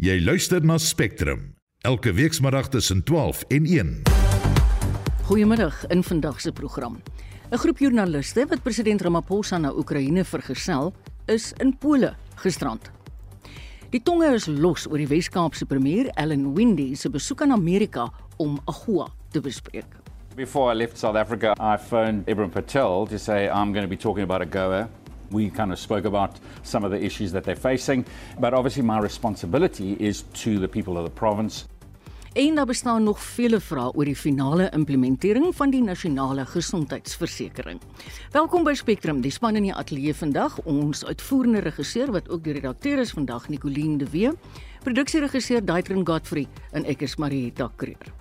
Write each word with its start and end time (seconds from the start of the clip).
Jy 0.00 0.14
luister 0.24 0.64
na 0.64 0.78
Spectrum 0.80 1.42
elke 1.84 2.14
weekmiddag 2.16 2.70
tussen 2.72 3.02
12 3.04 3.42
en 3.52 3.66
1. 3.68 3.90
Goeiemiddag 5.28 5.82
in 5.92 6.00
vandag 6.02 6.40
se 6.40 6.52
program. 6.52 7.02
'n 7.50 7.58
Groep 7.58 7.78
joernaliste 7.78 8.46
wat 8.48 8.62
president 8.62 9.02
Ramaphosa 9.02 9.58
na 9.58 9.72
Oekraïne 9.72 10.24
vergesel, 10.24 10.94
is 11.26 11.52
in 11.58 11.76
Pole 11.78 12.14
gisterand. 12.34 12.90
Die 13.90 14.02
tonge 14.02 14.32
is 14.34 14.46
los 14.46 14.86
oor 14.86 14.96
die 14.96 15.06
Wes-Kaapse 15.06 15.66
premier 15.66 16.08
Ellen 16.14 16.54
Windey 16.54 16.94
se 16.94 17.10
besoek 17.10 17.42
aan 17.42 17.52
Amerika 17.52 18.08
om 18.36 18.58
AGOA 18.64 19.08
te 19.30 19.40
bespreek. 19.40 20.00
Before 20.34 20.72
I 20.72 20.76
left 20.76 20.98
South 20.98 21.16
Africa, 21.16 21.52
I 21.58 21.76
phoned 21.76 22.28
Ibrahim 22.28 22.50
Patel 22.50 23.06
to 23.06 23.18
say 23.18 23.48
I'm 23.48 23.72
going 23.72 23.84
to 23.84 23.96
be 23.96 23.96
talking 23.96 24.24
about 24.24 24.40
AGOA. 24.40 24.88
We 25.30 25.48
kind 25.50 25.70
of 25.70 25.78
spoke 25.78 26.06
about 26.06 26.40
some 26.62 26.84
of 26.84 26.90
the 26.90 27.04
issues 27.04 27.32
that 27.32 27.44
they're 27.44 27.54
facing, 27.54 28.04
but 28.40 28.52
obviously 28.52 28.82
my 28.82 28.98
responsibility 28.98 29.96
is 30.00 30.24
to 30.42 30.58
the 30.58 30.68
people 30.68 30.96
of 30.96 31.04
the 31.04 31.10
province. 31.10 31.64
En 32.32 32.54
daar 32.54 32.66
bestaan 32.66 33.02
nog 33.02 33.22
vele 33.22 33.60
vrae 33.60 33.92
oor 33.92 34.04
die 34.04 34.16
finale 34.16 34.68
implementering 34.70 35.54
van 35.56 35.70
die 35.70 35.82
nasionale 35.82 36.44
gesondheidsversekering. 36.46 37.80
Welkom 38.30 38.64
by 38.64 38.74
Spectrum, 38.74 39.20
die 39.20 39.32
span 39.34 39.58
in 39.58 39.66
die 39.66 39.74
ateljee 39.74 40.14
vandag. 40.14 40.60
Ons 40.62 41.02
uitvoerende 41.04 41.58
regisseur 41.66 42.12
wat 42.14 42.30
ook 42.30 42.44
die 42.44 42.54
redakteur 42.54 43.02
is 43.02 43.10
vandag, 43.10 43.48
Nicoline 43.48 43.98
de 43.98 44.10
Wee, 44.10 44.30
produksieregisseur 44.86 45.64
Daitrin 45.64 46.06
Godfrey 46.06 46.46
en 46.70 46.86
ek 46.86 47.02
is 47.02 47.18
Marieta 47.18 47.72
Kreer. 47.76 48.14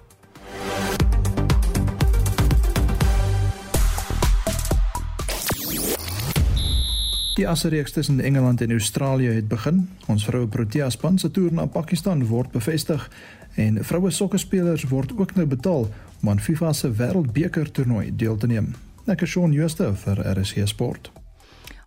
Die 7.36 7.48
asreeks 7.48 7.92
tussen 7.92 8.20
Engeland 8.20 8.62
en 8.62 8.72
Australië 8.72 9.28
het 9.28 9.48
begin. 9.48 9.90
Ons 10.08 10.26
vroue 10.26 10.48
Protea 10.48 10.90
span 10.90 11.18
se 11.18 11.32
toer 11.32 11.54
na 11.54 11.66
Pakistan 11.66 12.26
word 12.28 12.52
bevestig 12.52 13.06
en 13.56 13.78
vroue 13.86 14.12
sokkerspelers 14.12 14.88
word 14.90 15.14
ook 15.18 15.36
nou 15.36 15.46
betaal 15.46 15.88
om 16.22 16.30
aan 16.30 16.42
FIFA 16.42 16.74
se 16.74 16.92
Wêreldbeker 16.92 17.72
toernooi 17.72 18.16
deel 18.16 18.38
te 18.38 18.48
neem. 18.48 18.74
Ek 19.06 19.22
is 19.22 19.30
Shaun 19.30 19.54
Jooste 19.54 19.94
vir 20.04 20.24
RSG 20.34 20.66
Sport. 20.68 21.12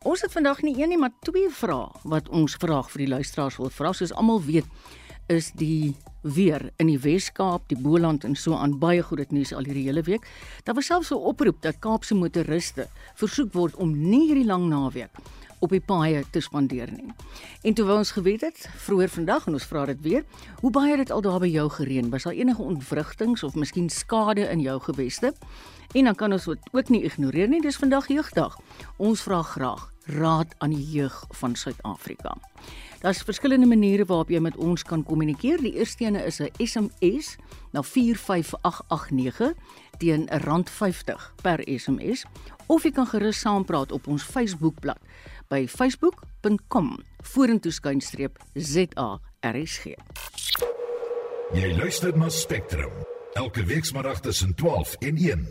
Ons 0.02 0.22
het 0.22 0.32
vandag 0.32 0.62
nie 0.62 0.74
een 0.78 0.88
nie, 0.94 0.98
maar 0.98 1.12
twee 1.22 1.50
vrae 1.50 1.90
wat 2.02 2.28
ons 2.28 2.56
vraag 2.58 2.88
vir 2.94 3.04
die 3.04 3.12
luisteraars 3.12 3.58
wil 3.58 3.70
vra. 3.70 3.92
Soos 3.92 4.14
almal 4.14 4.42
weet, 4.46 4.66
is 5.30 5.52
die 5.58 5.94
weer 6.22 6.70
in 6.76 6.86
die 6.86 6.98
Wes-Kaap, 6.98 7.68
die 7.70 7.78
Boland 7.78 8.24
en 8.24 8.34
so 8.38 8.54
aan 8.54 8.78
baie 8.78 9.02
goed 9.02 9.30
nuus 9.30 9.52
al 9.52 9.66
hierdie 9.66 9.86
hele 9.90 10.02
week. 10.06 10.26
Daar 10.64 10.74
was 10.74 10.86
selfs 10.86 11.10
'n 11.10 11.14
oproep 11.14 11.62
dat 11.62 11.78
Kaapse 11.78 12.14
motoriste 12.14 12.88
versoek 13.14 13.52
word 13.52 13.76
om 13.76 13.92
nie 14.10 14.26
hierdie 14.26 14.46
lang 14.46 14.68
naweek 14.68 15.10
op 15.62 15.70
die 15.70 15.80
paaie 15.80 16.24
te 16.34 16.40
spandeer 16.42 16.90
nie. 16.90 17.12
En 17.62 17.74
toe 17.78 17.86
wou 17.86 17.98
ons 18.02 18.10
geweet 18.16 18.42
het 18.42 18.66
vroeër 18.82 19.12
vandag 19.14 19.46
en 19.46 19.58
ons 19.58 19.68
vra 19.70 19.84
dit 19.92 20.00
weer, 20.02 20.24
hoe 20.60 20.70
baie 20.74 20.90
het 20.90 21.04
dit 21.06 21.14
al 21.14 21.22
daar 21.22 21.38
by 21.42 21.50
jou 21.52 21.68
gereën? 21.70 22.10
Was 22.10 22.26
daar 22.26 22.34
enige 22.34 22.62
ontwrigtings 22.62 23.46
of 23.46 23.54
miskien 23.54 23.90
skade 23.90 24.48
in 24.48 24.60
jou 24.60 24.80
geweste? 24.80 25.32
En 25.92 26.04
dan 26.04 26.14
kan 26.14 26.32
ons 26.32 26.48
ook 26.48 26.88
nie 26.88 27.02
ignoreer 27.06 27.48
nie, 27.48 27.62
dis 27.62 27.76
vandag 27.76 28.08
jeugdag. 28.08 28.58
Ons 28.96 29.22
vra 29.22 29.42
graag 29.42 29.90
raad 30.10 30.54
aan 30.58 30.72
die 30.74 30.90
jeug 30.90 31.14
van 31.30 31.54
Suid-Afrika. 31.54 32.34
Daar's 33.00 33.22
verskillende 33.22 33.66
maniere 33.66 34.04
waarop 34.04 34.30
jy 34.30 34.38
met 34.38 34.56
ons 34.56 34.82
kan 34.82 35.04
kommunikeer. 35.04 35.62
Die 35.62 35.74
eerste 35.74 36.04
een 36.04 36.16
is 36.16 36.40
'n 36.40 36.50
SMS 36.58 37.36
na 37.70 37.82
45889 37.82 39.52
teen 39.98 40.28
R50 40.30 41.34
per 41.42 41.60
SMS 41.78 42.24
of 42.66 42.82
jy 42.82 42.90
kan 42.90 43.06
gerus 43.06 43.40
saampraat 43.40 43.92
op 43.92 44.06
ons 44.06 44.22
Facebookblad 44.22 44.98
by 45.52 45.66
facebook.com 45.68 46.94
vorentoe 47.22 47.72
skynstreep 47.72 48.38
ZARSG. 48.54 49.96
Jy 51.52 51.72
luister 51.76 52.14
na 52.16 52.30
Spectrum 52.32 52.92
elke 53.36 53.64
weekmiddag 53.68 54.22
tussen 54.24 54.54
12 54.56 54.94
en 55.04 55.16
1. 55.16 55.42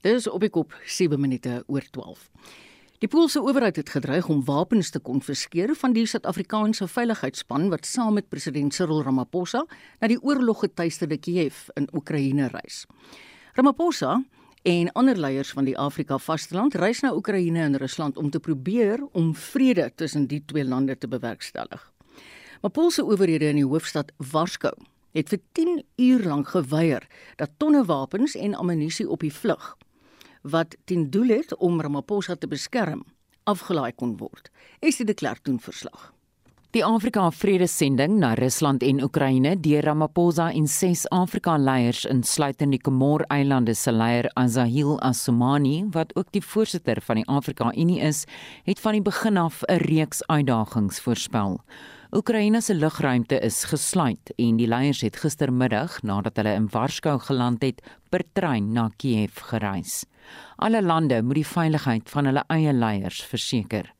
Dis 0.00 0.28
op 0.30 0.40
die 0.40 0.52
kop 0.52 0.72
7 0.84 1.20
minute 1.20 1.58
oor 1.66 1.84
12. 1.90 2.30
Die 3.04 3.10
Poolse 3.12 3.42
owerheid 3.44 3.76
het 3.76 3.92
gedreig 3.92 4.28
om 4.32 4.40
wapens 4.44 4.88
te 4.90 5.02
konfiskeer 5.04 5.74
van 5.76 5.92
die 5.92 6.06
Suid-Afrikaanse 6.08 6.88
veiligheidsspan 6.88 7.68
wat 7.68 7.84
saam 7.84 8.16
met 8.16 8.30
president 8.32 8.72
Cyril 8.74 9.04
Ramaphosa 9.04 9.66
na 10.00 10.08
die 10.08 10.20
oorloggetuisterde 10.22 11.20
Kiev 11.20 11.66
in 11.76 11.90
Oekraïne 11.92 12.48
reis. 12.54 12.86
Ramaphosa 13.52 14.22
en 14.66 14.92
ander 14.92 15.16
leiers 15.16 15.52
van 15.54 15.64
die 15.64 15.76
Afrika 15.78 16.16
vasteland 16.18 16.74
reis 16.74 17.00
na 17.00 17.12
Oekraïne 17.14 17.60
en 17.62 17.76
Rusland 17.78 18.16
om 18.18 18.30
te 18.30 18.40
probeer 18.40 18.98
om 19.12 19.34
vrede 19.34 19.92
tussen 19.94 20.26
die 20.26 20.42
twee 20.44 20.64
lande 20.64 20.98
te 20.98 21.08
bewerkstellig. 21.08 21.92
Maar 22.60 22.70
Poolse 22.70 23.04
owerhede 23.04 23.46
in 23.48 23.60
die 23.60 23.66
hoofstad 23.66 24.10
Warskou 24.16 24.74
het 25.14 25.30
vir 25.30 25.40
10 25.52 25.84
uur 25.96 26.26
lank 26.26 26.48
geweier 26.48 27.06
dat 27.36 27.54
tonne 27.56 27.84
wapens 27.84 28.34
en 28.34 28.58
ammunisie 28.58 29.06
op 29.08 29.22
die 29.22 29.32
vlug 29.32 29.76
wat 30.42 30.76
ten 30.84 31.10
doel 31.10 31.28
het 31.28 31.56
om 31.56 31.80
Ramaphosa 31.80 32.34
te 32.34 32.50
beskerm 32.50 33.04
afgelaai 33.44 33.92
kon 33.94 34.16
word. 34.16 34.50
Dit 34.80 34.98
'n 34.98 35.14
klerk 35.14 35.46
verslag? 35.62 36.15
Die 36.76 36.84
Afrika 36.84 37.30
Vredesending 37.32 38.18
na 38.20 38.34
Rusland 38.34 38.82
en 38.84 38.98
Oekraïne 39.00 39.54
deur 39.64 39.86
Ramaphosa 39.86 40.50
en 40.52 40.66
ses 40.68 41.06
Afrika 41.08 41.54
leiers 41.56 42.02
insluitend 42.04 42.74
die 42.74 42.80
Comore-eilande 42.84 43.72
se 43.72 43.94
leier 43.96 44.28
Azahil 44.36 44.98
Assoumani 45.00 45.86
wat 45.94 46.12
ook 46.20 46.28
die 46.36 46.42
voorsitter 46.44 47.00
van 47.06 47.22
die 47.22 47.24
Afrika 47.32 47.70
Unie 47.72 48.02
is, 48.04 48.26
het 48.68 48.84
van 48.84 48.98
die 48.98 49.00
begin 49.08 49.40
af 49.40 49.62
'n 49.70 49.80
reeks 49.88 50.20
uitdagings 50.28 51.00
voorspel. 51.00 51.60
Oekraïne 52.12 52.60
se 52.60 52.74
lugruimte 52.74 53.40
is 53.40 53.64
gesluit 53.64 54.32
en 54.36 54.56
die 54.56 54.68
leiers 54.68 55.00
het 55.00 55.16
gistermiddag 55.16 56.02
nadat 56.02 56.36
hulle 56.36 56.54
in 56.54 56.68
Warskou 56.68 57.18
geland 57.18 57.62
het, 57.62 57.80
per 58.10 58.22
trein 58.32 58.72
na 58.72 58.90
Kiev 58.96 59.40
gereis. 59.48 60.04
Alle 60.56 60.82
lande 60.82 61.22
moet 61.22 61.34
die 61.34 61.46
veiligheid 61.46 62.10
van 62.10 62.24
hulle 62.24 62.44
eie 62.48 62.72
leiers 62.72 63.24
verseker. 63.24 63.95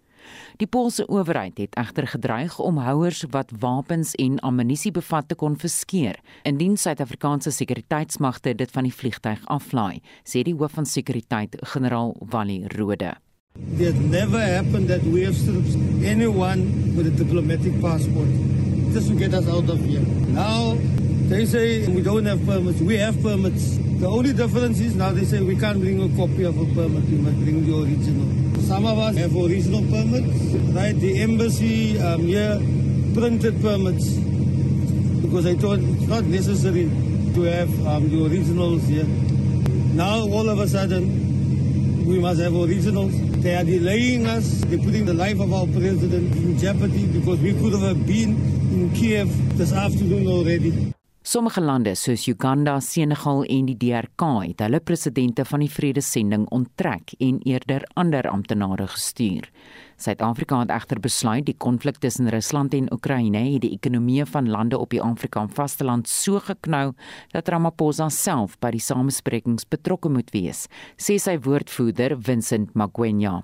Die 0.60 0.66
Poolse 0.66 1.06
owerheid 1.08 1.58
het 1.58 1.76
egter 1.76 2.06
gedreig 2.06 2.58
om 2.58 2.78
houers 2.78 3.24
wat 3.30 3.52
wapens 3.60 4.14
en 4.14 4.38
ammunisie 4.40 4.92
bevat 4.92 5.28
te 5.28 5.34
konfiskeer 5.34 6.18
indien 6.42 6.76
Suid-Afrikaanse 6.76 7.50
sekuriteitsmagte 7.50 8.54
dit 8.54 8.70
van 8.70 8.88
die 8.88 8.94
vliegtyg 8.94 9.44
aflaai, 9.52 10.00
sê 10.24 10.42
die 10.46 10.54
hoof 10.54 10.76
van 10.78 10.86
sekuriteit, 10.86 11.56
generaal 11.74 12.14
Wally 12.30 12.64
Rode. 12.76 13.14
It 13.78 13.96
never 13.96 14.40
happened 14.40 14.88
that 14.88 15.02
we 15.02 15.24
have 15.24 15.36
stripped 15.36 15.74
anyone 16.04 16.94
with 16.96 17.06
a 17.06 17.10
diplomatic 17.10 17.80
passport 17.80 18.28
just 18.92 19.08
to 19.08 19.14
get 19.14 19.34
us 19.34 19.48
out 19.48 19.68
of 19.70 19.80
here. 19.80 20.04
Now 20.28 20.76
they 21.28 21.44
say 21.44 21.86
we 21.88 22.02
don't 22.02 22.24
have 22.24 22.44
permits. 22.46 22.80
We 22.80 22.96
have 22.98 23.20
permits. 23.22 23.76
The 24.00 24.06
only 24.06 24.32
difference 24.32 24.78
is 24.78 24.94
now 24.94 25.10
they 25.10 25.24
say 25.24 25.40
we 25.42 25.56
can't 25.56 25.80
bring 25.80 26.00
a 26.00 26.16
copy 26.16 26.44
of 26.44 26.56
a 26.56 26.64
permit. 26.74 27.04
We 27.04 27.18
must 27.18 27.36
bring 27.38 27.66
the 27.66 27.76
original. 27.82 28.62
Some 28.62 28.86
of 28.86 28.98
us 28.98 29.16
have 29.16 29.34
original 29.34 29.82
permits, 29.82 30.38
right? 30.74 30.92
The 30.92 31.20
embassy 31.22 31.98
um, 31.98 32.20
here 32.20 32.60
printed 33.14 33.60
permits 33.60 34.08
because 35.22 35.44
they 35.44 35.54
thought 35.54 35.78
it's 35.80 36.06
not 36.06 36.24
necessary 36.24 36.84
to 37.34 37.42
have 37.42 37.86
um, 37.86 38.08
the 38.08 38.24
originals 38.26 38.82
here. 38.84 39.04
Now, 39.94 40.20
all 40.20 40.48
of 40.48 40.58
a 40.60 40.68
sudden, 40.68 42.06
we 42.06 42.20
must 42.20 42.40
have 42.40 42.54
originals. 42.54 43.12
They 43.42 43.56
are 43.56 43.64
delaying 43.64 44.26
us. 44.26 44.60
They're 44.66 44.78
putting 44.78 45.04
the 45.06 45.14
life 45.14 45.40
of 45.40 45.52
our 45.52 45.66
president 45.66 46.36
in 46.36 46.58
jeopardy 46.58 47.06
because 47.06 47.40
we 47.40 47.52
could 47.52 47.72
have 47.80 48.06
been 48.06 48.36
in 48.72 48.90
Kiev 48.94 49.58
this 49.58 49.72
afternoon 49.72 50.28
already. 50.28 50.95
Sommige 51.26 51.60
lande 51.60 51.96
soos 51.98 52.28
Uganda, 52.28 52.76
Senegal 52.80 53.40
en 53.50 53.66
die 53.66 53.74
DRK 53.74 54.22
het 54.44 54.60
hulle 54.62 54.78
presidente 54.78 55.42
van 55.50 55.64
die 55.64 55.70
vredesending 55.74 56.44
onttrek 56.54 57.16
en 57.18 57.40
eerder 57.42 57.82
ander 57.98 58.28
amptenare 58.30 58.86
gestuur. 58.92 59.48
Suid-Afrika 59.98 60.60
het 60.60 60.70
egter 60.70 61.00
besluit 61.02 61.48
die 61.48 61.56
konflik 61.58 61.98
tussen 61.98 62.30
Rusland 62.30 62.78
en 62.78 62.86
Oekraïne 62.94 63.42
het 63.48 63.64
die 63.66 63.72
ekonomie 63.74 64.22
van 64.36 64.52
lande 64.54 64.78
op 64.78 64.94
die 64.94 65.02
Afrikaanse 65.02 65.58
vasteland 65.58 66.06
so 66.06 66.38
geknou 66.38 66.92
dat 67.34 67.50
Ramaphosa 67.50 68.06
self 68.06 68.54
by 68.62 68.70
die 68.78 68.84
samesprekings 68.86 69.66
betrokke 69.66 70.14
moet 70.14 70.30
wees, 70.30 70.68
sê 70.94 71.18
sy 71.18 71.40
woordvoerder 71.42 72.20
Vincent 72.22 72.78
Magwenya. 72.78 73.40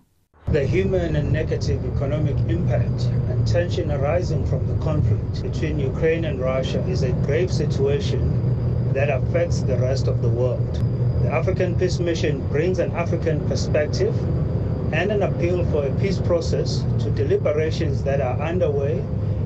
The 0.53 0.67
human 0.67 1.17
and 1.17 1.33
negative 1.33 1.83
economic 1.97 2.37
impact 2.47 3.09
and 3.31 3.47
tension 3.47 3.91
arising 3.91 4.45
from 4.45 4.67
the 4.67 4.75
conflict 4.85 5.43
between 5.43 5.79
Ukraine 5.79 6.27
and 6.27 6.39
Russia 6.39 6.85
is 6.87 7.03
a 7.03 7.13
grave 7.25 7.51
situation 7.51 8.93
that 8.93 9.09
affects 9.09 9.63
the 9.63 9.79
rest 9.79 10.09
of 10.09 10.21
the 10.21 10.29
world. 10.29 10.75
The 11.23 11.31
African 11.31 11.75
Peace 11.75 11.99
Mission 12.01 12.47
brings 12.49 12.81
an 12.81 12.93
African 12.93 13.41
perspective 13.49 14.15
and 14.93 15.11
an 15.11 15.23
appeal 15.23 15.65
for 15.71 15.87
a 15.87 15.95
peace 16.01 16.19
process 16.19 16.85
to 16.99 17.11
deliberations 17.11 18.03
that 18.03 18.21
are 18.21 18.39
underway 18.39 18.99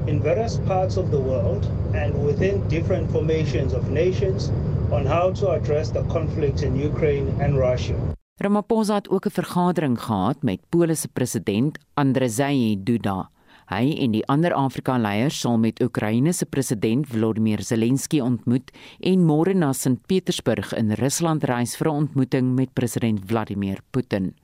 in 0.08 0.20
various 0.20 0.56
parts 0.66 0.96
of 0.96 1.12
the 1.12 1.20
world 1.20 1.70
and 1.94 2.20
within 2.26 2.66
different 2.66 3.08
formations 3.12 3.74
of 3.74 3.92
nations 3.92 4.48
on 4.90 5.06
how 5.06 5.30
to 5.34 5.50
address 5.50 5.90
the 5.90 6.02
conflict 6.06 6.64
in 6.64 6.74
Ukraine 6.74 7.28
and 7.40 7.56
Russia. 7.56 7.94
Ramaphosa 8.36 8.94
het 8.94 9.08
ook 9.08 9.26
'n 9.26 9.30
vergadering 9.30 10.00
gehad 10.00 10.42
met 10.42 10.60
Polse 10.68 11.08
president 11.08 11.78
Andrzej 11.94 12.76
Duda. 12.78 13.30
Hy 13.66 13.96
en 13.98 14.10
die 14.10 14.26
ander 14.26 14.52
Afrika-leiers 14.52 15.40
sal 15.40 15.58
met 15.58 15.80
Oekraïne 15.80 16.32
se 16.32 16.46
president 16.46 17.06
Volodymyr 17.06 17.62
Zelensky 17.62 18.20
ontmoet 18.20 18.70
en 19.00 19.24
môre 19.24 19.54
na 19.54 19.72
Sint 19.72 20.06
Petersburg 20.06 20.74
in 20.74 20.92
Rusland 20.92 21.44
reis 21.44 21.76
vir 21.76 21.86
'n 21.86 21.96
ontmoeting 21.96 22.54
met 22.54 22.74
president 22.74 23.20
Vladimir 23.26 23.80
Putin. 23.90 24.34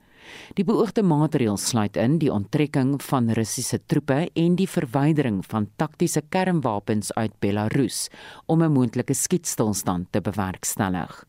Die 0.53 0.65
beoogde 0.65 1.03
maatreëls 1.03 1.67
sluit 1.67 1.97
in 1.97 2.17
die 2.17 2.33
onttrekking 2.33 3.01
van 3.03 3.29
Russiese 3.29 3.79
troepe 3.85 4.29
en 4.33 4.55
die 4.55 4.69
verwydering 4.69 5.45
van 5.45 5.69
taktiese 5.75 6.21
kernwapens 6.29 7.13
uit 7.13 7.39
Belarus 7.39 8.09
om 8.45 8.63
'n 8.63 8.71
moontlike 8.71 9.13
skietstilstand 9.13 10.07
te 10.11 10.21
bewerkstellig. 10.21 11.25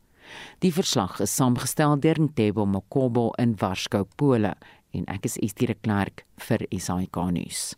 Die 0.59 0.73
verslag 0.73 1.21
is 1.21 1.35
saamgestel 1.37 1.99
deur 2.01 2.21
Ntebo 2.21 2.67
Mokobo 2.67 3.31
in 3.39 3.57
Warskou, 3.61 4.05
Pole 4.17 4.55
en 4.95 5.05
ek 5.11 5.25
is 5.25 5.39
Estie 5.43 5.75
Klerk 5.75 6.25
vir 6.49 6.67
SAK 6.71 7.17
nuus. 7.35 7.75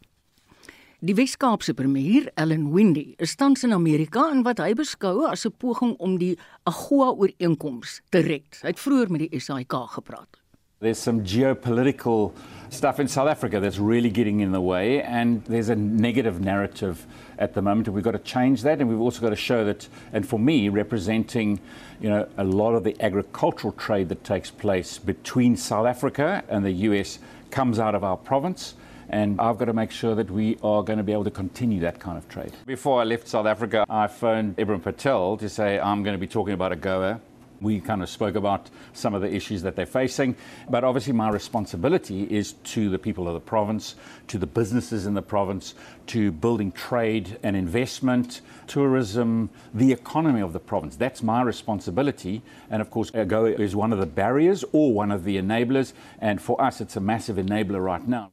Die 1.04 1.14
Wes-Kaapse 1.14 1.74
premier, 1.76 2.30
Ellen 2.40 2.70
Windy, 2.72 3.14
is 3.18 3.36
tans 3.36 3.64
in 3.64 3.74
Amerika 3.76 4.30
en 4.32 4.40
wat 4.46 4.62
hy 4.64 4.72
beskou 4.74 5.26
as 5.28 5.44
'n 5.46 5.52
poging 5.52 5.94
om 5.98 6.16
die 6.18 6.38
AGOA-ooreenkoms 6.64 8.00
te 8.10 8.18
red. 8.20 8.58
Hy 8.62 8.68
het 8.72 8.80
vroeër 8.80 9.10
met 9.10 9.20
die 9.20 9.40
SAK 9.40 9.74
gepraat. 9.92 10.40
There's 10.78 10.98
some 10.98 11.24
geopolitical 11.24 12.34
stuff 12.68 13.00
in 13.00 13.08
South 13.08 13.28
Africa 13.28 13.60
that's 13.60 13.78
really 13.78 14.10
getting 14.10 14.40
in 14.40 14.52
the 14.52 14.60
way, 14.60 15.02
and 15.02 15.42
there's 15.44 15.70
a 15.70 15.74
negative 15.74 16.38
narrative 16.38 17.06
at 17.38 17.54
the 17.54 17.62
moment, 17.62 17.88
we've 17.88 18.04
got 18.04 18.10
to 18.10 18.18
change 18.18 18.60
that. 18.60 18.78
And 18.82 18.90
we've 18.90 19.00
also 19.00 19.22
got 19.22 19.30
to 19.30 19.36
show 19.36 19.64
that, 19.64 19.88
and 20.12 20.28
for 20.28 20.38
me, 20.38 20.68
representing, 20.68 21.60
you 21.98 22.10
know, 22.10 22.28
a 22.36 22.44
lot 22.44 22.74
of 22.74 22.84
the 22.84 22.94
agricultural 23.02 23.72
trade 23.72 24.10
that 24.10 24.22
takes 24.22 24.50
place 24.50 24.98
between 24.98 25.56
South 25.56 25.86
Africa 25.86 26.44
and 26.46 26.62
the 26.62 26.72
US 26.72 27.20
comes 27.50 27.78
out 27.78 27.94
of 27.94 28.04
our 28.04 28.18
province. 28.18 28.74
And 29.08 29.40
I've 29.40 29.56
got 29.56 29.66
to 29.66 29.72
make 29.72 29.90
sure 29.90 30.14
that 30.14 30.30
we 30.30 30.58
are 30.62 30.82
going 30.82 30.98
to 30.98 31.02
be 31.02 31.12
able 31.12 31.24
to 31.24 31.30
continue 31.30 31.80
that 31.80 32.00
kind 32.00 32.18
of 32.18 32.28
trade. 32.28 32.52
Before 32.66 33.00
I 33.00 33.04
left 33.04 33.28
South 33.28 33.46
Africa, 33.46 33.86
I 33.88 34.08
phoned 34.08 34.58
Ibrahim 34.58 34.82
Patel 34.82 35.38
to 35.38 35.48
say 35.48 35.80
I'm 35.80 36.02
going 36.02 36.14
to 36.14 36.18
be 36.18 36.26
talking 36.26 36.52
about 36.52 36.72
AGOA 36.72 37.18
we 37.60 37.80
kind 37.80 38.02
of 38.02 38.08
spoke 38.08 38.34
about 38.34 38.70
some 38.92 39.14
of 39.14 39.22
the 39.22 39.32
issues 39.32 39.62
that 39.62 39.76
they're 39.76 39.86
facing. 39.86 40.36
But 40.68 40.84
obviously, 40.84 41.12
my 41.12 41.30
responsibility 41.30 42.24
is 42.24 42.52
to 42.52 42.90
the 42.90 42.98
people 42.98 43.26
of 43.28 43.34
the 43.34 43.40
province, 43.40 43.94
to 44.28 44.38
the 44.38 44.46
businesses 44.46 45.06
in 45.06 45.14
the 45.14 45.22
province, 45.22 45.74
to 46.08 46.32
building 46.32 46.72
trade 46.72 47.38
and 47.42 47.56
investment, 47.56 48.40
tourism, 48.66 49.50
the 49.74 49.92
economy 49.92 50.40
of 50.40 50.52
the 50.52 50.60
province. 50.60 50.96
That's 50.96 51.22
my 51.22 51.42
responsibility. 51.42 52.42
And 52.70 52.82
of 52.82 52.90
course, 52.90 53.10
AGOA 53.12 53.58
is 53.58 53.74
one 53.74 53.92
of 53.92 53.98
the 53.98 54.06
barriers 54.06 54.64
or 54.72 54.92
one 54.92 55.10
of 55.10 55.24
the 55.24 55.36
enablers. 55.36 55.92
And 56.20 56.40
for 56.40 56.60
us, 56.60 56.80
it's 56.80 56.96
a 56.96 57.00
massive 57.00 57.36
enabler 57.36 57.84
right 57.84 58.06
now. 58.06 58.32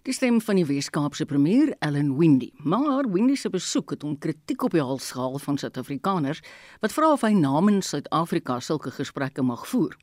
Die 0.00 0.14
stem 0.16 0.38
van 0.40 0.56
die 0.56 0.64
Wes-Kaapse 0.64 1.26
premier, 1.28 1.74
Ellen 1.84 2.14
Windy. 2.16 2.46
Maar 2.64 3.04
Windy 3.12 3.34
se 3.36 3.50
besoek 3.52 3.92
het 3.92 4.04
hom 4.06 4.14
kritiek 4.16 4.62
op 4.64 4.72
die 4.72 4.80
hals 4.80 5.10
gehaal 5.12 5.36
van 5.44 5.58
Suid-Afrikaners 5.60 6.40
wat 6.80 6.94
vra 6.96 7.10
of 7.12 7.26
hy 7.26 7.34
namens 7.36 7.90
Suid-Afrika 7.92 8.56
sulke 8.64 8.94
gesprekke 8.96 9.44
mag 9.44 9.66
voer. 9.68 9.98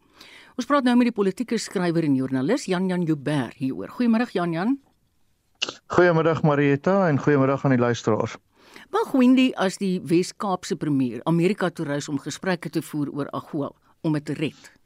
Ons 0.53 0.69
praat 0.69 0.85
nou 0.85 0.93
met 0.99 1.09
die 1.09 1.15
politieke 1.17 1.57
skrywer 1.57 2.05
en 2.05 2.13
joernalis 2.13 2.67
Jan 2.69 2.85
Jan 2.91 3.09
Joubert 3.09 3.57
hieroor. 3.57 3.89
Goeiemôre 3.97 4.29
Jan 4.37 4.53
Jan. 4.53 4.77
Goeiemôre 5.89 6.37
Marieta 6.45 7.07
en 7.09 7.17
goeiemôre 7.17 7.57
aan 7.57 7.73
die 7.73 7.81
luisteraars. 7.81 8.37
Mag 8.93 9.17
Windy 9.17 9.49
as 9.57 9.81
die 9.81 9.97
Wes-Kaapse 10.05 10.77
premier 10.77 11.25
Amerika 11.25 11.73
toe 11.73 11.89
reis 11.89 12.05
om 12.05 12.21
gesprekke 12.21 12.69
te 12.69 12.85
voer 12.85 13.09
oor 13.09 13.33
AGOA 13.33 13.73
om 14.05 14.13
dit 14.13 14.29
te 14.29 14.37
red? 14.37 14.76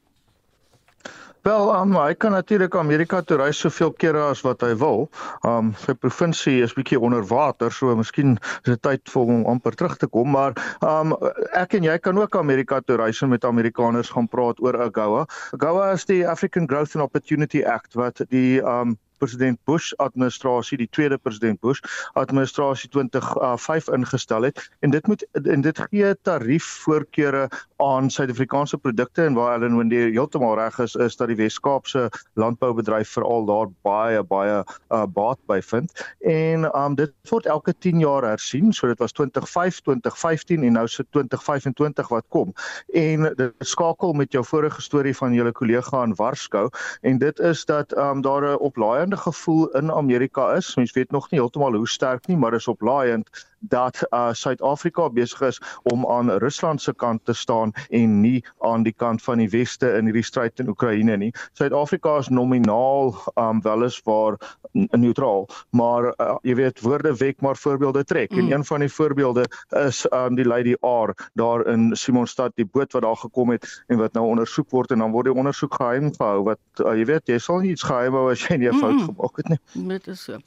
Wel, 1.42 1.72
um, 1.74 1.96
hy 1.98 2.14
kan 2.14 2.36
natuurlik 2.38 2.76
Amerika 2.78 3.22
toe 3.26 3.40
reis 3.42 3.58
soveel 3.64 3.90
kere 3.98 4.22
as 4.30 4.44
wat 4.46 4.62
hy 4.62 4.76
wil. 4.78 5.08
Um 5.48 5.72
sy 5.82 5.96
provinsie 5.98 6.60
is 6.62 6.76
bietjie 6.78 7.00
onder 7.02 7.26
water, 7.26 7.74
so 7.74 7.96
miskien 7.98 8.36
is 8.60 8.70
dit 8.70 8.82
tyd 8.86 9.02
vir 9.10 9.26
hom 9.32 9.48
amper 9.50 9.74
terug 9.74 9.98
te 9.98 10.06
kom, 10.06 10.30
maar 10.38 10.54
um 10.86 11.16
ek 11.58 11.74
en 11.80 11.90
jy 11.90 11.98
kan 12.06 12.22
ook 12.22 12.38
Amerika 12.38 12.78
toe 12.86 13.00
reis 13.02 13.24
en 13.26 13.34
met 13.34 13.48
Amerikaners 13.50 14.14
gaan 14.14 14.30
praat 14.30 14.62
oor 14.62 14.78
AGOA. 14.86 15.26
AGOA 15.58 15.90
is 15.98 16.06
die 16.14 16.22
African 16.30 16.70
Growth 16.70 16.94
and 16.94 17.10
Opportunity 17.10 17.66
Act 17.66 17.98
wat 17.98 18.22
die 18.30 18.62
um 18.62 18.94
president 19.22 19.60
Bush 19.70 19.92
administrasie 20.02 20.80
die 20.82 20.90
tweede 20.90 21.18
president 21.22 21.60
Bush 21.62 21.82
administrasie 22.18 22.90
2005 22.90 23.88
uh, 23.88 23.98
ingestel 23.98 24.50
het. 24.50 24.62
En 24.80 24.90
dit 24.90 25.08
moet 25.08 25.26
en 25.46 25.62
dit 25.62 25.80
gee 25.90 26.16
tariefvoorkeure 26.22 27.50
aan 27.82 28.10
Suid-Afrikaanse 28.10 28.78
produkte 28.78 29.26
en 29.26 29.38
waar 29.38 29.56
Ellen 29.56 29.78
Wendy 29.78 29.96
heeltemal 29.96 30.56
reg 30.58 30.80
is 30.80 30.96
is 30.96 31.18
dat 31.18 31.30
die 31.32 31.38
Wes-Kaapse 31.38 32.10
landboubedryf 32.34 33.10
veral 33.18 33.46
daar 33.46 33.70
baie 33.86 34.24
baie 34.24 34.62
uh, 34.90 35.04
baat 35.06 35.40
by 35.50 35.60
vind. 35.66 35.94
En 36.20 36.68
um, 36.78 36.96
dit 36.96 37.14
word 37.30 37.46
elke 37.46 37.74
10 37.78 38.00
jaar 38.00 38.26
hersien 38.28 38.74
so 38.74 38.88
dit 38.88 39.00
was 39.00 39.14
2005 39.18 39.82
2015 39.82 40.64
en 40.64 40.78
nou 40.80 40.88
se 40.88 41.06
2025 41.10 42.10
wat 42.14 42.26
kom. 42.30 42.54
En 42.94 43.30
dit 43.36 43.54
skakel 43.60 44.14
met 44.14 44.32
jou 44.32 44.46
vorige 44.46 44.82
storie 44.82 45.16
van 45.18 45.34
julle 45.34 45.52
kollega 45.52 46.04
in 46.04 46.16
Warskou 46.16 46.70
en 47.02 47.18
dit 47.18 47.40
is 47.40 47.66
dat 47.66 47.98
um, 47.98 48.22
daar 48.22 48.42
'n 48.42 48.60
oplaaiende 48.60 49.11
gevoel 49.18 49.70
in 49.70 49.92
Amerika 49.92 50.54
is. 50.54 50.76
Mens 50.76 50.92
weet 50.92 51.12
nog 51.12 51.32
nie 51.32 51.40
heeltemal 51.40 51.74
hoe 51.76 51.88
sterk 51.88 52.28
nie, 52.28 52.38
maar 52.38 52.54
is 52.54 52.68
oplaaiend 52.68 53.30
dat 53.62 54.04
uh 54.10 54.30
Suid-Afrika 54.34 55.10
besig 55.10 55.42
is 55.42 55.62
om 55.84 56.06
aan 56.08 56.32
Rusland 56.32 56.82
se 56.82 56.94
kant 56.94 57.26
te 57.26 57.34
staan 57.34 57.72
en 57.90 58.22
nie 58.22 58.44
aan 58.60 58.84
die 58.84 58.94
kant 58.94 59.22
van 59.24 59.38
die 59.38 59.50
weste 59.50 59.92
in 59.98 60.10
hierdie 60.10 60.26
stryd 60.26 60.60
in 60.60 60.70
Oekraïne 60.70 61.18
nie. 61.18 61.32
Suid-Afrika 61.54 62.18
is 62.18 62.30
nominaal 62.30 63.14
um 63.36 63.62
weliswaar 63.62 64.38
neutraal, 64.74 65.48
maar 65.70 66.14
uh, 66.18 66.36
jy 66.42 66.56
weet 66.56 66.82
woorde 66.82 67.14
wek 67.18 67.42
maar 67.42 67.58
voorbeelde 67.58 68.04
trek. 68.04 68.32
Mm. 68.32 68.40
En 68.40 68.52
een 68.52 68.66
van 68.66 68.80
die 68.80 68.92
voorbeelde 68.92 69.46
is 69.86 70.06
um 70.12 70.36
die 70.36 70.48
Lady 70.48 70.76
R 70.82 71.14
daar 71.34 71.66
in 71.68 71.96
Simonstad, 71.96 72.56
die 72.56 72.66
boot 72.66 72.92
wat 72.92 73.02
daar 73.02 73.18
gekom 73.18 73.50
het 73.50 73.84
en 73.88 73.98
wat 73.98 74.14
nou 74.14 74.26
ondersoek 74.26 74.70
word 74.70 74.92
en 74.92 75.00
dan 75.00 75.12
word 75.12 75.30
die 75.30 75.36
ondersoek 75.36 75.74
geheim 75.74 76.14
gehou 76.16 76.44
wat 76.44 76.60
uh, 76.86 76.96
jy 76.98 77.06
weet 77.06 77.28
jy 77.30 77.38
sal 77.38 77.62
nie 77.62 77.76
iets 77.76 77.86
geheim 77.86 78.16
hou 78.18 78.30
as 78.32 78.48
jy 78.48 78.58
nie 78.58 78.70
'n 78.72 78.80
fout 78.80 78.98
mm. 78.98 79.06
gemaak 79.12 79.38
het 79.38 79.50
nie. 79.50 79.60
Dit 79.88 80.08
is 80.08 80.24
so. 80.24 80.40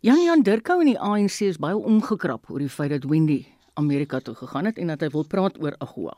Jan 0.00 0.22
Jan 0.24 0.40
Durkou 0.40 0.78
en 0.80 0.88
die 0.88 0.96
ANC 0.96 1.42
is 1.44 1.58
baie 1.60 1.76
omgekrap 1.76 2.46
oor 2.48 2.62
die 2.62 2.70
feit 2.72 2.88
dat 2.94 3.02
Wendy 3.04 3.42
Amerika 3.76 4.22
toe 4.24 4.32
gegaan 4.34 4.64
het 4.64 4.78
en 4.80 4.88
dat 4.88 5.02
hy 5.04 5.10
wil 5.12 5.26
praat 5.28 5.58
oor 5.60 5.74
AGOA. 5.76 6.14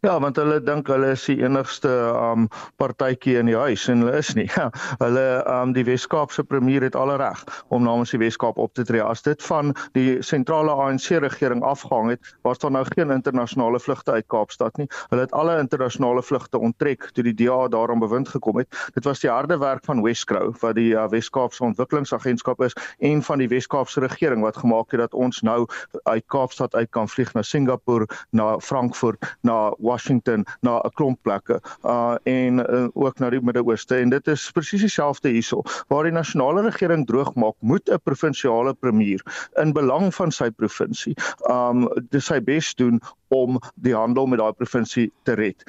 Ja, 0.00 0.14
want 0.16 0.38
hulle 0.40 0.62
dink 0.64 0.88
hulle 0.88 1.10
is 1.12 1.26
die 1.28 1.42
enigste 1.42 1.90
um 2.16 2.46
partytjie 2.80 3.34
in 3.36 3.50
die 3.50 3.56
huis 3.60 3.82
en 3.92 4.00
hulle 4.00 4.14
is 4.16 4.30
nie. 4.32 4.46
Ja, 4.48 4.70
hulle 5.02 5.24
um 5.52 5.74
die 5.76 5.82
Wes-Kaapse 5.84 6.40
premier 6.48 6.86
het 6.86 6.94
alle 6.96 7.18
reg 7.20 7.42
om 7.68 7.84
namens 7.84 8.14
die 8.14 8.20
Wes-Kaap 8.22 8.56
op 8.56 8.72
te 8.72 8.86
tree. 8.88 9.02
As 9.04 9.20
dit 9.26 9.42
van 9.44 9.74
die 9.92 10.22
sentrale 10.24 10.72
ANC 10.72 11.10
regering 11.20 11.60
afgehang 11.68 12.14
het, 12.14 12.30
was 12.48 12.62
daar 12.62 12.72
nou 12.72 12.82
geen 12.88 13.12
internasionale 13.12 13.80
vlugte 13.80 14.14
uit 14.16 14.24
Kaapstad 14.32 14.80
nie. 14.80 14.88
Hulle 15.10 15.26
het 15.26 15.34
alle 15.36 15.58
internasionale 15.60 16.24
vlugte 16.24 16.56
onttrek 16.56 17.10
toe 17.12 17.26
die 17.28 17.36
DA 17.36 17.68
daarom 17.68 18.00
bewind 18.00 18.32
gekom 18.32 18.62
het. 18.62 18.72
Dit 18.96 19.04
was 19.04 19.20
die 19.20 19.28
harde 19.30 19.60
werk 19.60 19.84
van 19.84 20.00
Wescrow 20.00 20.48
wat 20.64 20.80
die 20.80 20.94
uh, 20.94 21.04
Wes-Kaapse 21.12 21.64
ontwikkelingsagentskap 21.68 22.64
is 22.64 22.76
en 23.04 23.20
van 23.28 23.44
die 23.44 23.50
Wes-Kaapse 23.52 24.00
regering 24.00 24.40
wat 24.48 24.64
gemaak 24.64 24.96
het 24.96 25.04
dat 25.04 25.18
ons 25.28 25.44
nou 25.44 25.68
uit 26.08 26.24
Kaapstad 26.32 26.74
uit 26.74 26.88
kan 26.90 27.08
vlieg 27.08 27.36
na 27.36 27.44
Singapore, 27.44 28.08
na 28.32 28.56
Frankfurt, 28.64 29.36
na 29.44 29.60
Washington 29.90 30.46
na 30.66 30.78
'n 30.78 30.94
klomp 30.98 31.18
plekke 31.26 31.60
uh 31.84 32.16
en 32.24 32.62
uh, 32.62 32.88
ook 32.94 33.18
na 33.18 33.30
die 33.30 33.42
Midde-Ooste 33.42 34.00
en 34.00 34.14
dit 34.14 34.32
is 34.34 34.50
presies 34.56 34.86
dieselfde 34.86 35.34
hierso 35.34 35.62
waar 35.92 36.08
die 36.08 36.16
nasionale 36.16 36.64
regering 36.68 37.06
droog 37.06 37.34
maak 37.34 37.56
moet 37.60 37.90
'n 37.90 38.02
provinsiale 38.04 38.74
premier 38.74 39.22
in 39.62 39.72
belang 39.72 40.14
van 40.14 40.30
sy 40.32 40.50
provinsie 40.50 41.16
um 41.50 41.88
dis 42.10 42.30
sy 42.30 42.40
bes 42.40 42.74
doen 42.74 43.00
om 43.28 43.60
die 43.74 43.94
handel 43.94 44.26
met 44.26 44.38
daai 44.42 44.52
provinsie 44.52 45.10
te 45.24 45.34
red. 45.38 45.64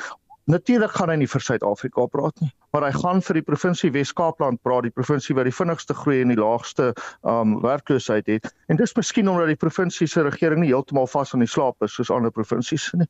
Natuurlik 0.49 0.91
gaan 0.97 1.11
hy 1.13 1.15
nie 1.21 1.29
vir 1.29 1.43
Suid-Afrika 1.45 2.07
praat 2.11 2.39
nie, 2.41 2.49
maar 2.73 2.83
hy 2.87 2.91
gaan 2.95 3.21
vir 3.21 3.37
die 3.37 3.45
provinsie 3.45 3.91
Wes-Kaapland 3.93 4.59
praat, 4.65 4.87
die 4.87 4.95
provinsie 4.95 5.35
wat 5.37 5.45
die 5.47 5.53
vinnigste 5.53 5.95
groei 5.95 6.23
en 6.23 6.33
die 6.33 6.39
laagste 6.39 6.91
um 7.27 7.59
werkloosheid 7.63 8.27
het. 8.31 8.49
En 8.67 8.79
dis 8.81 8.95
miskien 8.97 9.29
omdat 9.29 9.53
die 9.53 9.59
provinsie 9.61 10.09
se 10.09 10.25
regering 10.25 10.63
nie 10.63 10.71
heeltemal 10.73 11.07
vas 11.11 11.35
aan 11.35 11.45
die 11.45 11.51
slaap 11.51 11.85
is 11.85 11.93
soos 11.95 12.11
ander 12.11 12.33
provinsies 12.33 12.89
nie. 12.97 13.07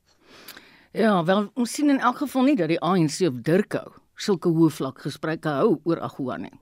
Ja, 0.92 1.24
wel 1.24 1.50
ons 1.54 1.72
sien 1.72 1.88
in 1.88 2.00
elk 2.04 2.18
geval 2.20 2.42
nie 2.44 2.56
dat 2.56 2.68
die 2.68 2.80
ANC 2.84 3.22
of 3.24 3.38
Durkou 3.46 3.94
sulke 4.20 4.50
hoë 4.52 4.74
vlak 4.76 4.98
gesprekke 5.00 5.54
hou 5.56 5.78
oor 5.88 6.02
Agua 6.04 6.36
nie. 6.36 6.52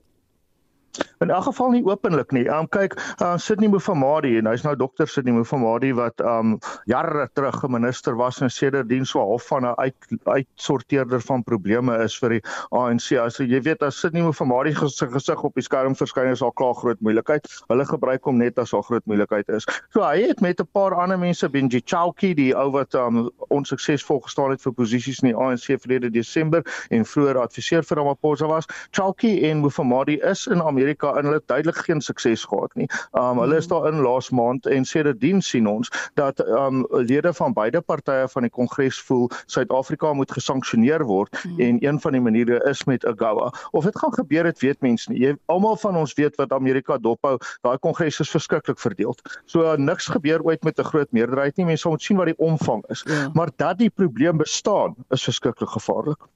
In 1.20 1.30
elk 1.30 1.44
geval 1.44 1.70
nie 1.70 1.82
openlik 1.84 2.30
nie. 2.32 2.46
Um 2.48 2.64
kyk, 2.72 2.94
uh, 3.20 3.34
Sydney 3.36 3.68
Mufamadi 3.68 4.38
en 4.40 4.46
hy's 4.48 4.62
nou 4.64 4.72
dokter 4.76 5.08
Sydney 5.08 5.34
Mufamadi 5.36 5.92
wat 5.92 6.22
um 6.24 6.54
jare 6.88 7.28
terug 7.36 7.62
'n 7.62 7.70
minister 7.70 8.16
was 8.16 8.40
en 8.40 8.50
sedertdien 8.50 9.04
so 9.06 9.20
half 9.20 9.46
van 9.46 9.66
'n 9.66 9.74
uit 9.76 9.94
uitsorteerder 10.24 11.20
van 11.20 11.44
probleme 11.44 11.98
is 12.04 12.18
vir 12.18 12.28
die 12.28 12.42
ANC. 12.70 13.18
As 13.20 13.36
jy 13.36 13.60
weet 13.60 13.82
as 13.82 14.00
Sydney 14.00 14.22
Mufamadi 14.22 14.74
gesig 14.74 15.12
gesig 15.12 15.42
op 15.44 15.54
die 15.54 15.62
skerm 15.62 15.94
verskyn 15.94 16.32
is 16.32 16.42
al 16.42 16.52
klaar 16.52 16.74
groot 16.74 17.00
moeilikheid. 17.00 17.46
Hulle 17.68 17.84
gebruik 17.84 18.24
hom 18.24 18.38
net 18.38 18.58
as 18.58 18.72
al 18.72 18.82
groot 18.82 19.06
moeilikheid 19.06 19.48
is. 19.48 19.66
So 19.92 20.02
hy 20.02 20.22
het 20.22 20.40
met 20.40 20.60
'n 20.60 20.68
paar 20.72 20.94
ander 20.94 21.18
mense 21.18 21.48
Benji 21.48 21.82
Chauki, 21.84 22.34
die 22.34 22.54
ou 22.56 22.70
wat 22.70 22.94
um 22.94 23.30
onsuksesvol 23.50 24.20
gestaan 24.20 24.50
het 24.50 24.62
vir 24.62 24.72
posisies 24.72 25.20
in 25.22 25.28
die 25.28 25.36
ANC 25.36 25.78
verlede 25.80 26.10
Desember 26.10 26.62
en 26.90 27.04
vroeër 27.04 27.36
adviseur 27.38 27.82
vir 27.82 27.96
Ramaphosa 27.96 28.46
was. 28.46 28.66
Chauki 28.90 29.42
en 29.50 29.60
Mufamadi 29.60 30.18
is 30.22 30.46
in 30.46 30.62
Amerika 30.62 30.79
Amerika 30.80 31.12
en 31.16 31.24
hulle 31.24 31.38
het 31.38 31.48
duidelik 31.48 31.76
geen 31.76 32.00
sukses 32.00 32.44
gehad 32.44 32.74
nie. 32.74 32.88
Um 33.12 33.38
hulle 33.38 33.56
is 33.56 33.68
daar 33.68 33.88
in 33.88 34.00
laas 34.00 34.30
maand 34.30 34.66
en 34.66 34.84
sedertdien 34.84 35.42
sien 35.42 35.66
ons 35.68 35.90
dat 36.14 36.40
um 36.40 36.86
lede 36.90 37.32
van 37.36 37.52
beide 37.52 37.80
partye 37.80 38.28
van 38.32 38.46
die 38.46 38.50
Kongres 38.50 39.00
voel 39.08 39.28
Suid-Afrika 39.46 40.12
moet 40.16 40.32
gesanksioneer 40.32 41.04
word 41.04 41.36
hmm. 41.42 41.60
en 41.60 41.80
een 41.84 42.00
van 42.00 42.16
die 42.16 42.20
maniere 42.20 42.60
is 42.70 42.84
met 42.84 43.04
AGOA. 43.06 43.52
Of 43.70 43.84
dit 43.84 43.98
gaan 43.98 44.14
gebeur 44.14 44.44
het 44.44 44.60
weet 44.60 44.80
mense 44.80 45.12
nie. 45.12 45.20
Jy 45.20 45.36
almal 45.52 45.76
van 45.76 45.96
ons 45.96 46.14
weet 46.16 46.36
wat 46.40 46.52
Amerika 46.56 46.98
dophou. 46.98 47.36
Daai 47.66 47.78
Kongres 47.78 48.20
is 48.24 48.32
verskriklik 48.32 48.80
verdeel. 48.80 49.16
So 49.44 49.66
uh, 49.68 49.76
niks 49.76 50.08
gebeur 50.08 50.42
ooit 50.46 50.64
met 50.64 50.78
'n 50.78 50.88
groot 50.92 51.12
meerderheid 51.12 51.56
nie. 51.56 51.66
Mense 51.66 51.88
moet 51.88 52.02
sien 52.02 52.16
wat 52.16 52.32
die 52.32 52.38
omvang 52.38 52.84
is. 52.88 53.04
Ja. 53.04 53.30
Maar 53.34 53.50
dat 53.56 53.78
die 53.78 53.90
probleem 53.90 54.36
bestaan 54.36 54.94
is 55.10 55.24
verskriklik 55.24 55.68
gevaarlik. 55.68 56.28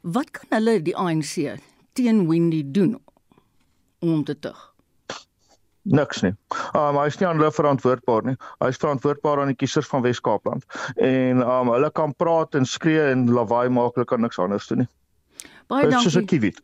Wat 0.00 0.30
kan 0.30 0.58
hulle 0.58 0.82
die 0.82 0.96
ANC 0.96 1.56
teen 1.92 2.28
Windy 2.28 2.62
doen 2.66 2.98
om 4.12 4.24
te 4.24 4.38
tug? 4.38 4.74
niks 5.84 6.22
nie. 6.24 6.32
Um 6.76 6.96
hy 6.98 7.06
is 7.10 7.18
nie 7.20 7.28
aan 7.28 7.38
hulle 7.40 7.52
verantwoordbaar 7.52 8.24
nie. 8.28 8.36
Hy 8.62 8.68
is 8.72 8.80
verantwoordbaar 8.80 9.42
aan 9.42 9.52
die 9.52 9.58
kiesers 9.58 9.88
van 9.90 10.04
Wes-Kaapland. 10.04 10.64
En 10.96 11.42
um 11.44 11.72
hulle 11.74 11.90
kan 11.96 12.14
praat 12.20 12.56
en 12.58 12.64
skree 12.68 13.02
en 13.12 13.26
lawaai 13.32 13.68
maak, 13.72 13.94
hulle 13.98 14.08
kan 14.08 14.24
niks 14.24 14.40
anders 14.40 14.68
doen 14.70 14.84
nie. 14.84 14.90
Baie 15.68 15.88
dankie. 15.90 16.04
Soos 16.08 16.20
'n 16.20 16.28
kiewit. 16.30 16.58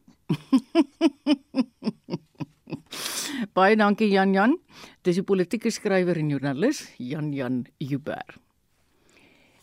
Baie 3.57 3.77
dankie 3.77 4.11
Jan 4.11 4.35
Jan. 4.35 4.59
Dis 5.05 5.19
'n 5.19 5.25
politieke 5.25 5.71
skrywer 5.71 6.17
en 6.17 6.31
joernalis, 6.31 6.89
Jan 6.97 7.33
Jan 7.33 7.67
Huber. 7.79 8.25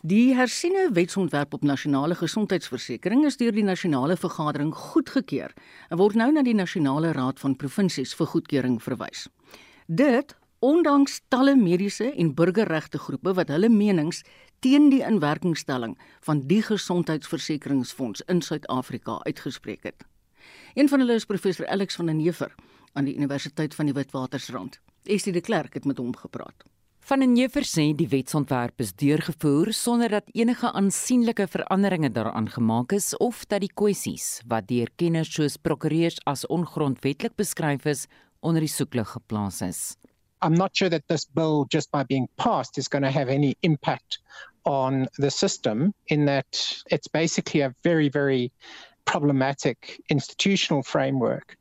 Die 0.06 0.36
hersiene 0.36 0.92
wetsontwerp 0.94 1.54
op 1.54 1.64
nasionale 1.64 2.16
gesondheidsversekering 2.16 3.24
is 3.26 3.38
deur 3.38 3.52
die 3.52 3.64
nasionale 3.66 4.14
vergadering 4.18 4.70
goedgekeur 4.76 5.56
en 5.90 5.98
word 5.98 6.16
nou 6.16 6.28
na 6.32 6.44
die 6.46 6.54
nasionale 6.54 7.16
raad 7.18 7.40
van 7.42 7.56
provinsies 7.58 8.14
vir 8.14 8.30
goedkeuring 8.30 8.78
verwys. 8.84 9.26
Dit 9.88 10.36
ondanks 10.62 11.22
talle 11.34 11.56
mediese 11.58 12.12
en 12.14 12.36
burgerregte 12.38 13.02
groepe 13.02 13.34
wat 13.34 13.50
hulle 13.50 13.70
menings 13.74 14.22
teen 14.62 14.92
die 14.94 15.02
inwerkingstelling 15.02 15.98
van 16.30 16.46
die 16.46 16.62
gesondheidsversekeringsfonds 16.62 18.22
in 18.30 18.42
Suid-Afrika 18.42 19.18
uitgespreek 19.26 19.84
het. 19.84 20.06
Een 20.76 20.90
van 20.90 21.00
hulle 21.00 21.18
is 21.18 21.26
professor 21.26 21.68
Alex 21.68 21.96
van 21.96 22.06
der 22.06 22.16
Neever 22.16 22.54
aan 22.94 23.10
die 23.10 23.18
Universiteit 23.18 23.74
van 23.76 23.90
die 23.90 23.98
Witwatersrand. 23.98 24.80
Estie 25.04 25.34
de 25.34 25.42
Klerk 25.42 25.74
het 25.74 25.86
met 25.86 25.98
hom 25.98 26.16
gepraat. 26.16 26.77
Van 27.08 27.22
den 27.24 27.38
Neever 27.38 27.64
sê 27.64 27.94
die 27.96 28.10
wetsontwerp 28.12 28.82
is 28.84 28.90
deurgevoer 29.00 29.70
sonder 29.72 30.12
dat 30.12 30.32
enige 30.36 30.68
aansienlike 30.76 31.46
veranderinge 31.48 32.10
daaraan 32.12 32.50
gemaak 32.52 32.92
is 32.98 33.14
of 33.24 33.46
dat 33.48 33.64
die 33.64 33.72
kwessies 33.72 34.26
wat 34.52 34.68
deur 34.68 34.92
kenners 35.00 35.32
soos 35.32 35.56
prokureurs 35.56 36.18
as 36.28 36.44
ongrondwettig 36.52 37.32
beskryf 37.40 37.88
is 37.88 38.02
onder 38.44 38.60
die 38.60 38.74
soeklig 38.74 39.08
geplaas 39.16 39.62
is. 39.64 39.80
I'm 40.44 40.60
not 40.60 40.76
sure 40.76 40.92
that 40.92 41.08
this 41.08 41.24
bill 41.24 41.64
just 41.72 41.92
by 41.96 42.04
being 42.04 42.28
passed 42.36 42.78
is 42.78 42.92
going 42.92 43.08
to 43.08 43.20
have 43.20 43.32
any 43.32 43.56
impact 43.62 44.20
on 44.66 45.08
the 45.16 45.32
system 45.32 45.94
in 46.08 46.26
that 46.26 46.60
it's 46.92 47.08
basically 47.08 47.64
a 47.64 47.72
very 47.88 48.10
very 48.10 48.52
problematic 49.08 50.00
institutional 50.10 50.84
framework 50.84 51.58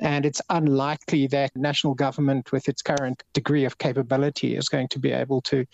and 0.00 0.26
it's 0.26 0.42
unlikely 0.50 1.28
that 1.28 1.54
national 1.54 1.94
government 1.94 2.50
with 2.50 2.68
its 2.68 2.82
current 2.82 3.22
degree 3.32 3.64
of 3.64 3.78
capability 3.78 4.56
is 4.56 4.68
going 4.68 4.88
to 4.88 4.98
be 4.98 5.12
able 5.12 5.40
to 5.40 5.64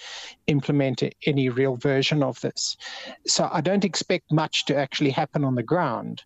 implement 0.49 1.03
any 1.25 1.49
real 1.49 1.77
version 1.77 2.23
of 2.23 2.39
this 2.41 2.77
so 3.27 3.49
i 3.53 3.61
don't 3.61 3.85
expect 3.85 4.31
much 4.31 4.67
to 4.67 4.77
actually 4.77 5.11
happen 5.11 5.45
on 5.45 5.55
the 5.55 5.63
ground 5.63 6.23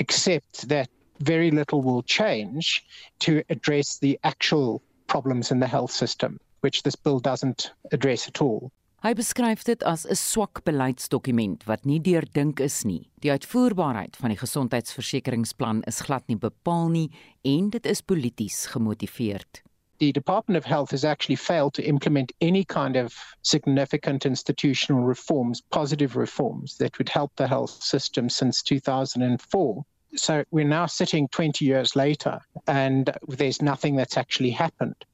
except 0.00 0.68
that 0.68 0.88
very 1.20 1.50
little 1.50 1.82
will 1.82 2.02
change 2.02 2.84
to 3.20 3.42
address 3.48 3.98
the 3.98 4.18
actual 4.24 4.82
problems 5.06 5.50
in 5.50 5.60
the 5.60 5.66
health 5.66 5.90
system, 5.90 6.38
which 6.60 6.82
this 6.82 6.96
bill 6.96 7.20
doesn't 7.20 7.72
address 7.92 8.28
at 8.28 8.42
all. 8.42 8.72
Hy 9.04 9.10
beskryf 9.12 9.66
dit 9.68 9.82
as 9.84 10.06
'n 10.08 10.16
swak 10.16 10.62
beleidsdokument 10.64 11.66
wat 11.68 11.84
nie 11.84 11.98
deurdink 12.00 12.60
is 12.60 12.84
nie. 12.88 13.10
Die 13.20 13.30
uitvoerbaarheid 13.30 14.16
van 14.16 14.32
die 14.32 14.38
gesondheidsversekeringsplan 14.40 15.82
is 15.82 16.00
glad 16.00 16.24
nie 16.26 16.38
bepaal 16.40 16.88
nie 16.88 17.10
en 17.44 17.68
dit 17.68 17.86
is 17.86 18.00
polities 18.00 18.64
gemotiveerd. 18.72 19.60
The 19.98 20.10
Department 20.10 20.56
of 20.56 20.64
Health 20.64 20.90
has 20.90 21.04
actually 21.04 21.36
failed 21.36 21.74
to 21.74 21.82
implement 21.82 22.32
any 22.40 22.64
kind 22.64 22.96
of 22.96 23.12
significant 23.42 24.24
institutional 24.24 25.04
reforms, 25.04 25.60
positive 25.60 26.16
reforms 26.16 26.76
that 26.78 26.96
would 26.98 27.10
help 27.10 27.36
the 27.36 27.46
health 27.46 27.82
system 27.82 28.30
since 28.30 28.62
2004. 28.62 29.84
So 30.16 30.44
we're 30.52 30.64
now 30.64 30.86
sitting 30.86 31.26
20 31.28 31.64
years 31.64 31.96
later 31.96 32.40
and 32.68 33.10
there's 33.26 33.60
nothing 33.60 33.96
that's 33.96 34.16
actually 34.16 34.50
happened. 34.50 35.04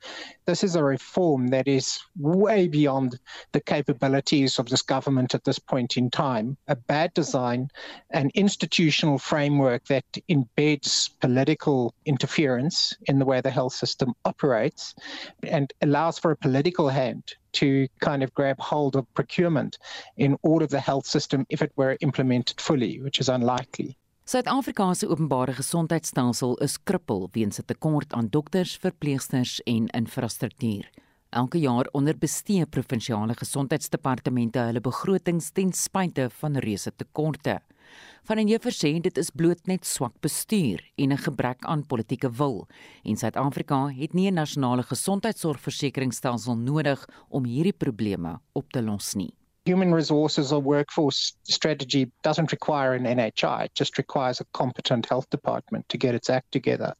This 0.45 0.62
is 0.62 0.76
a 0.76 0.85
reform 0.85 1.49
that 1.49 1.66
is 1.66 1.99
way 2.19 2.69
beyond 2.69 3.19
the 3.52 3.61
capabilities 3.61 4.59
of 4.59 4.69
this 4.69 4.83
government 4.83 5.35
at 5.35 5.45
this 5.45 5.59
point 5.59 5.97
in 5.97 6.11
time. 6.11 6.59
A 6.69 6.76
bad 6.76 7.14
design, 7.14 7.69
an 8.11 8.30
institutional 8.35 9.19
framework 9.19 9.87
that 9.87 10.04
embeds 10.28 11.09
political 11.21 11.95
interference 12.04 12.92
in 13.07 13.19
the 13.19 13.25
way 13.25 13.40
the 13.40 13.50
health 13.50 13.73
system 13.73 14.12
operates 14.26 14.95
and 15.42 15.73
allows 15.80 16.19
for 16.19 16.30
a 16.30 16.37
political 16.37 16.88
hand 16.90 17.35
to 17.52 17.88
kind 18.00 18.23
of 18.23 18.35
grab 18.35 18.61
hold 18.61 18.97
of 18.97 19.12
procurement 19.14 19.78
in 20.16 20.37
all 20.42 20.62
of 20.62 20.71
the 20.71 20.80
health 20.80 21.07
system 21.07 21.47
if 21.49 21.62
it 21.62 21.73
were 21.76 21.97
implemented 22.00 22.61
fully, 22.61 23.00
which 23.00 23.19
is 23.19 23.28
unlikely. 23.28 23.97
Suid-Afrika 24.31 24.85
se 24.95 25.09
openbare 25.11 25.57
gesondheidstelsel 25.59 26.53
is 26.63 26.77
krippel 26.87 27.25
weens 27.35 27.59
'n 27.59 27.65
tekort 27.67 28.13
aan 28.13 28.29
dokters, 28.31 28.77
verpleegsters 28.77 29.61
en 29.65 29.89
infrastruktuur. 29.89 30.91
Elke 31.31 31.59
jaar 31.59 31.89
onderbestee 31.93 32.67
provinsiale 32.67 33.35
gesondheidsdepartemente 33.35 34.59
hulle 34.59 34.81
begrotings 34.81 35.51
ten 35.51 35.73
spyte 35.73 36.31
van 36.31 36.57
reuse 36.57 36.93
tekorte. 36.97 37.59
Van 38.23 38.39
en 38.39 38.49
juffers 38.49 38.79
sê 38.85 39.01
dit 39.01 39.19
is 39.19 39.31
bloot 39.31 39.67
net 39.67 39.85
swak 39.85 40.21
bestuur 40.21 40.79
en 40.97 41.13
'n 41.13 41.19
gebrek 41.19 41.65
aan 41.65 41.87
politieke 41.87 42.31
wil 42.31 42.69
en 43.03 43.17
Suid-Afrika 43.17 43.89
het 43.89 44.15
nie 44.15 44.31
'n 44.31 44.35
nasionale 44.35 44.83
gesondheidsorgversekeringsstelsel 44.83 46.57
nodig 46.57 47.05
om 47.29 47.45
hierdie 47.45 47.77
probleme 47.77 48.41
op 48.53 48.71
te 48.71 48.83
los 48.83 49.15
nie. 49.15 49.40
Human 49.64 49.93
resources 49.93 50.52
or 50.52 50.61
workforce 50.61 51.35
strategy 51.45 52.11
doesn't 52.23 52.52
require 52.52 52.95
an 52.95 53.05
NHI, 53.05 53.67
it 53.67 53.75
just 53.75 53.99
requires 53.99 54.40
a 54.40 54.47
competent 54.55 55.07
health 55.07 55.29
department 55.31 55.88
to 55.90 55.99
get 55.99 56.14
its 56.14 56.31
act 56.31 56.50
together. 56.52 56.95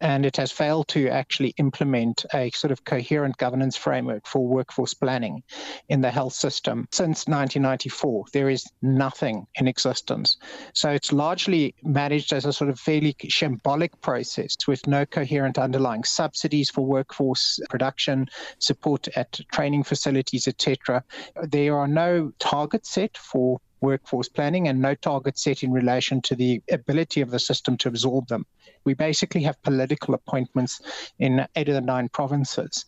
And 0.00 0.26
it 0.26 0.36
has 0.36 0.50
failed 0.50 0.88
to 0.88 1.08
actually 1.08 1.54
implement 1.58 2.24
a 2.34 2.50
sort 2.50 2.72
of 2.72 2.84
coherent 2.84 3.36
governance 3.36 3.76
framework 3.76 4.26
for 4.26 4.46
workforce 4.46 4.94
planning 4.94 5.42
in 5.88 6.00
the 6.00 6.10
health 6.10 6.32
system. 6.32 6.88
Since 6.90 7.26
1994, 7.28 8.24
there 8.32 8.50
is 8.50 8.66
nothing 8.82 9.46
in 9.54 9.68
existence. 9.68 10.36
So 10.74 10.90
it's 10.90 11.12
largely 11.12 11.74
managed 11.82 12.32
as 12.32 12.44
a 12.44 12.52
sort 12.52 12.70
of 12.70 12.80
fairly 12.80 13.14
shambolic 13.14 13.90
process 14.00 14.56
with 14.66 14.86
no 14.86 15.06
coherent 15.06 15.58
underlying 15.58 16.04
subsidies 16.04 16.70
for 16.70 16.84
workforce 16.84 17.60
production, 17.68 18.28
support 18.58 19.06
at 19.16 19.38
training 19.52 19.84
facilities, 19.84 20.48
etc. 20.48 21.04
There 21.42 21.76
are 21.78 21.88
no 21.88 21.99
no 22.00 22.32
target 22.38 22.84
set 22.86 23.16
for 23.16 23.60
workforce 23.80 24.28
planning 24.28 24.68
and 24.68 24.80
no 24.80 24.94
target 24.94 25.38
set 25.38 25.62
in 25.62 25.72
relation 25.72 26.20
to 26.22 26.34
the 26.34 26.62
ability 26.70 27.20
of 27.22 27.30
the 27.30 27.38
system 27.38 27.76
to 27.78 27.88
absorb 27.88 28.26
them. 28.28 28.44
We 28.84 28.94
basically 28.94 29.42
have 29.44 29.62
political 29.62 30.14
appointments 30.14 30.80
in 31.18 31.46
eight 31.56 31.68
of 31.68 31.74
the 31.74 31.80
nine 31.94 32.08
provinces. 32.08 32.84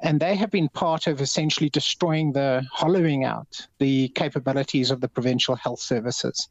And 0.00 0.20
they 0.20 0.34
have 0.36 0.50
been 0.50 0.68
part 0.68 1.06
of 1.06 1.20
essentially 1.20 1.70
destroying 1.70 2.32
the 2.32 2.64
hollowing 2.70 3.24
out 3.24 3.52
the 3.78 4.08
capabilities 4.22 4.90
of 4.90 5.00
the 5.00 5.08
provincial 5.08 5.56
health 5.56 5.80
services. 5.80 6.48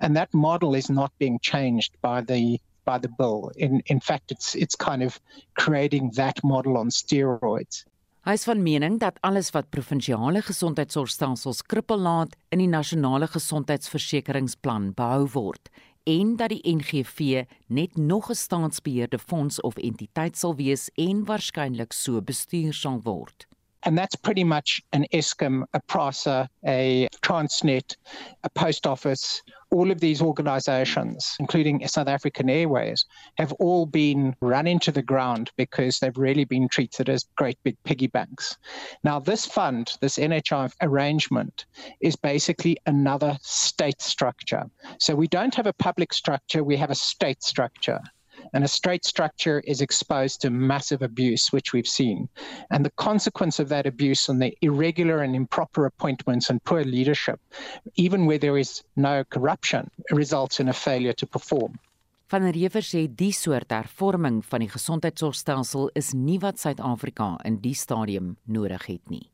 And 0.00 0.16
that 0.16 0.32
model 0.32 0.74
is 0.74 0.88
not 0.88 1.12
being 1.18 1.38
changed 1.40 1.92
by 2.00 2.22
the 2.22 2.60
by 2.84 2.98
the 2.98 3.12
bill. 3.20 3.52
In 3.56 3.82
in 3.86 4.00
fact 4.00 4.32
it's 4.34 4.54
it's 4.54 4.76
kind 4.90 5.02
of 5.02 5.20
creating 5.62 6.12
that 6.14 6.42
model 6.42 6.74
on 6.78 6.88
steroids. 6.90 7.84
Hy 8.26 8.32
is 8.34 8.42
van 8.42 8.58
mening 8.58 8.96
dat 8.98 9.20
alles 9.22 9.52
wat 9.54 9.68
provinsiale 9.70 10.40
gesondheidsorgstelsels 10.42 11.60
krippel 11.70 12.00
laat 12.02 12.32
in 12.50 12.58
die 12.58 12.66
nasionale 12.66 13.28
gesondheidsversekeringsplan 13.30 14.88
behou 14.98 15.28
word 15.30 15.70
en 16.10 16.32
dat 16.34 16.50
die 16.50 16.74
NGV 16.74 17.44
net 17.70 17.94
nog 17.94 18.30
'n 18.30 18.34
staatsbeheerde 18.34 19.20
fonds 19.22 19.60
of 19.60 19.78
entiteit 19.78 20.36
sal 20.36 20.56
wees 20.56 20.90
en 20.96 21.22
waarskynlik 21.24 21.92
so 21.92 22.20
bestuur 22.20 22.74
sal 22.74 23.00
word. 23.02 23.46
And 23.84 23.96
that's 23.96 24.16
pretty 24.16 24.44
much 24.44 24.82
an 24.92 25.06
ESCOM, 25.12 25.64
a 25.74 25.80
PRASA, 25.80 26.48
a 26.66 27.08
Transnet, 27.22 27.96
a 28.42 28.50
post 28.50 28.86
office, 28.86 29.42
all 29.70 29.90
of 29.90 30.00
these 30.00 30.22
organizations, 30.22 31.36
including 31.40 31.86
South 31.86 32.08
African 32.08 32.48
Airways, 32.48 33.04
have 33.36 33.52
all 33.54 33.86
been 33.86 34.34
run 34.40 34.66
into 34.66 34.92
the 34.92 35.02
ground 35.02 35.50
because 35.56 35.98
they've 35.98 36.16
really 36.16 36.44
been 36.44 36.68
treated 36.68 37.08
as 37.08 37.26
great 37.36 37.58
big 37.64 37.76
piggy 37.84 38.06
banks. 38.06 38.56
Now, 39.04 39.18
this 39.18 39.44
fund, 39.44 39.92
this 40.00 40.18
NHI 40.18 40.72
arrangement, 40.82 41.66
is 42.00 42.16
basically 42.16 42.78
another 42.86 43.38
state 43.42 44.00
structure. 44.00 44.64
So 44.98 45.14
we 45.14 45.28
don't 45.28 45.54
have 45.54 45.66
a 45.66 45.72
public 45.72 46.12
structure, 46.12 46.64
we 46.64 46.76
have 46.76 46.90
a 46.90 46.94
state 46.94 47.42
structure. 47.42 48.00
And 48.52 48.64
a 48.64 48.68
straight 48.68 49.04
structure 49.04 49.60
is 49.60 49.80
exposed 49.80 50.40
to 50.40 50.50
massive 50.50 51.02
abuse, 51.02 51.52
which 51.52 51.72
we've 51.72 51.86
seen. 51.86 52.28
And 52.70 52.84
the 52.84 52.90
consequence 52.96 53.58
of 53.58 53.68
that 53.68 53.86
abuse 53.86 54.28
and 54.28 54.40
the 54.40 54.56
irregular 54.62 55.22
and 55.22 55.34
improper 55.34 55.86
appointments 55.86 56.50
and 56.50 56.62
poor 56.64 56.84
leadership, 56.84 57.40
even 57.96 58.26
where 58.26 58.38
there 58.38 58.58
is 58.58 58.82
no 58.96 59.24
corruption, 59.24 59.90
results 60.10 60.60
in 60.60 60.68
a 60.68 60.72
failure 60.72 61.12
to 61.14 61.26
perform. 61.26 61.78
Van 62.28 62.42
der 62.42 62.58
Heever 62.58 62.82
sê 62.82 63.04
die 63.06 63.30
soort 63.30 63.70
hervorming 63.70 64.40
van 64.42 64.64
die 64.64 64.70
gesondheidsorgstelsel 64.72 65.92
is 65.94 66.10
nie 66.10 66.40
wat 66.42 66.58
Suid-Afrika 66.58 67.36
in 67.46 67.60
die 67.62 67.74
stadium 67.78 68.32
nodig 68.50 68.88
het 68.88 69.12
nie. 69.12 69.28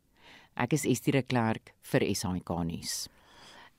Ek 0.60 0.74
is 0.76 0.84
Estie 0.84 1.14
de 1.16 1.22
Klerk 1.24 1.72
vir 1.88 2.04
SAK 2.12 2.52
nuus. 2.68 3.06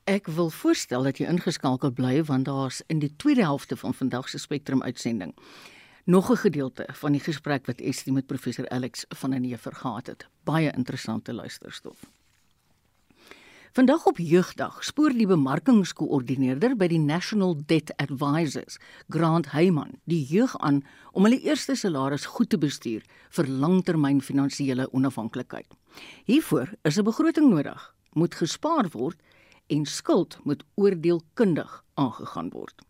Ek 0.04 0.26
wil 0.28 0.50
voorstel 0.52 1.06
dat 1.08 1.16
jy 1.16 1.24
ingeskakel 1.32 1.88
bly 1.96 2.18
want 2.28 2.44
daar's 2.44 2.82
in 2.92 2.98
die 3.00 3.14
tweede 3.16 3.40
helfte 3.40 3.76
van 3.80 3.94
vandag 3.96 4.26
se 4.28 4.38
Spectrum 4.38 4.82
uitsending 4.82 5.32
nog 6.04 6.30
'n 6.30 6.36
gedeelte 6.36 6.84
van 6.92 7.12
die 7.12 7.20
gesprek 7.20 7.66
wat 7.66 7.80
Estie 7.80 8.12
met 8.12 8.26
professor 8.26 8.68
Alex 8.68 9.04
van 9.08 9.30
der 9.30 9.40
Heever 9.40 9.74
gehad 9.74 10.06
het. 10.06 10.26
Baie 10.42 10.72
interessante 10.76 11.32
luisterstof. 11.32 12.04
Vandag 13.72 14.06
op 14.06 14.18
jeugdag 14.18 14.84
spoor 14.84 15.10
die 15.10 15.26
bemarkingskoördineerder 15.26 16.76
by 16.76 16.86
die 16.86 16.98
National 16.98 17.56
Debt 17.66 17.96
Advisors, 17.96 18.76
Grant 19.08 19.50
Heyman, 19.50 19.98
die 20.04 20.24
jeug 20.24 20.58
aan 20.58 20.84
om 21.12 21.22
hulle 21.22 21.40
eerste 21.40 21.74
salaris 21.74 22.26
goed 22.26 22.48
te 22.48 22.58
bestuur 22.58 23.02
vir 23.30 23.46
langtermyn 23.46 24.20
finansiële 24.20 24.92
onafhanklikheid. 24.92 25.66
Hiervoor 26.24 26.72
is 26.82 26.98
'n 26.98 27.04
begroting 27.04 27.50
nodig, 27.50 27.94
moet 28.12 28.34
gespaar 28.34 28.88
word 28.90 29.16
en 29.66 29.84
skuld 29.84 30.38
moet 30.44 30.64
oordeelkundig 30.74 31.84
aangegaan 31.94 32.50
word. 32.50 32.82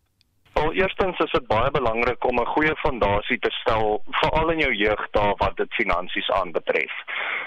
Al 0.55 0.73
eerstens 0.73 1.17
is 1.19 1.31
dit 1.31 1.47
baie 1.47 1.71
belangrik 1.71 2.25
om 2.25 2.39
'n 2.39 2.45
goeie 2.55 2.75
fondasie 2.75 3.39
te 3.39 3.51
stel 3.51 4.01
veral 4.19 4.49
in 4.49 4.59
jou 4.59 4.73
jeugdae 4.73 5.33
wat 5.37 5.57
dit 5.57 5.73
finansies 5.73 6.29
aanbetref. 6.31 6.93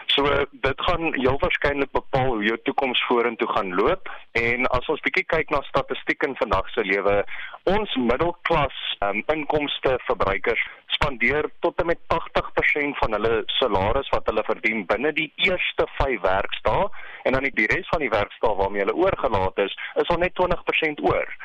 So 0.07 0.45
dit 0.51 0.81
gaan 0.87 1.15
heel 1.15 1.39
waarskynlik 1.39 1.91
bepaal 1.93 2.27
hoe 2.27 2.45
jou 2.45 2.59
toekoms 2.63 3.05
vorentoe 3.09 3.49
gaan 3.49 3.75
loop 3.75 4.11
en 4.33 4.67
as 4.67 4.89
ons 4.89 5.01
bietjie 5.01 5.25
kyk 5.25 5.51
na 5.51 5.63
statistiek 5.63 6.23
in 6.23 6.37
vandag 6.37 6.69
se 6.71 6.85
lewe, 6.85 7.25
ons 7.65 7.95
middelklas 7.97 8.77
um, 9.01 9.23
inkomste 9.27 9.99
verbruikers 10.05 10.69
spandeer 10.87 11.51
tot 11.61 11.81
en 11.81 11.87
met 11.87 12.01
80% 12.15 12.99
van 13.01 13.13
hulle 13.13 13.43
salaris 13.47 14.09
wat 14.09 14.27
hulle 14.27 14.45
verdien 14.45 14.87
binne 14.87 15.13
die 15.13 15.33
eerste 15.37 15.87
5 15.97 16.21
werksdae 16.21 16.89
en 17.29 17.37
dan 17.37 17.45
die 17.61 17.69
res 17.69 17.89
van 17.93 18.01
die 18.01 18.13
werksdae 18.13 18.57
waarmee 18.57 18.87
hulle 18.87 18.97
oorgelaat 19.05 19.61
is, 19.67 19.77
is 20.01 20.09
al 20.09 20.21
net 20.25 20.37
20% 20.41 21.05
oor. 21.11 21.37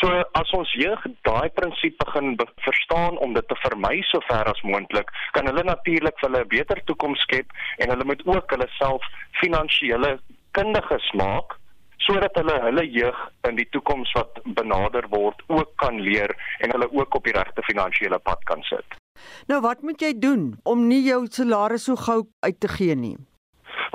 So 0.00 0.08
as 0.38 0.50
ons 0.56 0.70
jeug 0.74 1.02
daai 1.28 1.50
prinsip 1.54 1.98
begin 2.00 2.34
be 2.40 2.46
verstaan 2.64 3.18
om 3.22 3.34
dit 3.36 3.46
te 3.48 3.56
vermy 3.62 4.00
so 4.08 4.22
ver 4.28 4.48
as 4.50 4.62
moontlik, 4.66 5.10
kan 5.36 5.46
hulle 5.50 5.64
natuurlik 5.66 6.18
vir 6.18 6.28
hulle 6.28 6.44
'n 6.44 6.52
beter 6.56 6.82
toekoms 6.90 7.22
skep 7.26 7.46
en 7.78 7.90
hulle 7.94 8.08
moet 8.10 8.22
ook 8.26 8.50
hulle 8.56 8.68
self 8.78 9.06
finansiële 9.42 10.18
kundiges 10.58 11.10
maak 11.22 11.58
sodat 12.06 12.34
hulle 12.40 12.56
hulle 12.64 12.84
jeug 12.90 13.18
in 13.48 13.56
die 13.60 13.68
toekoms 13.76 14.12
wat 14.16 14.40
benader 14.56 15.06
word 15.12 15.42
ook 15.46 15.76
kan 15.76 16.00
leer 16.00 16.32
en 16.58 16.72
hulle 16.74 16.88
ook 16.92 17.14
op 17.14 17.24
die 17.24 17.36
regte 17.36 17.62
finansiële 17.62 18.18
pad 18.18 18.44
kan 18.44 18.62
sit. 18.62 18.98
Nou 19.46 19.60
wat 19.60 19.82
moet 19.82 20.00
jy 20.00 20.14
doen 20.18 20.54
om 20.64 20.86
nie 20.88 21.02
jou 21.04 21.26
salaris 21.26 21.84
so 21.84 21.96
gou 21.96 22.24
uit 22.40 22.60
te 22.60 22.68
gee 22.68 22.96
nie? 22.96 23.16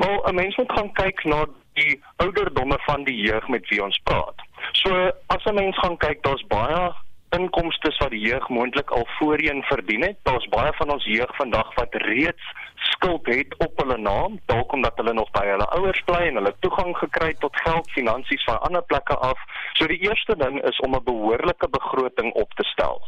Wel, 0.05 0.21
'n 0.29 0.35
mens 0.35 0.55
moet 0.55 0.71
gaan 0.71 0.91
kyk 0.91 1.23
na 1.23 1.45
die 1.73 2.03
ouderdomme 2.15 2.77
van 2.79 3.03
die 3.03 3.15
jeug 3.15 3.47
met 3.47 3.69
wie 3.69 3.83
ons 3.83 3.99
praat. 4.03 4.37
So 4.71 5.11
as 5.27 5.43
'n 5.45 5.53
mens 5.53 5.77
gaan 5.77 5.97
kyk, 5.97 6.23
daar's 6.23 6.47
baie 6.47 6.93
inkomste 7.29 7.95
wat 7.97 8.09
die 8.09 8.27
jeug 8.29 8.49
moontlik 8.49 8.89
al 8.91 9.07
voorheen 9.17 9.63
verdien 9.63 10.01
het. 10.01 10.17
Daar's 10.23 10.47
baie 10.47 10.73
van 10.73 10.91
ons 10.91 11.05
jeug 11.05 11.35
vandag 11.35 11.73
wat 11.75 11.93
reeds 11.93 12.43
skuld 12.75 13.25
het 13.25 13.57
op 13.57 13.71
hulle 13.75 13.97
naam, 13.97 14.39
dalk 14.45 14.71
omdat 14.71 14.95
hulle 14.95 15.13
nog 15.13 15.31
by 15.31 15.45
hulle 15.45 15.67
ouers 15.67 16.01
bly 16.03 16.21
en 16.27 16.35
hulle 16.35 16.55
toegang 16.59 16.97
gekry 16.97 17.27
het 17.27 17.39
tot 17.39 17.55
geld, 17.55 17.91
finansies 17.91 18.43
van 18.43 18.59
ander 18.59 18.83
plekke 18.83 19.17
af. 19.17 19.39
So 19.73 19.87
die 19.87 20.01
eerste 20.09 20.35
ding 20.37 20.63
is 20.63 20.79
om 20.79 20.95
'n 20.95 21.03
behoorlike 21.03 21.69
begroting 21.69 22.33
op 22.33 22.53
te 22.53 22.63
stel 22.63 23.01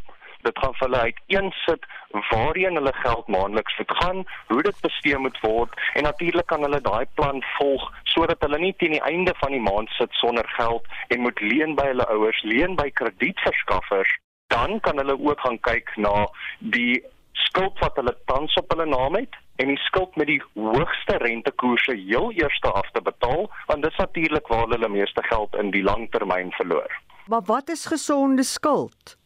dit 0.43 0.60
gaan 0.60 0.76
vir 0.80 0.88
hulle 0.88 1.02
uiteensit 1.10 1.88
waarheen 2.32 2.80
hulle 2.80 2.93
geld 2.93 3.28
maandeliks 3.28 3.78
moet 3.78 3.95
gaan, 4.02 4.23
hoe 4.47 4.62
dit 4.63 4.82
bestee 4.82 5.17
moet 5.17 5.39
word 5.41 5.73
en 5.93 6.04
natuurlik 6.04 6.47
kan 6.52 6.62
hulle 6.62 6.82
daai 6.82 7.06
plan 7.19 7.43
volg 7.58 7.89
sodat 8.13 8.41
hulle 8.45 8.60
nie 8.62 8.73
teen 8.78 8.95
die 8.97 9.04
einde 9.12 9.34
van 9.41 9.52
die 9.52 9.63
maand 9.69 9.89
sit 9.97 10.13
sonder 10.21 10.47
geld 10.60 10.88
en 11.08 11.26
moet 11.26 11.41
leen 11.41 11.76
by 11.76 11.89
hulle 11.91 12.08
ouers, 12.13 12.41
leen 12.43 12.76
by 12.76 12.89
kredietverskaffers. 13.02 14.15
Dan 14.54 14.80
kan 14.80 14.97
hulle 14.97 15.17
ook 15.19 15.39
gaan 15.43 15.60
kyk 15.60 15.91
na 15.97 16.28
die 16.60 17.04
skuld 17.47 17.80
wat 17.84 18.00
hulle 18.00 18.15
tans 18.32 18.56
op 18.62 18.71
hulle 18.73 18.88
naam 18.89 19.15
het 19.19 19.36
en 19.62 19.71
die 19.73 19.82
skuld 19.86 20.15
met 20.15 20.30
die 20.30 20.41
hoogste 20.54 21.17
rentekoerse 21.23 21.95
heel 21.97 22.32
eers 22.32 22.62
af 22.62 22.89
te 22.93 23.02
betaal 23.02 23.47
want 23.67 23.84
dit 23.84 23.91
is 23.91 23.97
natuurlik 23.97 24.47
waar 24.47 24.67
hulle 24.73 24.89
meeste 24.89 25.23
geld 25.30 25.56
in 25.56 25.71
die 25.71 25.84
langtermyn 25.84 26.52
verloor. 26.52 26.91
Maar 27.28 27.41
wat 27.45 27.69
is 27.69 27.86
gesonde 27.86 28.43
skuld? 28.43 29.16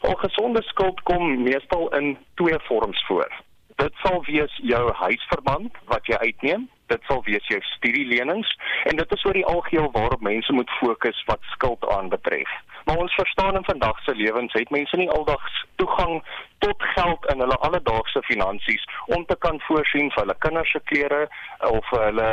Ongesonde 0.00 0.62
skuld 0.62 1.02
kom 1.02 1.42
meestal 1.42 1.88
in 1.96 2.18
twee 2.34 2.58
vorms 2.68 3.04
voor. 3.06 3.32
Dit 3.76 3.92
sal 4.02 4.24
wees 4.24 4.58
jou 4.62 4.92
huisverband 4.92 5.76
wat 5.90 6.06
jy 6.06 6.16
uitneem, 6.16 6.68
dit 6.86 7.02
sal 7.08 7.22
wees 7.26 7.46
jou 7.48 7.60
studielenings 7.74 8.50
en 8.84 8.96
dit 8.96 9.12
is 9.16 9.24
oor 9.24 9.32
die 9.32 9.46
algeheel 9.46 9.90
waarop 9.92 10.20
mense 10.20 10.52
moet 10.52 10.70
fokus 10.70 11.24
wat 11.26 11.42
skuld 11.56 11.88
aanbetref. 11.96 12.50
Maar 12.84 12.96
ons 12.96 13.14
verstaan 13.14 13.56
in 13.56 13.64
vandag 13.64 14.02
se 14.02 14.14
lewens 14.14 14.52
het 14.52 14.70
mense 14.70 14.96
nie 14.96 15.10
aldags 15.10 15.64
toegang 15.74 16.22
tot 16.58 16.82
geld 16.96 17.30
in 17.32 17.40
hulle 17.40 17.56
alledaagse 17.66 18.22
finansies 18.22 18.84
om 19.06 19.24
te 19.26 19.36
kan 19.38 19.60
voorsien 19.60 20.10
vir 20.10 20.22
hulle 20.22 20.36
kinders 20.38 20.70
se 20.70 20.80
klere 20.84 21.22
of 21.70 21.90
hulle 21.90 22.30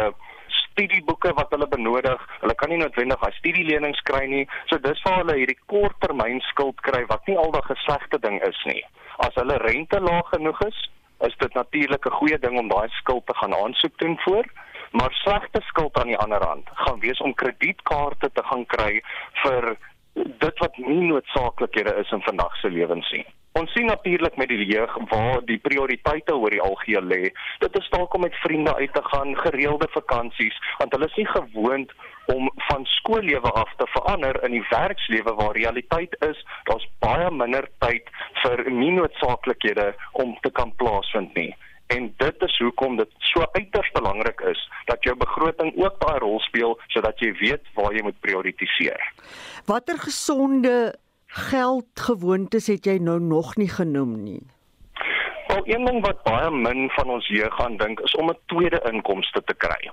studieboeke 0.71 1.34
wat 1.38 1.51
hulle 1.53 1.67
benodig. 1.67 2.23
Hulle 2.41 2.55
kan 2.55 2.69
nie 2.69 2.79
noodwendig 2.81 3.21
daai 3.21 3.38
studielenings 3.38 4.01
kry 4.10 4.25
nie. 4.31 4.45
So 4.69 4.79
dis 4.84 5.03
waar 5.05 5.21
hulle 5.21 5.38
hierdie 5.39 5.60
korttermyn 5.71 6.41
skuld 6.49 6.81
kry 6.88 7.03
wat 7.12 7.27
nie 7.27 7.38
aldag 7.38 7.69
'n 7.71 7.84
slegte 7.86 8.19
ding 8.19 8.41
is 8.47 8.60
nie. 8.65 8.84
As 9.17 9.36
hulle 9.36 9.57
rente 9.57 9.99
laag 9.99 10.29
genoeg 10.34 10.62
is, 10.67 10.89
is 11.27 11.36
dit 11.38 11.53
natuurlik 11.53 12.05
'n 12.05 12.19
goeie 12.19 12.39
ding 12.39 12.57
om 12.60 12.67
daai 12.67 12.89
skuld 12.89 13.25
te 13.25 13.36
gaan 13.36 13.53
aansoek 13.53 13.97
doen 13.97 14.17
voor. 14.25 14.45
Maar 14.91 15.12
slegte 15.12 15.62
skuld 15.62 15.97
aan 15.97 16.07
die 16.07 16.17
ander 16.17 16.43
hand 16.43 16.67
gaan 16.73 16.99
wees 16.99 17.19
om 17.19 17.34
kredietkaarte 17.34 18.29
te 18.34 18.43
gaan 18.43 18.65
kry 18.65 19.01
vir 19.43 19.77
dit 20.15 20.57
wat 20.60 20.77
nie 20.77 21.07
noodsaaklikhede 21.07 21.95
is 21.95 22.12
in 22.12 22.21
vandag 22.21 22.55
se 22.55 22.69
lewens 22.69 23.12
nie. 23.12 23.25
Ons 23.59 23.71
sien 23.75 23.85
natuurlik 23.85 24.37
met 24.39 24.47
die 24.47 24.65
jeug 24.65 24.93
waar 25.11 25.41
die 25.45 25.57
prioriteite 25.59 26.35
oor 26.35 26.53
die 26.53 26.61
algeheel 26.63 27.03
lê. 27.03 27.31
Dit 27.59 27.75
is 27.79 27.89
dalk 27.91 28.13
om 28.15 28.23
met 28.23 28.37
vriende 28.43 28.75
uit 28.75 28.93
te 28.93 29.03
gaan, 29.03 29.35
gereelde 29.37 29.87
vakansies, 29.91 30.55
want 30.77 30.95
hulle 30.95 31.09
is 31.11 31.17
nie 31.19 31.27
gewoond 31.27 31.91
om 32.31 32.47
van 32.69 32.85
skoollewe 32.85 33.51
af 33.63 33.73
te 33.77 33.87
verander 33.95 34.39
in 34.47 34.55
die 34.55 34.63
werkslewe 34.69 35.33
waar 35.35 35.57
realiteit 35.57 36.15
is, 36.27 36.39
daar's 36.69 36.87
baie 37.03 37.27
minder 37.31 37.67
tyd 37.83 38.07
vir 38.43 38.63
nie 38.71 38.93
noodsaaklikhede 38.95 39.91
om 40.23 40.37
te 40.45 40.51
kan 40.55 40.71
plaasvind 40.79 41.35
nie. 41.35 41.51
En 41.91 42.07
dit 42.23 42.43
is 42.47 42.57
hoekom 42.63 42.95
dit 42.97 43.15
so 43.33 43.43
uiters 43.51 43.91
belangrik 43.91 44.39
is 44.47 44.59
dat 44.87 45.03
jou 45.03 45.15
begroting 45.19 45.73
ook 45.75 45.99
daai 45.99 46.19
rol 46.23 46.39
speel 46.47 46.77
sodat 46.95 47.19
jy 47.19 47.33
weet 47.43 47.67
waar 47.75 47.91
jy 47.91 48.03
moet 48.07 48.19
prioritiseer. 48.23 49.01
Watter 49.67 49.99
gesonde 49.99 50.93
geldgewoontes 51.31 52.67
het 52.67 52.85
jy 52.85 52.97
nou 52.99 53.19
nog 53.23 53.55
nie 53.55 53.69
genoem 53.71 54.17
nie? 54.23 54.41
Wel 55.47 55.61
een 55.63 55.85
ding 55.85 56.01
wat 56.03 56.23
baie 56.23 56.51
min 56.51 56.89
van 56.95 57.09
ons 57.09 57.27
jeug 57.27 57.53
gaan 57.55 57.77
dink 57.77 57.99
is 57.99 58.15
om 58.15 58.29
'n 58.29 58.37
tweede 58.45 58.81
inkomste 58.91 59.43
te 59.43 59.53
kry. 59.53 59.91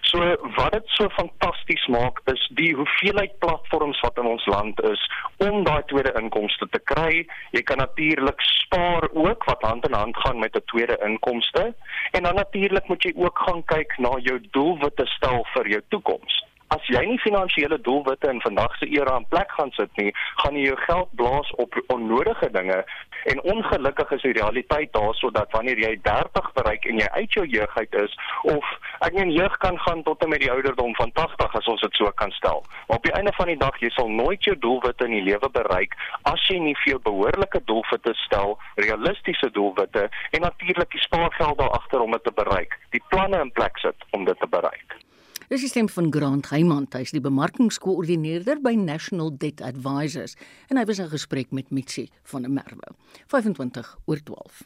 So 0.00 0.18
wat 0.56 0.72
dit 0.72 0.82
so 0.86 1.08
fantasties 1.08 1.86
maak 1.86 2.20
is 2.24 2.50
die 2.54 2.74
hoeveelheid 2.74 3.38
platforms 3.38 4.00
wat 4.00 4.18
in 4.18 4.26
ons 4.26 4.46
land 4.46 4.82
is 4.82 5.10
om 5.36 5.64
daai 5.64 5.82
tweede 5.86 6.12
inkomste 6.20 6.68
te 6.70 6.78
kry. 6.78 7.26
Jy 7.50 7.62
kan 7.62 7.76
natuurlik 7.76 8.40
spaar 8.40 9.08
ook 9.12 9.44
wat 9.44 9.62
hand 9.62 9.88
in 9.88 9.94
hand 9.94 10.16
gaan 10.16 10.38
met 10.38 10.56
'n 10.56 10.64
tweede 10.64 10.98
inkomste 11.04 11.74
en 12.10 12.22
dan 12.22 12.34
natuurlik 12.34 12.88
moet 12.88 13.02
jy 13.02 13.12
ook 13.16 13.38
gaan 13.38 13.64
kyk 13.64 13.98
na 13.98 14.18
jou 14.18 14.40
doelwitte 14.50 15.06
stel 15.06 15.46
vir 15.54 15.68
jou 15.68 15.82
toekoms 15.88 16.46
as 16.74 16.86
jy 16.90 17.02
nie 17.06 17.18
finansiële 17.22 17.78
doelwitte 17.86 18.30
in 18.30 18.40
vandag 18.40 18.76
se 18.78 18.88
era 18.90 19.16
in 19.20 19.26
plek 19.30 19.50
gaan 19.58 19.70
sit 19.76 19.90
nie, 20.00 20.12
gaan 20.42 20.56
jy 20.58 20.66
jou 20.70 20.78
geld 20.86 21.12
blaas 21.20 21.50
op 21.62 21.78
onnodige 21.94 22.50
dinge 22.50 22.84
en 23.32 23.42
ongelukkig 23.42 24.10
is 24.16 24.22
die 24.22 24.34
realiteit 24.38 24.92
daarso 24.92 25.30
dat 25.30 25.50
wanneer 25.54 25.78
jy 25.78 25.92
30 26.02 26.50
bereik 26.58 26.84
en 26.90 27.00
jy 27.02 27.08
uit 27.18 27.38
jou 27.38 27.46
jeug 27.46 27.76
uit 27.76 27.94
is 28.02 28.18
of 28.54 28.72
ek 29.06 29.14
meen 29.18 29.32
jeug 29.34 29.56
kan 29.62 29.78
gaan 29.86 30.02
tot 30.06 30.22
en 30.22 30.32
met 30.34 30.42
die 30.42 30.50
ouderdom 30.50 30.94
van 30.98 31.12
80 31.18 31.56
as 31.60 31.70
ons 31.74 31.86
dit 31.86 31.98
so 32.00 32.10
kan 32.20 32.30
stel. 32.38 32.62
Maar 32.88 32.98
op 32.98 33.08
die 33.08 33.14
einde 33.18 33.32
van 33.38 33.50
die 33.52 33.58
dag 33.62 33.80
jy 33.82 33.90
sal 33.94 34.10
nooit 34.10 34.44
jou 34.44 34.56
doelwitte 34.58 35.08
in 35.08 35.16
die 35.18 35.26
lewe 35.30 35.50
bereik 35.58 35.96
as 36.30 36.42
jy 36.50 36.58
nie 36.62 36.76
veel 36.84 37.00
behoorlike 37.02 37.62
doelwitte 37.70 38.14
stel, 38.26 38.58
realistiese 38.74 39.50
doelwitte 39.58 40.08
en 40.30 40.46
natuurlik 40.46 40.90
die 40.94 41.02
spaargeld 41.06 41.58
daar 41.58 41.74
agter 41.80 42.00
om 42.02 42.14
dit 42.14 42.24
te 42.24 42.34
bereik. 42.34 42.78
Die 42.94 43.02
planne 43.08 43.40
in 43.40 43.52
plek 43.52 43.78
sit 43.78 44.08
om 44.10 44.24
dit 44.24 44.38
te 44.40 44.50
bereik. 44.50 45.05
Dis 45.46 45.62
die 45.62 45.68
stem 45.70 45.86
van 45.86 46.08
Grant 46.10 46.48
Heymant, 46.50 46.96
hy 46.96 47.04
is 47.06 47.12
die 47.14 47.22
bemarkingskoördineerder 47.22 48.58
by 48.64 48.72
National 48.74 49.28
Debt 49.30 49.60
Advisors 49.62 50.32
en 50.66 50.80
hy 50.80 50.82
was 50.88 50.98
in 50.98 51.06
gesprek 51.12 51.52
met 51.54 51.68
Mitsi 51.70 52.08
van 52.32 52.42
der 52.42 52.50
Merwe. 52.50 52.88
25 53.30 53.92
oor 54.10 54.22
12. 54.26 54.64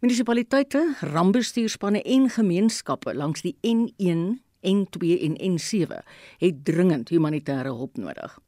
Munisipaliteite, 0.00 0.80
rampbestuurspanne 1.12 2.00
en 2.08 2.24
gemeenskappe 2.32 3.12
langs 3.12 3.44
die 3.44 3.52
N1, 3.68 4.22
N2 4.64 5.10
en 5.28 5.36
N7 5.50 6.00
het 6.40 6.62
dringend 6.64 7.12
humanitêre 7.12 7.74
hulp 7.76 8.00
nodig. 8.00 8.38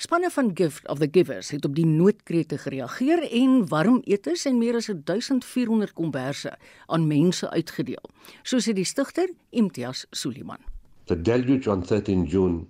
Spanne 0.00 0.30
van 0.32 0.48
Gift 0.56 0.88
of 0.88 1.02
the 1.04 1.10
Givers 1.12 1.50
het 1.52 1.68
op 1.68 1.74
die 1.76 1.86
noodkrete 1.86 2.56
gereageer 2.62 3.26
en 3.28 3.58
warm 3.68 4.00
etes 4.08 4.46
en 4.48 4.56
meer 4.62 4.80
as 4.80 4.88
1400 4.88 5.92
komberse 5.92 6.54
aan 6.86 7.04
mense 7.04 7.50
uitgedeel, 7.52 8.08
soos 8.42 8.70
het 8.72 8.80
die 8.80 8.88
stigter 8.88 9.28
Imtiaz 9.52 10.06
Suliman. 10.16 10.64
The 11.08 11.14
deluge 11.14 11.68
on 11.68 11.82
13 11.82 12.26
June 12.26 12.68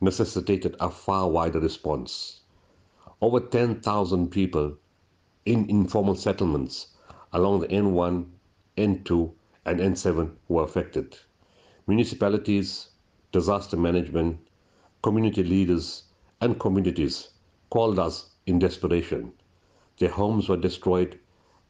necessitated 0.00 0.76
a 0.78 0.88
far 0.88 1.28
wider 1.28 1.58
response. 1.58 2.42
Over 3.20 3.40
10,000 3.40 4.30
people 4.30 4.76
in 5.44 5.68
informal 5.68 6.14
settlements 6.14 6.94
along 7.32 7.58
the 7.58 7.66
N1, 7.66 8.26
N2 8.76 9.32
and 9.64 9.80
N7 9.80 10.30
were 10.46 10.62
affected. 10.62 11.18
Municipalities, 11.88 12.90
disaster 13.32 13.76
management, 13.76 14.38
community 15.02 15.42
leaders 15.42 16.04
and 16.40 16.60
communities 16.60 17.30
called 17.70 17.98
us 17.98 18.30
in 18.46 18.60
desperation. 18.60 19.32
Their 19.98 20.10
homes 20.10 20.48
were 20.48 20.56
destroyed, 20.56 21.18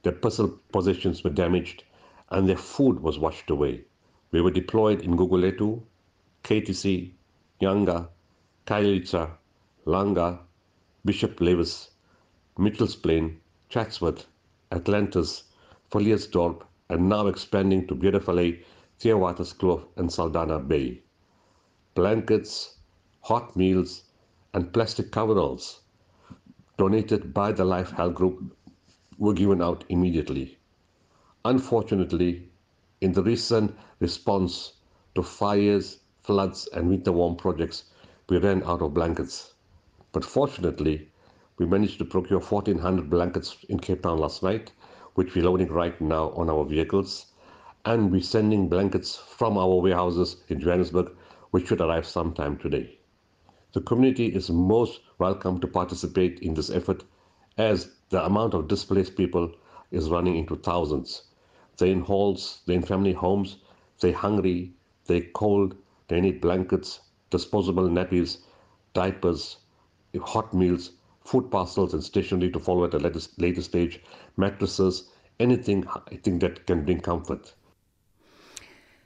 their 0.03 0.12
personal 0.12 0.61
possessions 0.72 1.25
were 1.25 1.31
damaged, 1.31 1.85
and 2.29 2.46
their 2.46 2.59
food 2.59 3.01
was 3.01 3.18
washed 3.18 3.48
away. 3.48 3.85
We 4.31 4.42
were 4.42 4.51
deployed 4.51 5.01
in 5.01 5.16
Guguletu, 5.16 5.83
KTC, 6.44 7.12
Nyanga, 7.61 8.09
Kailicha, 8.66 9.31
Langa, 9.87 10.40
Bishop 11.05 11.40
Lewis, 11.40 11.90
Mitchell's 12.59 12.96
Plain, 12.96 13.40
Chatsworth, 13.68 14.26
Atlantis, 14.70 15.44
Foliersdorp, 15.90 16.62
and 16.88 17.09
now 17.09 17.26
expanding 17.26 17.87
to 17.87 17.94
Beautifully, 17.94 18.64
Theawater's 18.98 19.52
Kloof, 19.52 19.85
and 19.96 20.12
Saldana 20.12 20.59
Bay. 20.59 21.02
Blankets, 21.94 22.76
hot 23.20 23.57
meals, 23.57 24.05
and 24.55 24.72
plastic 24.72 25.11
coveralls 25.11 25.81
donated 26.76 27.33
by 27.33 27.52
the 27.52 27.64
Life 27.64 27.90
Health 27.90 28.14
Group 28.14 28.57
were 29.18 29.33
given 29.33 29.62
out 29.62 29.85
immediately. 29.88 30.59
Unfortunately, 31.44 32.50
in 33.00 33.12
the 33.12 33.22
recent 33.22 33.76
response 34.00 34.74
to 35.14 35.22
fires, 35.22 36.00
floods, 36.23 36.69
and 36.73 36.89
winter 36.89 37.13
warm 37.13 37.37
projects, 37.37 37.85
we 38.29 38.39
ran 38.39 38.63
out 38.63 38.81
of 38.81 38.95
blankets. 38.95 39.55
But 40.13 40.25
fortunately, 40.25 41.11
we 41.59 41.67
managed 41.67 41.99
to 41.99 42.05
procure 42.05 42.41
1,400 42.41 43.11
blankets 43.11 43.57
in 43.69 43.79
Cape 43.79 44.03
Town 44.03 44.19
last 44.19 44.43
night, 44.43 44.73
which 45.15 45.35
we're 45.35 45.45
loading 45.45 45.69
right 45.69 46.01
now 46.01 46.31
on 46.31 46.49
our 46.49 46.65
vehicles. 46.65 47.27
And 47.85 48.13
we're 48.13 48.23
sending 48.23 48.69
blankets 48.69 49.17
from 49.17 49.59
our 49.59 49.81
warehouses 49.81 50.37
in 50.49 50.61
Johannesburg, 50.61 51.11
which 51.51 51.67
should 51.67 51.81
arrive 51.81 52.07
sometime 52.07 52.57
today. 52.57 52.99
The 53.73 53.81
community 53.81 54.27
is 54.27 54.51
most 54.51 55.01
welcome 55.19 55.59
to 55.61 55.67
participate 55.67 56.41
in 56.41 56.55
this 56.55 56.71
effort 56.71 57.05
as 57.59 57.91
the 58.11 58.25
amount 58.25 58.55
of 58.55 58.69
displaced 58.69 59.17
people 59.17 59.53
is 59.91 60.11
running 60.11 60.37
into 60.37 60.57
thousands. 60.57 61.23
They're 61.77 61.89
in 61.89 62.03
halls, 62.03 62.61
they're 62.67 62.77
in 62.77 62.83
family 62.83 63.13
homes, 63.13 63.57
they're 64.01 64.13
hungry, 64.13 64.75
they're 65.07 65.27
cold, 65.35 65.75
they 66.09 66.21
need 66.21 66.41
blankets, 66.41 67.01
disposable 67.31 67.88
nappies, 67.88 68.38
diapers, 68.95 69.59
hot 70.21 70.53
meals, 70.53 70.91
food 71.25 71.51
parcels 71.51 71.95
and 71.95 72.03
stationery 72.03 72.51
to 72.51 72.61
follow 72.61 72.85
at 72.85 72.95
a 72.95 72.99
later, 72.99 73.21
later 73.38 73.62
stage, 73.62 74.01
mattresses, 74.37 75.11
anything 75.41 75.85
I 76.11 76.17
think 76.17 76.41
that 76.41 76.67
can 76.67 76.85
bring 76.85 77.01
comfort. 77.01 77.55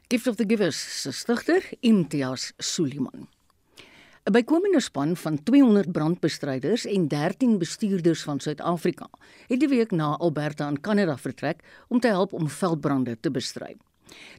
Gift 0.08 0.26
of 0.26 0.36
the 0.36 0.44
Givers 0.44 0.76
se 0.76 1.12
stigter 1.12 1.62
Imtiaz 1.82 2.52
Suliman. 2.58 3.26
'n 4.26 4.32
Bykomende 4.32 4.80
span 4.80 5.16
van 5.16 5.42
200 5.42 5.92
brandbestryders 5.92 6.84
en 6.84 7.08
13 7.08 7.58
bestuurders 7.58 8.22
van 8.22 8.40
Suid-Afrika 8.40 9.06
het 9.46 9.60
die 9.60 9.68
week 9.68 9.90
na 9.90 10.16
Alberta 10.16 10.68
in 10.68 10.80
Kanada 10.80 11.16
vertrek 11.16 11.62
om 11.88 12.00
te 12.00 12.08
help 12.08 12.32
om 12.32 12.48
veldbrande 12.48 13.20
te 13.20 13.30
bestry. 13.30 13.76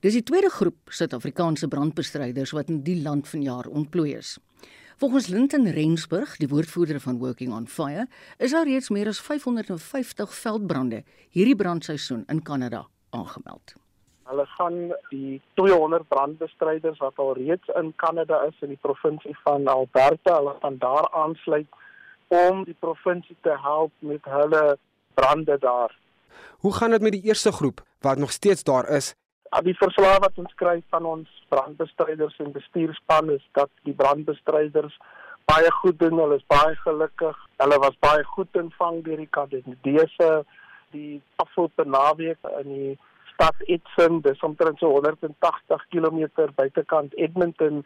Dis 0.02 0.14
die 0.14 0.24
tweede 0.24 0.50
groep 0.50 0.92
Suid-Afrikaanse 0.94 1.68
brandbestryders 1.68 2.54
wat 2.56 2.70
in 2.74 2.84
die 2.84 3.02
land 3.02 3.28
vanjaar 3.28 3.68
ontplooi 3.68 4.16
is. 4.16 4.38
Volgens 4.98 5.28
Linton 5.28 5.68
Rensburg, 5.70 6.38
die 6.38 6.48
woordvoerder 6.50 7.00
van 7.00 7.20
Working 7.20 7.54
on 7.54 7.68
Fire, 7.68 8.08
is 8.38 8.52
daar 8.52 8.66
reeds 8.66 8.90
meer 8.90 9.08
as 9.08 9.20
550 9.22 10.32
veldbrande 10.34 11.04
hierdie 11.30 11.56
brandseisoen 11.56 12.24
in 12.34 12.42
Kanada 12.42 12.88
aangemeld. 13.10 13.76
Hulle 14.24 14.46
gaan 14.46 14.80
die 15.10 15.42
200 15.54 16.08
brandbestryders 16.08 16.98
wat 16.98 17.22
al 17.22 17.36
reeds 17.38 17.70
in 17.80 17.94
Kanada 17.96 18.42
is 18.48 18.58
in 18.66 18.74
die 18.74 18.82
provinsie 18.82 19.36
van 19.44 19.68
Alberta, 19.68 20.40
hulle 20.40 20.56
gaan 20.62 20.82
daar 20.82 21.12
aansluit 21.14 21.70
om 22.28 22.66
die 22.66 22.76
provinsie 22.80 23.38
te 23.42 23.54
help 23.62 23.94
met 24.00 24.26
hulle 24.26 24.78
brande 25.14 25.58
daar. 25.60 25.94
Hoe 26.66 26.74
gaan 26.74 26.92
dit 26.92 27.02
met 27.02 27.12
die 27.12 27.24
eerste 27.30 27.52
groep 27.52 27.86
wat 28.02 28.18
nog 28.18 28.32
steeds 28.32 28.64
daar 28.64 28.90
is? 28.90 29.14
Al 29.56 29.64
die 29.64 29.78
verslae 29.80 30.20
wat 30.24 30.40
ons 30.42 30.54
kry 30.60 30.82
van 30.92 31.06
ons 31.08 31.30
brandbestryders 31.54 32.36
en 32.44 32.52
bestuurspan 32.56 33.32
is 33.36 33.44
dat 33.58 33.72
die 33.88 33.96
brandbestryders 33.96 34.98
baie 35.48 35.72
goed 35.80 36.00
doen, 36.00 36.20
hulle 36.20 36.36
is 36.36 36.48
baie 36.52 36.76
gelukkig. 36.84 37.38
Hulle 37.62 37.78
was 37.80 37.96
baie 38.04 38.24
goed 38.36 38.60
ontvang 38.60 39.04
deur 39.06 39.22
die 39.24 39.30
Kanadese 39.32 40.32
die 40.96 41.22
afgelope 41.44 41.86
naweek 41.88 42.52
in 42.62 42.74
die 42.74 42.94
stad 43.34 43.64
Edson, 43.68 44.22
dis 44.26 44.44
omtrent 44.44 44.80
so 44.82 44.92
180 44.96 45.84
km 45.94 46.48
buitekant 46.56 47.16
Edmonton 47.16 47.84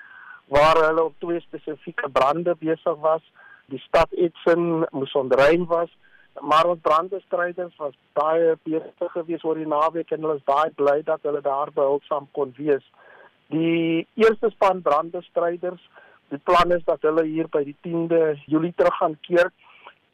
waar 0.51 0.79
hulle 0.85 1.03
op 1.09 1.15
twee 1.23 1.39
spesifieke 1.43 2.09
brande 2.09 2.55
besig 2.59 2.97
was. 3.03 3.23
Die 3.71 3.81
stad 3.87 4.11
Edson 4.11 4.85
moes 4.91 5.13
ontruim 5.15 5.65
was, 5.69 5.91
maar 6.39 6.65
ons 6.65 6.81
brandbestryders 6.81 7.75
was 7.77 7.95
baie 8.13 8.55
besig 8.63 9.11
geweest 9.15 9.43
oor 9.43 9.59
die 9.59 9.67
naweek 9.67 10.11
en 10.11 10.23
hulle 10.23 10.37
is 10.39 10.47
baie 10.47 10.71
bly 10.79 11.01
dat 11.07 11.23
hulle 11.27 11.41
daar 11.41 11.71
behulpsaam 11.75 12.27
kon 12.37 12.53
wees. 12.57 12.85
Die 13.51 14.07
eerste 14.15 14.49
span 14.53 14.81
brandbestryders, 14.81 15.81
die 16.31 16.39
plan 16.47 16.71
is 16.71 16.83
dat 16.87 17.03
hulle 17.03 17.25
hier 17.27 17.49
by 17.51 17.63
die 17.67 17.75
10de 17.87 18.21
Julie 18.45 18.73
terug 18.77 18.97
gaan 19.01 19.17
keer 19.27 19.51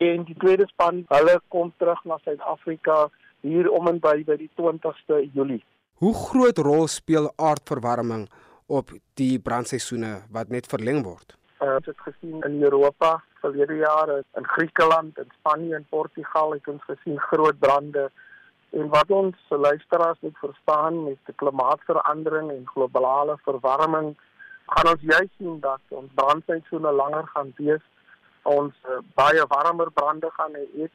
en 0.01 0.25
die 0.25 0.37
tweede 0.41 0.67
span, 0.71 1.05
hulle 1.09 1.39
kom 1.53 1.71
terug 1.77 2.03
na 2.05 2.17
Suid-Afrika 2.23 3.07
hier 3.45 3.69
om 3.71 3.87
en 3.89 4.01
by 4.01 4.19
by 4.25 4.37
die 4.39 4.49
20ste 4.57 5.23
Julie. 5.33 5.63
Hoe 6.01 6.13
groot 6.13 6.57
rol 6.61 6.87
speel 6.87 7.31
aardverwarming 7.41 8.27
op 8.67 8.91
die 9.17 9.39
brandseisoene 9.41 10.27
wat 10.33 10.49
net 10.53 10.67
verleng 10.69 11.03
word? 11.05 11.37
Uh, 11.61 11.77
ons 11.79 11.89
het 11.89 11.97
gesien 12.05 12.43
in 12.45 12.59
Europa 12.61 13.17
verlede 13.41 13.77
jare 13.81 14.23
in 14.39 14.47
Griekeland 14.47 15.17
en 15.17 15.29
Spanje 15.39 15.75
en 15.75 15.85
Portugal 15.89 16.55
het 16.55 16.67
ons 16.67 16.83
gesien 16.83 17.19
groot 17.19 17.59
brande 17.59 18.07
en 18.69 18.89
wat 18.93 19.11
ons 19.11 19.35
luisteraars 19.49 20.19
moet 20.21 20.37
verstaan 20.37 21.03
met 21.03 21.19
die 21.25 21.35
klimaatsverandering 21.35 22.51
en 22.51 22.65
globale 22.73 23.37
verwarming 23.43 24.15
gaan 24.67 24.91
ons 24.93 25.01
juis 25.01 25.29
sien 25.37 25.59
dat 25.59 25.81
ons 25.99 26.11
brandseisoene 26.15 26.91
langer 26.91 27.27
gaan 27.33 27.53
wees 27.57 27.85
ons 28.47 28.73
uh, 28.87 28.99
baie 29.19 29.43
warmer 29.51 29.91
brande 29.91 30.29
gaan 30.39 30.55
hê 30.55 30.89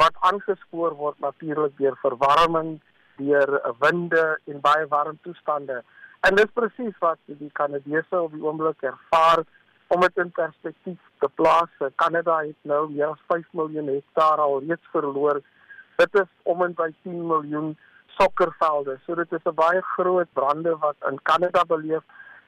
wat 0.00 0.16
aangespoor 0.28 0.94
word 0.96 1.18
natuurlik 1.20 1.74
deur 1.76 1.96
verwarming, 2.00 2.78
deur 3.20 3.58
winde 3.82 4.22
en 4.48 4.60
baie 4.64 4.86
warm 4.88 5.18
toestande. 5.26 5.82
En 6.24 6.38
dit 6.38 6.52
presies 6.56 6.94
wat 7.02 7.18
die 7.26 7.50
Kanadese 7.58 8.20
op 8.20 8.32
die 8.32 8.42
oomblik 8.44 8.82
ervaar 8.88 9.44
om 9.92 10.00
dit 10.00 10.16
in 10.22 10.30
perspektief 10.30 11.00
te 11.20 11.28
plaas. 11.34 11.72
Kanada 12.00 12.38
het 12.40 12.56
nou 12.72 12.82
meer 12.90 13.10
as 13.12 13.26
5 13.32 13.44
miljoen 13.58 13.90
hektaar 13.92 14.40
al 14.40 14.60
reeds 14.66 14.88
verloor. 14.94 15.40
Dit 16.00 16.14
is 16.22 16.30
om 16.42 16.62
en 16.64 16.74
by 16.78 16.88
10 17.02 17.20
miljoen 17.26 17.76
sokkervelde. 18.16 18.98
So 19.04 19.14
dit 19.14 19.32
is 19.32 19.44
'n 19.44 19.54
baie 19.54 19.82
groot 19.94 20.32
brande 20.32 20.76
wat 20.78 20.96
in 21.10 21.18
Kanada 21.22 21.64
beleef. 21.64 22.04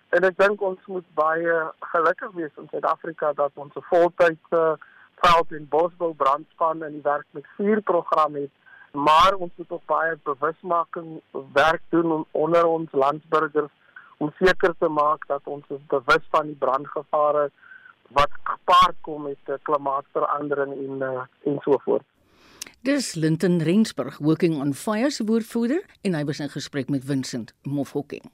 En 0.09 0.25
ek 0.25 0.39
dink 0.39 0.61
ons 0.61 0.81
moet 0.87 1.15
baie 1.15 1.55
gelukkig 1.81 2.33
wees 2.33 2.57
in 2.57 2.69
Suid-Afrika 2.71 3.33
dat 3.33 3.51
ons 3.55 3.75
'n 3.75 3.89
voltydse 3.93 4.79
veld 5.15 5.53
en 5.53 5.69
bosbou 5.69 6.15
brandspan 6.15 6.85
in 6.85 6.93
die 6.93 7.09
werk 7.13 7.27
met 7.31 7.47
vuurprogram 7.57 8.35
het 8.35 8.51
maar 8.95 9.35
ons 9.35 9.53
moet 9.55 9.71
ook 9.71 9.85
baie 9.87 10.19
bewusmaking 10.23 11.21
werk 11.53 11.83
doen 11.89 12.27
onder 12.31 12.67
ons 12.67 12.93
landsburgers 12.93 13.73
om 14.19 14.33
seker 14.39 14.75
te 14.79 14.89
maak 14.89 15.27
dat 15.27 15.43
ons 15.45 15.65
bewus 15.89 16.27
van 16.31 16.47
die 16.47 16.59
brandgevare 16.59 17.51
wat 18.15 18.31
gepaard 18.43 18.97
kom 19.01 19.23
met 19.23 19.63
klimaatsverandering 19.63 20.73
en 20.73 21.03
uh, 21.03 21.25
en 21.51 21.59
so 21.65 21.79
voort. 21.85 22.07
Dis 22.85 23.15
Linton 23.15 23.63
Rensburg 23.65 24.19
working 24.21 24.61
on 24.61 24.75
fire 24.75 25.11
se 25.11 25.25
woordvoerder 25.25 25.83
en 26.03 26.15
hy 26.15 26.25
was 26.25 26.41
in 26.45 26.53
gesprek 26.53 26.93
met 26.93 27.05
Vincent 27.05 27.55
Mofokking. 27.63 28.25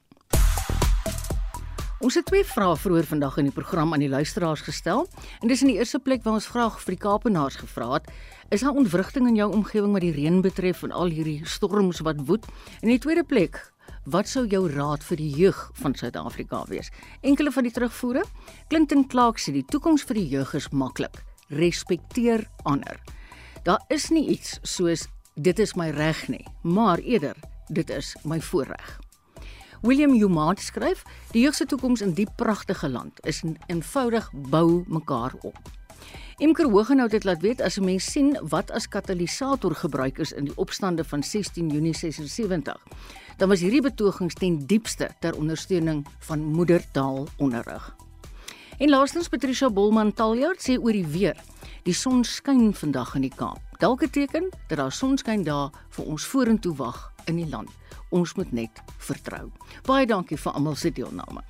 Ons 2.01 2.17
het 2.17 2.25
twee 2.25 2.41
vrae 2.49 2.79
vroeër 2.81 3.05
vandag 3.05 3.35
in 3.43 3.51
die 3.51 3.53
program 3.53 3.91
aan 3.93 4.01
die 4.01 4.09
luisteraars 4.09 4.63
gestel. 4.65 5.03
En 5.45 5.51
dis 5.53 5.61
in 5.61 5.69
die 5.69 5.77
eerste 5.77 5.99
plek 6.01 6.23
waar 6.25 6.39
ons 6.39 6.47
vrae 6.49 6.71
vir 6.73 6.95
die 6.95 7.03
Kaapenaars 7.03 7.59
gevra 7.61 7.91
het: 7.99 8.09
Is 8.49 8.65
daar 8.65 8.79
ontwrigting 8.81 9.29
in 9.29 9.37
jou 9.37 9.51
omgewing 9.53 9.93
wat 9.93 10.07
die 10.07 10.15
reën 10.17 10.41
betref 10.41 10.81
en 10.83 10.95
al 10.97 11.13
hierdie 11.13 11.45
storms 11.45 12.01
wat 12.01 12.25
woed? 12.25 12.49
In 12.81 12.89
die 12.89 12.99
tweede 12.99 13.23
plek, 13.23 13.61
wat 14.05 14.29
sou 14.29 14.47
jou 14.47 14.65
raad 14.71 15.05
vir 15.05 15.17
die 15.17 15.31
jeug 15.37 15.59
van 15.81 15.95
Suid-Afrika 15.95 16.65
wees? 16.69 16.91
Enkele 17.21 17.53
van 17.53 17.67
die 17.67 17.73
terugvoere: 17.73 18.25
Clinton 18.69 19.07
Clark 19.09 19.39
sê 19.39 19.53
die 19.53 19.65
toekoms 19.65 20.05
vir 20.09 20.21
die 20.21 20.29
jeug 20.29 20.55
is 20.55 20.69
maklik. 20.71 21.23
Respekteer 21.49 22.47
ander. 22.65 23.01
Daar 23.65 23.83
is 23.89 24.11
nie 24.11 24.29
iets 24.29 24.59
soos 24.63 25.09
dit 25.35 25.59
is 25.59 25.75
my 25.77 25.91
reg 25.91 26.29
nie, 26.29 26.45
maar 26.63 26.99
eerder 26.99 27.37
dit 27.69 27.91
is 27.91 28.17
my 28.25 28.41
voorreg. 28.41 28.99
William 29.83 30.13
Humaat 30.13 30.61
skryf: 30.61 31.03
"Die 31.33 31.43
jeug 31.43 31.55
se 31.55 31.67
toekoms 31.67 32.01
in 32.01 32.13
die 32.13 32.29
pragtige 32.37 32.89
land 32.89 33.21
is 33.27 33.43
eenvoudig 33.67 34.31
bou 34.33 34.85
mekaar 34.87 35.35
op." 35.41 35.80
Imker 36.39 36.71
Hogenhout 36.71 37.13
het 37.13 37.25
laat 37.25 37.43
weet 37.43 37.61
as 37.61 37.77
'n 37.77 37.85
mens 37.85 38.05
sien 38.05 38.39
wat 38.43 38.71
as 38.71 38.89
katalisator 38.89 39.75
gebruik 39.75 40.19
is 40.19 40.33
in 40.33 40.45
die 40.45 40.57
opstande 40.57 41.05
van 41.05 41.23
16 41.23 41.69
Junie 41.69 41.95
76, 41.95 42.83
dan 43.37 43.49
was 43.49 43.61
hierdie 43.61 43.83
betogings 43.83 44.35
ten 44.35 44.67
diepste 44.67 45.11
ter 45.21 45.37
ondersteuning 45.37 46.07
van 46.19 46.41
moedertaalonderrig. 46.45 47.97
En 48.79 48.89
laastens 48.89 49.29
Patricia 49.29 49.71
Bolman 49.71 50.13
Taljard 50.13 50.61
sê 50.61 50.79
oor 50.79 50.93
die 50.93 51.07
weer: 51.07 51.37
"Die 51.83 51.95
son 51.95 52.25
skyn 52.25 52.75
vandag 52.75 53.15
in 53.15 53.21
die 53.21 53.35
Kaap. 53.37 53.61
Dalk 53.79 54.03
'n 54.03 54.11
teken 54.11 54.51
dat 54.69 54.79
daar 54.79 54.93
sonskyn 54.93 55.43
daar 55.45 55.71
vir 55.89 56.05
ons 56.05 56.25
vorentoe 56.25 56.75
wag 56.77 57.13
in 57.25 57.37
die 57.37 57.49
land." 57.49 57.69
Ons 58.11 58.35
moet 58.35 58.53
net 58.53 58.83
vertrou. 58.99 59.51
Baie 59.87 60.07
dankie 60.07 60.37
vir 60.37 60.53
almal 60.53 60.75
se 60.75 60.91
deelname. 60.91 61.50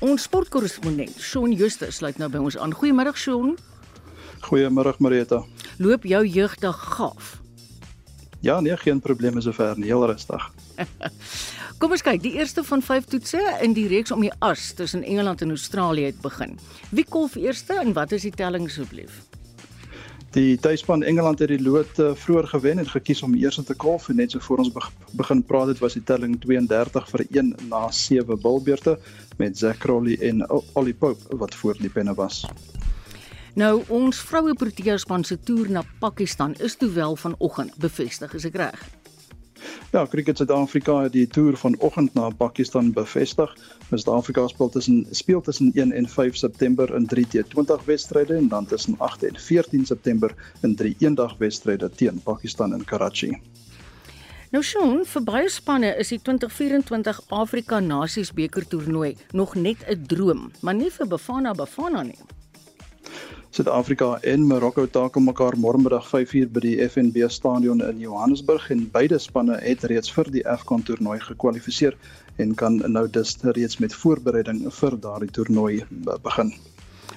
Ons 0.00 0.24
sportkorrespondent 0.24 1.18
Shaun 1.20 1.52
Justus 1.52 1.98
sluit 2.00 2.16
nou 2.16 2.30
by 2.32 2.40
ons 2.40 2.56
aan. 2.56 2.72
Goeiemôre 2.72 3.12
Shaun. 3.20 3.58
Goeiemôre 4.46 4.94
Marita. 4.96 5.42
Loop 5.76 6.06
jou 6.08 6.22
jeugdag 6.24 6.78
gaaf? 6.96 7.34
Ja, 8.40 8.60
nee, 8.64 8.76
geen 8.80 9.02
probleme 9.04 9.42
sover 9.44 9.76
nie, 9.76 9.90
heel 9.92 10.06
rustig. 10.08 10.46
Kom 11.80 11.92
ons 11.92 12.04
kyk, 12.04 12.22
die 12.24 12.32
eerste 12.40 12.64
van 12.64 12.80
5 12.84 13.10
toetse 13.12 13.42
in 13.60 13.76
die 13.76 13.86
reeks 13.92 14.12
om 14.16 14.24
die 14.24 14.32
as 14.40 14.70
tussen 14.76 15.04
Engeland 15.04 15.44
en 15.44 15.52
Australië 15.52 16.08
het 16.08 16.24
begin. 16.24 16.56
Wie 16.96 17.04
kolf 17.04 17.36
eerste 17.36 17.76
en 17.80 17.92
wat 17.92 18.16
is 18.16 18.24
die 18.24 18.32
telling 18.32 18.70
asseblief? 18.72 19.20
Die 20.30 20.58
tuisspan 20.62 21.02
Engeland 21.02 21.40
het 21.42 21.50
die 21.50 21.62
lood 21.62 21.98
uh, 21.98 22.12
vroeër 22.14 22.46
gewen 22.46 22.78
en 22.78 22.86
gekies 22.86 23.22
om 23.26 23.32
eers 23.34 23.58
te 23.66 23.74
kolf 23.74 24.08
en 24.08 24.20
net 24.22 24.30
so 24.30 24.38
voor 24.38 24.62
ons 24.62 24.70
begin 25.18 25.42
praat 25.42 25.72
het 25.72 25.82
was 25.82 25.96
die 25.98 26.04
telling 26.06 26.36
32 26.38 27.08
vir 27.10 27.24
1 27.30 27.48
na 27.72 27.88
7 27.90 28.38
bilbeurte 28.38 28.94
met 29.42 29.58
Zack 29.58 29.82
Crowley 29.82 30.14
en 30.28 30.46
Ollie 30.78 30.94
Pope 30.94 31.36
wat 31.36 31.54
voor 31.54 31.74
die 31.82 31.90
penne 31.90 32.14
was. 32.14 32.44
Nou 33.58 33.82
ons 33.88 34.22
vroue 34.22 34.54
Protea 34.54 35.00
span 35.02 35.26
se 35.26 35.40
toer 35.42 35.70
na 35.70 35.82
Pakistan 35.98 36.54
is 36.62 36.78
toe 36.78 36.92
wel 36.94 37.16
vanoggend 37.16 37.74
bevestig, 37.82 38.34
is 38.34 38.46
ek 38.46 38.62
reg? 38.62 38.99
Ja, 39.92 40.06
Cricket 40.06 40.36
Suid-Afrika 40.36 41.02
het 41.02 41.12
die 41.12 41.26
toer 41.26 41.56
vanoggend 41.56 42.14
na 42.14 42.30
Pakistan 42.30 42.92
bevestig. 42.92 43.56
Suid-Afrika 43.88 44.46
speel 44.48 44.68
tussen 44.68 45.06
speel 45.10 45.40
tussen 45.40 45.72
1 45.74 45.92
en 45.92 46.08
5 46.08 46.36
September 46.36 46.94
in 46.94 47.06
3 47.06 47.26
T20 47.26 47.84
wedstryde 47.84 48.34
en 48.34 48.48
dan 48.48 48.66
tussen 48.66 48.94
8 48.98 49.22
en 49.22 49.38
14 49.38 49.86
September 49.86 50.34
in 50.62 50.76
3 50.76 50.96
eendag 50.98 51.36
wedstryde 51.38 51.90
teen 51.90 52.20
Pakistan 52.22 52.74
in 52.74 52.84
Karachi. 52.84 53.40
Nou 54.50 54.64
Sean, 54.66 55.04
vir 55.06 55.22
baie 55.22 55.48
spanne 55.48 55.92
is 56.02 56.08
die 56.10 56.18
2024 56.26 57.20
Afrika 57.28 57.78
Nasies 57.80 58.32
beker 58.34 58.64
toernooi 58.66 59.16
nog 59.30 59.54
net 59.54 59.84
'n 59.86 60.06
droom, 60.06 60.50
maar 60.60 60.74
nie 60.74 60.90
vir 60.90 61.06
Bafana 61.06 61.52
Bafana 61.54 62.02
nie. 62.02 62.18
Suid-Afrika 63.50 64.12
en 64.22 64.44
Marokko 64.46 64.84
takel 64.86 65.24
mekaar 65.26 65.56
môremiddag 65.58 66.04
5uur 66.06 66.52
by 66.54 66.60
die 66.62 66.76
FNB 66.84 67.24
stadion 67.34 67.80
in 67.82 67.98
Johannesburg 67.98 68.68
en 68.70 68.84
beide 68.94 69.18
spanne 69.18 69.56
het 69.58 69.82
reeds 69.90 70.12
vir 70.14 70.30
die 70.30 70.44
AFCON 70.46 70.84
toernooi 70.86 71.16
gekwalifiseer 71.24 71.96
en 72.38 72.54
kan 72.54 72.78
nou 72.86 73.02
dus 73.10 73.34
reeds 73.42 73.80
met 73.82 73.96
voorbereiding 74.04 74.62
vir 74.76 74.96
daardie 75.02 75.32
toernooi 75.34 75.82
begin. 76.22 76.54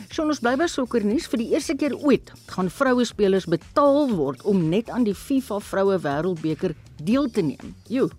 Sjoe, 0.09 0.25
ons 0.25 0.41
bly 0.41 0.55
by 0.57 0.65
sokkernuus 0.73 1.29
vir 1.29 1.43
die 1.43 1.51
eerste 1.53 1.77
keer 1.77 1.93
ooit 2.01 2.33
gaan 2.55 2.73
vroue 2.81 3.05
spelers 3.05 3.45
betaal 3.45 4.09
word 4.17 4.41
om 4.49 4.65
net 4.73 4.89
aan 4.89 5.05
die 5.05 5.13
FIFA 5.13 5.61
vroue 5.69 6.01
wêreldbeker 6.01 6.73
deel 6.97 7.29
te 7.29 7.45
neem. 7.45 7.77
Joe. 7.93 8.09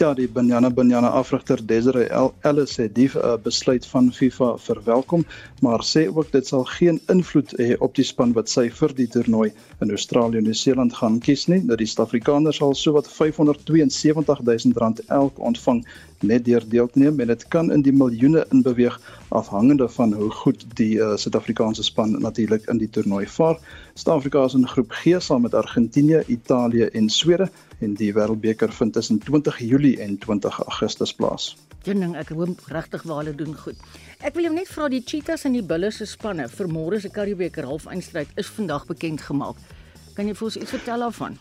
Ja, 0.00 0.14
die 0.14 0.26
Banyana 0.26 0.70
Banyana 0.70 1.10
afrigter 1.10 1.60
Desiree 1.66 2.08
Ellis 2.40 2.78
het 2.80 2.94
die 2.96 3.10
uh, 3.12 3.34
besluit 3.44 3.84
van 3.86 4.06
FIFA 4.12 4.54
verwelkom, 4.56 5.24
maar 5.60 5.84
sê 5.84 6.06
ook 6.08 6.30
dit 6.32 6.46
sal 6.48 6.64
geen 6.64 7.00
invloed 7.12 7.52
hê 7.60 7.74
op 7.76 7.92
die 7.98 8.06
span 8.08 8.32
wat 8.32 8.48
sy 8.48 8.70
vir 8.72 8.94
die 8.96 9.06
toernooi 9.12 9.50
in 9.84 9.92
Australië 9.92 10.40
en 10.40 10.48
Nieu-Seeland 10.48 10.96
gaan 10.96 11.20
kies 11.20 11.44
nie. 11.52 11.60
Dat 11.68 11.82
die 11.84 11.90
Suid-Afrikaners 11.92 12.62
sal 12.62 12.72
sowat 12.72 13.10
572 13.18 14.40
000 14.48 14.80
rand 14.80 15.04
elk 15.12 15.36
ontvang 15.52 15.84
net 16.22 16.44
deur 16.44 16.64
deel 16.68 16.88
te 16.90 16.98
neem 16.98 17.20
en 17.20 17.30
dit 17.32 17.44
kan 17.54 17.72
in 17.74 17.82
die 17.82 17.92
miljoene 17.92 18.44
inbeweeg 18.54 18.98
afhangende 19.28 19.88
van 19.88 20.12
hoe 20.12 20.30
goed 20.42 20.64
die 20.78 20.96
uh, 20.98 21.16
Suid-Afrikaanse 21.16 21.82
span 21.82 22.14
natuurlik 22.20 22.68
in 22.72 22.78
die 22.78 22.90
toernooi 22.90 23.26
vaar. 23.26 23.58
Suid-Afrika 23.94 24.44
is 24.44 24.56
in 24.58 24.68
groep 24.68 24.92
G 25.02 25.18
saam 25.18 25.42
met 25.42 25.54
Argentinië, 25.54 26.22
Italië 26.26 26.88
en 26.92 27.08
Swede 27.08 27.50
en 27.80 27.94
die 27.98 28.12
Wêreldbeker 28.14 28.72
vind 28.72 28.92
tussen 28.92 29.18
20 29.18 29.58
Julie 29.58 29.98
en 30.00 30.18
20 30.18 30.58
Augustus 30.66 31.14
plaas. 31.14 31.52
Jenning, 31.82 32.14
ek 32.16 32.30
hoop 32.30 32.60
regtig 32.70 33.02
waar 33.02 33.24
hulle 33.24 33.34
doen 33.34 33.56
goed. 33.58 33.78
Ek 34.22 34.36
wil 34.36 34.46
jou 34.46 34.54
net 34.54 34.70
vra 34.70 34.86
die 34.92 35.02
Cheetahs 35.02 35.48
en 35.48 35.56
die 35.58 35.64
Bulls 35.66 35.98
se 35.98 36.06
spanne 36.06 36.46
vir 36.48 36.70
môre 36.70 37.00
se 37.02 37.10
Curriebeeker 37.10 37.66
halfeindstryd 37.66 38.36
is 38.38 38.50
vandag 38.54 38.86
bekend 38.86 39.24
gemaak. 39.26 39.58
Kan 40.14 40.28
jy 40.28 40.36
vir 40.38 40.46
ons 40.50 40.60
iets 40.60 40.76
vertel 40.76 41.02
daarvan? 41.08 41.40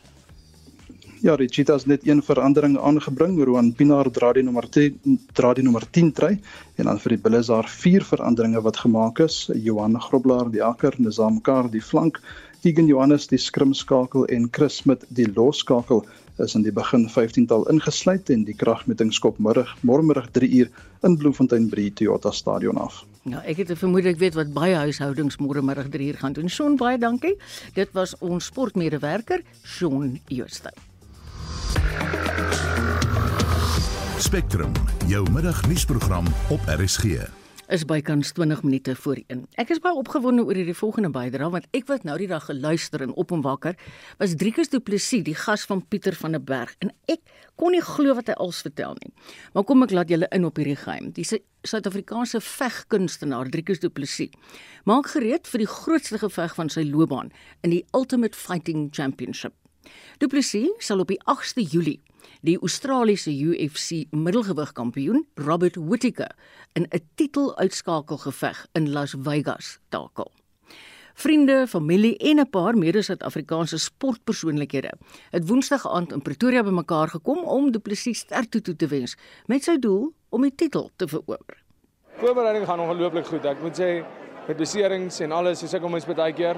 Ja, 1.22 1.36
die 1.38 1.46
Cheetahs 1.46 1.84
net 1.86 2.08
een 2.08 2.24
verandering 2.26 2.80
aangebring. 2.82 3.36
Roan 3.46 3.68
Pinaar 3.78 4.08
dra 4.10 4.32
die 4.34 4.42
nommer 4.42 4.66
10 4.66 5.20
dra 5.38 5.52
die 5.54 5.62
nommer 5.62 5.84
10 5.94 6.10
try 6.18 6.32
en 6.82 6.90
dan 6.90 6.98
vir 7.04 7.14
die 7.14 7.20
Bulls 7.22 7.52
daar 7.52 7.70
vier 7.70 8.02
veranderinge 8.02 8.64
wat 8.66 8.80
gemaak 8.82 9.22
is. 9.22 9.44
Johan 9.54 10.00
Groblaar 10.02 10.50
die 10.50 10.64
akker, 10.66 10.98
Nizam 10.98 11.38
Kar 11.46 11.70
die 11.70 11.82
flank, 11.82 12.18
Keegan 12.64 12.90
Johannes 12.90 13.30
die 13.30 13.38
skrimskakel 13.38 14.26
en 14.34 14.50
Chris 14.50 14.82
Smit 14.82 15.06
die 15.14 15.30
losskakel 15.30 16.02
is 16.42 16.58
in 16.58 16.66
die 16.66 16.74
begin 16.74 17.06
15tal 17.06 17.70
ingesluit 17.70 18.34
en 18.34 18.50
die 18.50 18.58
kragmeting 18.58 19.14
skop 19.14 19.38
môre 19.38 19.68
môre 19.86 20.26
3 20.26 20.54
uur 20.58 20.74
in 21.06 21.22
Bloemfontein 21.22 21.70
by 21.70 21.84
die 21.86 21.96
Toyota 22.02 22.34
stadion 22.34 22.82
af. 22.82 23.04
Ja, 23.30 23.46
ek 23.46 23.58
het 23.58 23.70
'n 23.70 23.78
vermoede 23.78 24.10
ek 24.10 24.18
weet 24.18 24.34
wat 24.34 24.54
baie 24.54 24.74
huishoudings 24.74 25.38
môre 25.38 25.62
middag 25.62 25.90
3 25.90 26.08
uur 26.08 26.18
gaan 26.18 26.34
doen. 26.34 26.50
Shaun, 26.50 26.78
baie 26.78 26.98
dankie. 26.98 27.38
Dit 27.76 27.94
was 27.94 28.18
ons 28.20 28.46
sportmedewerker, 28.46 29.44
Shaun 29.64 30.20
Jooste. 30.28 30.72
Spectrum, 34.18 34.72
jou 35.08 35.26
middagnuusprogram 35.32 36.26
op 36.50 36.60
RSG 36.68 37.30
is 37.72 37.86
bykans 37.88 38.32
20 38.32 38.64
minute 38.64 38.96
voor 38.96 39.20
1. 39.28 39.46
Ek 39.62 39.70
is 39.72 39.80
baie 39.80 39.96
opgewonde 39.96 40.44
oor 40.44 40.58
hierdie 40.60 40.76
volgende 40.76 41.08
bydrae 41.14 41.48
want 41.54 41.68
ek 41.78 41.88
wat 41.88 42.04
nou 42.04 42.18
die 42.20 42.28
dag 42.28 42.44
geluister 42.50 43.06
en 43.06 43.14
op 43.16 43.32
en 43.32 43.44
wakker 43.46 43.78
was 44.20 44.36
Driekus 44.36 44.74
Du 44.74 44.82
Plessis, 44.84 45.24
die 45.24 45.38
gas 45.40 45.64
van 45.70 45.80
Pieter 45.88 46.18
van 46.20 46.36
der 46.36 46.44
Berg 46.44 46.74
en 46.84 46.92
ek 47.08 47.24
kon 47.56 47.72
nie 47.72 47.84
glo 47.86 48.18
wat 48.18 48.28
hy 48.28 48.36
als 48.44 48.60
vertel 48.68 48.98
nie. 49.00 49.14
Maar 49.56 49.64
kom 49.70 49.88
ek 49.88 49.96
laat 49.96 50.12
julle 50.12 50.28
in 50.36 50.50
op 50.50 50.60
hierdie 50.60 50.76
geheim. 50.84 51.14
Die 51.16 51.24
Suid-Afrikaanse 51.24 52.44
vegkunstenaar 52.44 53.52
Driekus 53.54 53.80
Du 53.80 53.88
Plessis 53.88 54.36
maak 54.84 55.14
gereed 55.16 55.48
vir 55.48 55.64
die 55.64 55.72
grootste 55.72 56.20
geveg 56.20 56.58
van 56.60 56.72
sy 56.74 56.84
loopbaan 56.90 57.32
in 57.64 57.78
die 57.78 57.86
Ultimate 57.96 58.36
Fighting 58.36 58.90
Championship. 58.92 59.56
Du 60.18 60.28
Plessis 60.28 60.70
sal 60.78 61.00
op 61.00 61.08
die 61.08 61.22
8ste 61.26 61.62
Julie 61.62 62.00
die 62.42 62.58
Australiese 62.60 63.32
UFC 63.32 64.06
middelgewig 64.12 64.72
kampioen 64.74 65.26
Robert 65.36 65.76
Whittaker 65.76 66.36
in 66.74 66.88
'n 66.90 67.02
titeluitskakelgeveg 67.16 68.68
in 68.74 68.92
Las 68.92 69.16
Vegas 69.18 69.80
takel. 69.90 70.32
Vriende, 71.14 71.68
familie 71.68 72.18
en 72.18 72.40
'n 72.40 72.50
paar 72.50 72.78
mede-Suid-Afrikaanse 72.78 73.78
sportpersoonlikhede 73.78 74.92
het 75.30 75.48
Woensdag 75.48 75.88
aand 75.88 76.12
in 76.12 76.22
Pretoria 76.22 76.64
bymekaar 76.64 77.08
gekom 77.08 77.38
om 77.38 77.72
Du 77.72 77.80
Plessis 77.80 78.20
sterkte 78.20 78.62
toe 78.62 78.76
te 78.76 78.88
wens 78.88 79.18
met 79.46 79.64
sy 79.64 79.78
doel 79.78 80.14
om 80.30 80.42
die 80.42 80.56
titel 80.56 80.90
te 80.96 81.08
verower. 81.08 81.64
Voorbereiding 82.18 82.66
gaan 82.66 82.80
ongelooflik 82.80 83.26
goed. 83.26 83.46
Ek 83.46 83.62
moet 83.62 83.80
sê 83.80 84.06
met 84.48 84.58
beserings 84.58 85.20
en 85.20 85.32
alles, 85.32 85.64
is 85.64 85.74
ek 85.74 85.84
om 85.84 85.94
eens 85.94 86.06
baie 86.06 86.34
keer, 86.34 86.58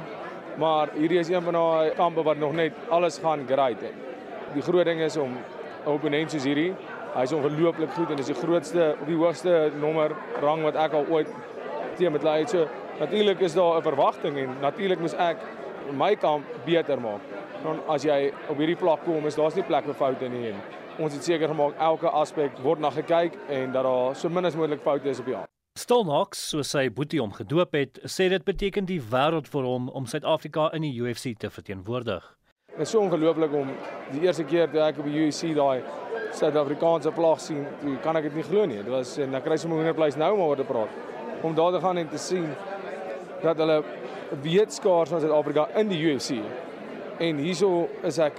maar 0.58 0.90
hierdie 0.94 1.20
is 1.20 1.30
een 1.30 1.42
van 1.42 1.54
daai 1.54 1.94
kampe 1.98 2.24
wat 2.24 2.38
nog 2.38 2.54
net 2.54 2.74
alles 2.90 3.20
gaan 3.24 3.46
great 3.48 3.82
het. 3.82 3.94
Die 4.54 4.62
groot 4.62 4.86
ding 4.86 5.02
is 5.02 5.18
om 5.18 5.32
'n 5.86 5.90
opponent 5.90 6.32
soos 6.32 6.44
hierdie. 6.44 6.74
Hy's 7.16 7.32
ongelooflik 7.32 7.90
goed 7.90 8.10
en 8.12 8.18
is 8.18 8.26
die 8.26 8.36
grootste 8.36 8.96
op 9.02 9.08
die 9.08 9.16
hoogste 9.16 9.72
nommer 9.80 10.12
rang 10.42 10.64
wat 10.64 10.76
ek 10.76 10.94
al 10.94 11.06
ooit 11.10 11.28
teen 11.96 12.12
met 12.12 12.22
hulle 12.22 12.38
het. 12.38 12.50
So 12.50 12.68
natuurlik 13.00 13.40
is 13.40 13.54
daar 13.54 13.78
'n 13.78 13.82
verwagting 13.82 14.38
en 14.38 14.50
natuurlik 14.62 15.00
moet 15.00 15.14
ek 15.14 15.38
my 15.92 16.16
kamp 16.16 16.46
beter 16.66 17.02
maak. 17.02 17.22
dan 17.64 17.80
as 17.88 18.04
jy 18.04 18.32
op 18.52 18.60
hierdie 18.60 18.78
vlak 18.80 19.06
kom, 19.08 19.26
is 19.28 19.40
daar's 19.40 19.56
nie 19.56 19.66
plek 19.68 19.88
vir 19.88 19.98
foute 20.02 20.30
nie. 20.30 20.52
En 20.52 20.60
ons 21.08 21.16
het 21.16 21.24
seker 21.24 21.48
gemaak 21.48 21.80
elke 21.92 22.12
aspek 22.24 22.60
word 22.66 22.84
na 22.84 22.92
gekyk 22.94 23.40
en 23.48 23.72
dat 23.72 23.88
daar 23.88 24.16
so 24.20 24.30
min 24.30 24.52
as 24.52 24.60
moontlik 24.60 24.84
foute 24.84 25.10
is 25.10 25.24
op 25.24 25.32
die 25.32 25.40
aard. 25.40 25.53
Stilnox, 25.74 26.38
soos 26.52 26.70
sy 26.72 26.84
boetie 26.94 27.18
hom 27.18 27.32
gedoop 27.34 27.74
het, 27.74 27.96
sê 28.06 28.28
dit 28.30 28.44
beteken 28.46 28.86
die 28.86 29.00
wêreld 29.12 29.48
vir 29.50 29.66
hom 29.66 29.88
om 29.98 30.06
Suid-Afrika 30.06 30.68
in 30.78 30.84
die 30.86 30.92
UFC 31.02 31.34
te 31.42 31.50
verteenwoordig. 31.50 32.28
Dit 32.70 32.84
is 32.86 32.92
so 32.94 33.02
ongelooflik 33.02 33.56
om 33.58 33.72
die 34.14 34.22
eerste 34.28 34.46
keer 34.46 34.70
toe 34.70 34.84
ek 34.86 35.02
op 35.02 35.08
die 35.10 35.24
UFC 35.26 35.50
daai 35.58 35.82
Suid-Afrikaanse 36.38 37.12
vlag 37.18 37.42
sien, 37.42 37.66
kan 38.06 38.20
ek 38.20 38.30
dit 38.30 38.38
nie 38.38 38.46
glo 38.48 38.68
nie. 38.70 38.78
Dit 38.80 38.92
was 38.94 39.16
en 39.26 39.34
ek 39.34 39.44
kry 39.48 39.58
sommer 39.58 39.90
'n 39.90 39.96
plek 39.98 40.20
nou 40.22 40.30
om 40.36 40.44
oor 40.46 40.62
te 40.62 40.68
praat. 40.70 40.94
Om 41.42 41.56
daar 41.58 41.72
te 41.74 41.82
gaan 41.82 41.98
en 41.98 42.10
te 42.10 42.22
sien 42.22 42.46
dat 43.42 43.58
hulle 43.58 43.84
weet 44.46 44.74
skaars 44.74 45.10
van 45.10 45.20
Suid-Afrika 45.20 45.68
in 45.76 45.90
die 45.90 46.00
UFC. 46.00 46.38
En 47.20 47.38
hierso 47.38 47.90
is 48.04 48.20
ek 48.20 48.38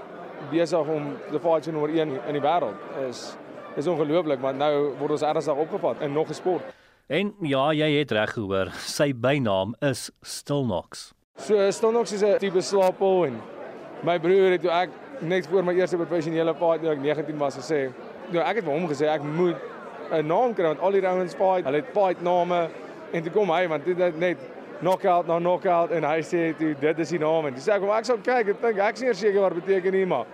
besig 0.50 0.86
om 0.86 1.16
die 1.30 1.40
fight 1.40 1.66
nommer 1.66 1.90
1 1.90 2.08
in 2.28 2.32
die 2.32 2.46
wêreld. 2.46 2.78
Is 3.08 3.36
is 3.76 3.86
ongelooflik, 3.86 4.40
maar 4.40 4.54
nou 4.54 4.94
word 4.98 5.10
ons 5.10 5.22
ernstig 5.22 5.56
opgevat 5.56 6.00
in 6.00 6.12
nog 6.12 6.28
'n 6.28 6.34
sport. 6.34 6.74
En 7.06 7.34
ja, 7.44 7.66
jy 7.76 7.90
het 7.98 8.12
reg 8.16 8.30
gehoor. 8.32 8.70
Sy 8.88 9.10
bynaam 9.12 9.74
is 9.84 10.06
Stilnox. 10.24 11.10
So 11.36 11.70
Stilnox 11.70 12.12
is 12.12 12.22
'n 12.22 12.38
tipe 12.38 12.60
slaappol 12.60 13.26
en 13.26 13.40
my 14.02 14.18
broer 14.18 14.50
het 14.52 14.62
toe 14.62 14.70
ek 14.70 14.90
net 15.20 15.46
voor 15.46 15.64
my 15.64 15.74
eerste 15.74 15.96
professionele 15.96 16.54
fight 16.54 16.80
toe 16.80 16.90
ek 16.92 16.98
19 16.98 17.38
was 17.38 17.56
gesê, 17.56 17.92
nou 18.30 18.40
ek 18.40 18.56
het 18.56 18.64
vir 18.64 18.72
hom 18.72 18.88
gesê 18.88 19.06
ek 19.06 19.22
moet 19.22 19.56
'n 20.12 20.26
naam 20.26 20.54
kry 20.54 20.64
want 20.64 20.80
al 20.80 20.92
die 20.92 21.06
ouens 21.06 21.34
fight, 21.34 21.64
hulle 21.64 21.76
het 21.76 21.92
fight 21.92 22.22
name 22.22 22.70
en 23.12 23.22
toe 23.22 23.32
kom 23.32 23.50
hy 23.50 23.68
want 23.68 23.84
dit 23.84 24.18
net 24.18 24.38
knockout 24.80 25.26
na 25.26 25.38
knockout 25.38 25.90
en 25.90 26.04
hy 26.04 26.20
sê 26.20 26.56
toe 26.56 26.74
dit 26.80 26.98
is 26.98 27.10
die 27.10 27.18
naam 27.18 27.46
en 27.46 27.54
dis 27.54 27.68
ek 27.68 27.82
ek 27.82 28.04
sou 28.04 28.18
kyk 28.18 28.48
ek 28.48 28.62
dink 28.62 28.78
ek 28.78 28.96
sien 28.96 29.14
seker 29.14 29.40
wat 29.40 29.54
beteken 29.54 29.92
nie 29.92 30.06
maar 30.06 30.26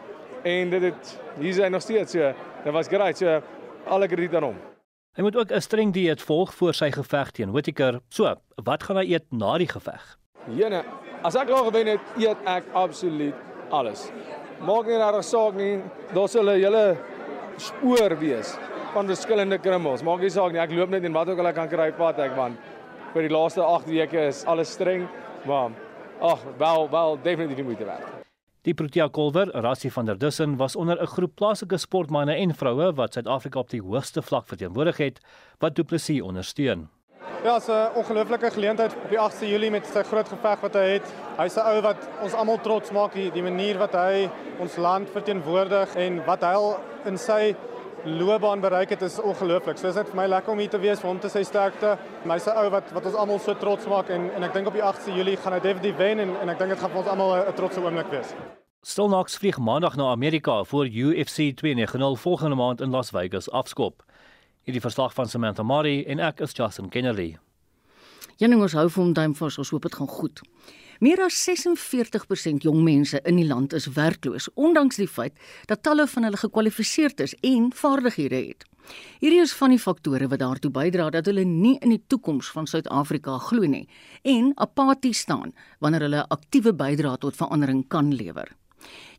en 0.45 0.71
dit 0.71 0.83
het 0.83 1.21
hier 1.41 1.51
is 1.51 1.59
hy 1.59 1.69
nog 1.69 1.83
steeds 1.83 2.13
so 2.13 2.33
dit 2.65 2.73
was 2.73 2.89
great 2.89 3.19
so 3.19 3.41
alle 3.87 4.09
krediet 4.09 4.35
aan 4.35 4.43
hom 4.43 4.57
hy 5.17 5.23
moet 5.23 5.37
ook 5.37 5.53
'n 5.53 5.61
streng 5.61 5.93
dieet 5.93 6.23
volg 6.23 6.55
voor 6.55 6.75
sy 6.75 6.91
geveg 6.91 7.31
teen 7.31 7.53
Whittaker 7.53 8.01
so 8.09 8.35
wat 8.65 8.83
gaan 8.83 8.97
hy 8.97 9.13
eet 9.13 9.27
na 9.31 9.59
die 9.59 9.69
geveg? 9.69 10.17
Jene 10.49 10.85
as 11.23 11.35
ek 11.37 11.47
klaar 11.47 11.65
gewen 11.65 11.87
het 11.87 12.01
eet 12.17 12.39
ek 12.47 12.65
absoluut 12.73 13.35
alles. 13.71 14.11
Maak 14.61 14.87
nie 14.87 14.97
reg 14.97 15.25
saak 15.25 15.55
nie 15.55 15.83
daar 16.15 16.29
sal 16.29 16.49
'n 16.49 16.61
hele 16.61 16.97
spoor 17.57 18.19
wees 18.19 18.59
van 18.95 19.07
verskillende 19.07 19.59
krummels 19.59 20.03
maak 20.03 20.21
nie 20.21 20.31
saak 20.31 20.53
nie 20.53 20.61
ek 20.61 20.73
loop 20.73 20.91
net 20.91 21.05
en 21.05 21.13
wat 21.13 21.29
ook 21.29 21.39
al 21.39 21.47
ek 21.47 21.55
kan 21.55 21.69
kry 21.69 21.93
pad 21.93 22.19
ek 22.19 22.37
want 22.37 22.57
vir 23.15 23.27
die 23.27 23.35
laaste 23.35 23.63
8 23.63 23.91
weke 23.91 24.27
is 24.29 24.45
alles 24.47 24.71
streng, 24.71 25.09
maar 25.45 25.71
ag, 26.21 26.43
wel 26.59 26.91
wel 26.91 27.19
definitief 27.23 27.57
die 27.57 27.65
moeite 27.65 27.85
werd. 27.85 28.20
Die 28.69 28.75
Protea 28.75 29.07
Kolwer, 29.09 29.49
Rassie 29.55 29.89
van 29.91 30.05
der 30.05 30.19
Dussen, 30.19 30.59
was 30.59 30.77
onder 30.77 31.01
'n 31.01 31.07
groep 31.07 31.35
plaaslike 31.35 31.79
sportmense 31.79 32.35
en 32.35 32.55
vroue 32.55 32.93
wat 32.95 33.13
Suid-Afrika 33.13 33.59
op 33.59 33.71
die 33.71 33.81
hoogste 33.81 34.23
vlak 34.23 34.47
verteenwoordig 34.47 34.97
het, 34.97 35.21
wat 35.59 35.75
Du 35.75 35.85
Plessis 35.85 36.21
ondersteun. 36.21 36.89
Ja, 37.43 37.59
'n 37.59 37.97
ongelooflike 37.97 38.51
geleentheid 38.51 38.95
op 39.05 39.09
die 39.09 39.19
8de 39.19 39.49
Julie 39.49 39.71
met 39.71 39.87
sy 39.87 40.03
groot 40.03 40.29
geveg 40.29 40.61
wat 40.61 40.75
hy 40.75 40.89
het. 40.89 41.13
Hy's 41.39 41.57
'n 41.57 41.61
ou 41.61 41.81
wat 41.81 42.09
ons 42.23 42.35
almal 42.35 42.61
trots 42.61 42.91
maak, 42.91 43.13
die, 43.13 43.31
die 43.31 43.43
manier 43.43 43.79
wat 43.79 43.93
hy 43.93 44.29
ons 44.59 44.77
land 44.77 45.09
verteenwoordig 45.11 45.95
en 45.95 46.25
wat 46.25 46.41
hy 46.43 46.53
al 46.53 46.81
in 47.05 47.19
sy 47.19 47.57
loopbaan 48.05 48.61
bereik 48.61 48.89
het 48.89 49.03
is 49.03 49.21
ongelooflik. 49.21 49.79
So 49.79 49.89
is 49.89 49.95
dit 49.95 50.09
vir 50.09 50.17
my 50.17 50.27
lekker 50.27 50.53
om 50.53 50.59
hier 50.59 50.71
te 50.71 50.79
wees 50.79 51.01
vir 51.01 51.09
hom 51.09 51.19
te 51.21 51.29
sy 51.29 51.43
sterkte. 51.43 51.97
Hy's 52.25 52.47
'n 52.47 52.57
ou 52.57 52.71
wat 52.71 52.93
wat 52.93 53.07
ons 53.07 53.15
almal 53.15 53.39
so 53.39 53.55
trots 53.55 53.87
maak 53.87 54.09
en 54.11 54.31
en 54.35 54.43
ek 54.43 54.53
dink 54.53 54.67
op 54.67 54.73
die 54.73 54.83
8de 54.83 55.15
Julie 55.17 55.37
gaan 55.37 55.53
hy 55.53 55.61
definitief 55.61 55.97
wen 55.97 56.19
en 56.19 56.37
en 56.41 56.49
ek 56.49 56.59
dink 56.59 56.71
dit 56.71 56.79
gaan 56.79 56.91
vir 56.91 56.99
ons 56.99 57.09
almal 57.09 57.49
'n 57.49 57.55
trotse 57.55 57.81
oomblik 57.81 58.11
wees. 58.11 58.35
Stilnox 58.83 59.37
vlieg 59.37 59.59
maandag 59.59 59.97
na 59.97 60.11
Amerika 60.11 60.65
vir 60.65 60.87
UFC 60.87 61.53
290 61.55 62.21
volgende 62.21 62.57
maand 62.57 62.81
in 62.81 62.91
Las 62.91 63.11
Vegas 63.11 63.51
afskop. 63.51 64.03
Hierdie 64.65 64.81
verslag 64.81 65.15
van 65.15 65.29
Samantha 65.29 65.63
Mari 65.63 66.05
en 66.05 66.19
ek 66.19 66.41
is 66.41 66.53
Justin 66.53 66.89
Kennedy. 66.89 67.37
Jenning 68.37 68.63
ons 68.63 68.73
hou 68.73 68.89
vir 68.89 69.03
hom 69.03 69.13
duim 69.13 69.35
vas, 69.35 69.59
ons 69.59 69.71
hoop 69.71 69.83
dit 69.83 69.95
gaan 69.95 70.09
goed. 70.09 70.41
Meer 71.01 71.23
as 71.25 71.37
46% 71.49 72.67
jong 72.67 72.83
mense 72.85 73.23
in 73.25 73.39
die 73.41 73.47
land 73.49 73.73
is 73.73 73.87
werkloos, 73.97 74.51
ondanks 74.53 74.99
die 75.01 75.09
feit 75.09 75.33
dat 75.71 75.81
talle 75.87 76.05
van 76.13 76.27
hulle 76.29 76.37
gekwalifiseerd 76.37 77.23
is 77.25 77.33
en 77.41 77.71
vaardighede 77.73 78.37
het. 78.37 78.67
Hierdie 79.23 79.41
is 79.41 79.55
van 79.57 79.73
die 79.73 79.81
faktore 79.81 80.29
wat 80.29 80.43
daartoe 80.43 80.71
bydra 80.77 81.09
dat 81.15 81.31
hulle 81.31 81.47
nie 81.49 81.79
in 81.81 81.95
die 81.95 82.03
toekoms 82.13 82.53
van 82.53 82.69
Suid-Afrika 82.69 83.39
glo 83.49 83.65
nie 83.65 83.87
en 84.29 84.53
apaties 84.61 85.25
staan 85.25 85.55
wanneer 85.81 86.05
hulle 86.05 86.27
aktiewe 86.37 86.77
bydrae 86.77 87.17
tot 87.25 87.41
verandering 87.41 87.87
kan 87.89 88.13
lewer. 88.13 88.53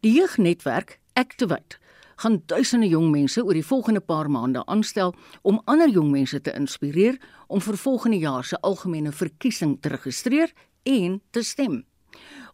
Die 0.06 0.14
jeugnetwerk 0.14 1.00
Activate 1.18 1.82
gaan 2.22 2.44
duisende 2.46 2.92
jong 2.92 3.10
mense 3.10 3.42
oor 3.42 3.58
die 3.58 3.66
volgende 3.66 4.06
paar 4.06 4.30
maande 4.30 4.62
aanstel 4.70 5.16
om 5.42 5.64
ander 5.66 5.90
jong 5.90 6.12
mense 6.14 6.42
te 6.46 6.54
inspireer 6.54 7.18
om 7.50 7.62
vir 7.62 7.78
volgende 7.78 8.22
jaar 8.22 8.46
se 8.46 8.60
algemene 8.62 9.12
verkiesing 9.12 9.80
te 9.82 9.90
registreer 9.90 10.54
en 10.84 11.22
te 11.32 11.44
stem. 11.44 11.84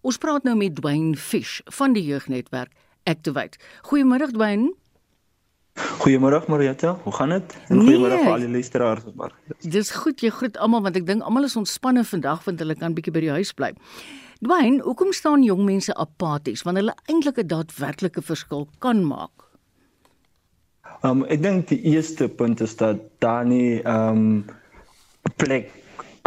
Ons 0.02 0.18
praat 0.18 0.44
nou 0.44 0.56
met 0.56 0.76
Dwayne 0.76 1.16
Fish 1.16 1.62
van 1.80 1.94
die 1.94 2.04
jeugnetwerk 2.04 2.72
Activate. 3.08 3.58
Goeiemôre 3.88 4.32
Dwayne. 4.32 4.74
Goeiemôre 6.02 6.42
Marietta, 6.48 6.98
hoe 7.04 7.14
gaan 7.14 7.30
dit? 7.30 7.58
En 7.68 7.82
goeiemôre 7.82 8.16
nee. 8.16 8.24
vir 8.24 8.34
al 8.34 8.46
die 8.46 8.50
luisteraars. 8.50 9.04
Dis 9.62 9.92
goed, 9.94 10.22
jy 10.22 10.32
groet 10.34 10.58
almal 10.58 10.84
want 10.88 10.98
ek 10.98 11.06
dink 11.06 11.26
almal 11.26 11.48
is 11.48 11.58
ontspanne 11.60 12.04
vandag 12.08 12.46
want 12.48 12.64
hulle 12.64 12.76
kan 12.80 12.96
bietjie 12.98 13.14
by 13.14 13.24
die 13.28 13.34
huis 13.38 13.54
bly. 13.58 13.74
Dwayne, 14.46 14.82
hoekom 14.86 15.14
staan 15.18 15.46
jong 15.46 15.64
mense 15.66 15.94
apaties 15.98 16.66
wanneer 16.66 16.88
hulle 16.88 16.98
eintlik 17.10 17.42
'n 17.42 17.48
daadwerklike 17.54 18.22
verskil 18.22 18.68
kan 18.80 19.06
maak? 19.06 19.46
Um 21.06 21.26
ek 21.26 21.42
dink 21.42 21.68
die 21.70 21.82
eerste 21.94 22.28
punt 22.30 22.62
is 22.62 22.76
dat 22.76 22.98
daar 23.20 23.46
nie 23.46 23.82
um 23.86 24.46
plek 25.38 25.70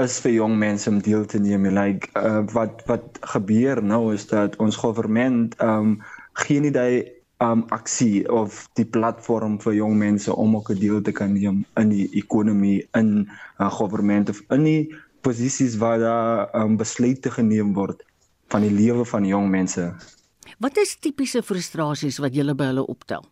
is 0.05 0.19
vir 0.25 0.33
jong 0.33 0.59
mense 0.59 0.89
om 0.91 1.01
deel 1.05 1.25
te 1.27 1.39
neem. 1.39 1.67
Like 1.75 2.11
uh, 2.17 2.43
wat 2.53 2.83
wat 2.87 3.19
gebeur 3.35 3.83
nou 3.83 4.15
is 4.15 4.27
dat 4.27 4.57
ons 4.57 4.79
regering 4.83 5.55
um 5.61 6.03
geen 6.33 6.65
idee 6.65 7.21
um 7.41 7.65
aksie 7.69 8.29
of 8.29 8.69
die 8.77 8.85
platform 8.85 9.59
vir 9.61 9.75
jong 9.75 9.97
mense 9.99 10.35
om 10.35 10.57
ook 10.57 10.71
'n 10.71 10.81
deel 10.81 11.01
te 11.03 11.13
kan 11.13 11.33
neem 11.33 11.65
in 11.77 11.89
die 11.89 12.09
ekonomie 12.13 12.89
in 12.93 13.29
uh, 13.59 13.71
regering 13.81 14.29
of 14.29 14.43
in 14.51 14.65
die 14.65 14.95
posisies 15.21 15.77
waar 15.77 15.99
daar 15.99 16.49
um, 16.55 16.77
besluite 16.77 17.31
geneem 17.31 17.73
word 17.73 18.05
van 18.49 18.61
die 18.61 18.73
lewe 18.73 19.05
van 19.05 19.27
jong 19.27 19.49
mense. 19.51 19.93
Wat 20.59 20.77
is 20.77 20.97
tipiese 21.01 21.43
frustrasies 21.43 22.19
wat 22.19 22.35
julle 22.35 22.55
by 22.55 22.65
hulle 22.73 22.87
optel? 22.87 23.25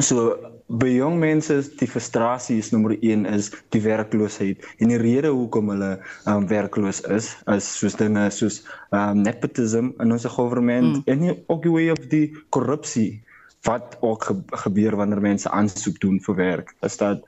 So 0.00 0.38
by 0.72 0.88
jong 0.88 1.18
mense 1.20 1.52
is 1.60 1.68
die 1.76 1.88
frustrasie 1.90 2.56
is 2.62 2.70
nommer 2.72 2.94
1 2.96 3.26
is 3.28 3.50
die 3.74 3.82
werkloosheid. 3.84 4.64
En 4.80 4.88
die 4.88 5.00
rede 5.00 5.28
hoekom 5.28 5.68
hulle 5.74 5.90
um, 6.24 6.46
werkloos 6.48 7.02
is 7.12 7.34
is 7.52 7.68
soos 7.76 7.98
dinge 8.00 8.24
soos 8.32 8.62
um, 8.90 9.20
nepotism 9.20 9.92
in 10.00 10.14
ons 10.16 10.24
regering 10.24 10.70
mm. 10.70 11.02
en 11.12 11.26
ook 11.36 11.62
die 11.66 11.74
way 11.74 11.90
of 11.92 12.08
die 12.08 12.24
korrupsie 12.48 13.20
wat 13.68 13.98
ook 14.00 14.24
ge 14.24 14.38
gebeur 14.64 14.96
wanneer 14.96 15.20
mense 15.20 15.50
aansoek 15.50 16.00
doen 16.00 16.18
vir 16.24 16.40
werk. 16.40 16.74
Is 16.80 16.96
dat 16.96 17.26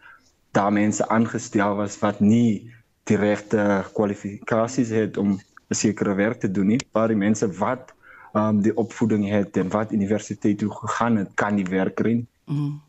daar 0.57 0.73
mense 0.73 1.05
aangestel 1.09 1.77
was 1.77 1.99
wat 2.01 2.21
nie 2.25 2.73
die 3.05 3.19
regte 3.21 3.85
kwalifikasies 3.93 4.89
het 4.89 5.21
om 5.21 5.37
'n 5.37 5.75
sekere 5.75 6.15
werk 6.15 6.41
te 6.41 6.51
doen 6.51 6.67
nie, 6.67 6.81
maar 6.93 7.09
die 7.09 7.21
mense 7.27 7.47
wat 7.61 7.93
um, 8.33 8.63
die 8.63 8.77
opvoeding 8.77 9.29
het 9.29 9.57
en 9.57 9.69
wat 9.69 9.93
universiteit 9.93 10.59
toe 10.59 10.71
gegaan 10.71 11.17
het, 11.17 11.29
kan 11.35 11.55
nie 11.55 11.69
werk 11.69 11.95
kry 12.01 12.13
nie. 12.23 12.29
Mm. 12.47 12.81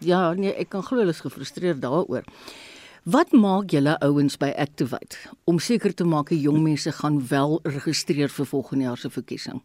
Ja, 0.00 0.32
nee, 0.32 0.52
ek 0.56 0.70
kan 0.72 0.84
glo 0.86 1.02
hulle 1.02 1.12
is 1.12 1.20
gefrustreerd 1.20 1.82
daaroor. 1.82 2.24
Wat 3.10 3.32
maak 3.32 3.72
julle 3.72 3.96
ouens 4.04 4.36
by 4.40 4.50
Activate 4.60 5.16
om 5.48 5.58
seker 5.58 5.94
te 5.96 6.04
maak 6.04 6.28
die 6.32 6.40
jong 6.40 6.60
mense 6.62 6.92
gaan 6.92 7.20
wel 7.28 7.58
registreer 7.64 8.32
vir 8.32 8.46
volgende 8.46 8.84
jaar 8.84 9.00
se 9.00 9.10
verkiesing? 9.10 9.62